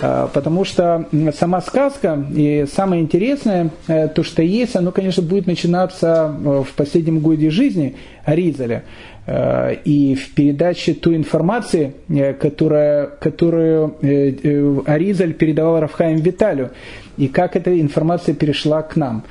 А, 0.00 0.28
потому 0.28 0.64
что 0.64 1.06
сама 1.38 1.60
сказка 1.60 2.24
и 2.34 2.66
самое 2.72 3.02
интересное, 3.02 3.70
э, 3.86 4.08
то, 4.08 4.22
что 4.22 4.42
есть, 4.42 4.76
оно, 4.76 4.90
конечно, 4.90 5.22
будет 5.22 5.46
начинаться 5.46 6.34
э, 6.36 6.64
в 6.66 6.74
последнем 6.74 7.20
годе 7.20 7.50
жизни 7.50 7.96
Аризаля. 8.24 8.84
Э, 9.26 9.74
и 9.84 10.14
в 10.14 10.34
передаче 10.34 10.94
той 10.94 11.16
информации, 11.16 11.94
которая, 12.40 13.06
которую 13.06 13.96
Аризаль 14.86 15.34
передавал 15.34 15.80
Рафхаем 15.80 16.18
Виталю, 16.18 16.70
и 17.16 17.28
как 17.28 17.56
эта 17.56 17.80
информация 17.80 18.34
перешла 18.34 18.82
к 18.82 18.96
нам. 18.96 19.24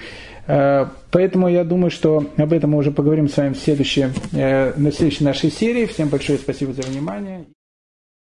Поэтому 0.45 1.47
я 1.47 1.63
думаю, 1.63 1.89
что 1.89 2.25
об 2.35 2.51
этом 2.51 2.71
мы 2.71 2.79
уже 2.79 2.91
поговорим 2.91 3.29
с 3.29 3.37
вами 3.37 3.53
в 3.53 3.57
следующей, 3.57 4.07
на 4.33 4.91
следующей 4.91 5.23
нашей 5.23 5.51
серии. 5.51 5.85
Всем 5.85 6.09
большое 6.09 6.37
спасибо 6.37 6.73
за 6.73 6.81
внимание. 6.81 7.45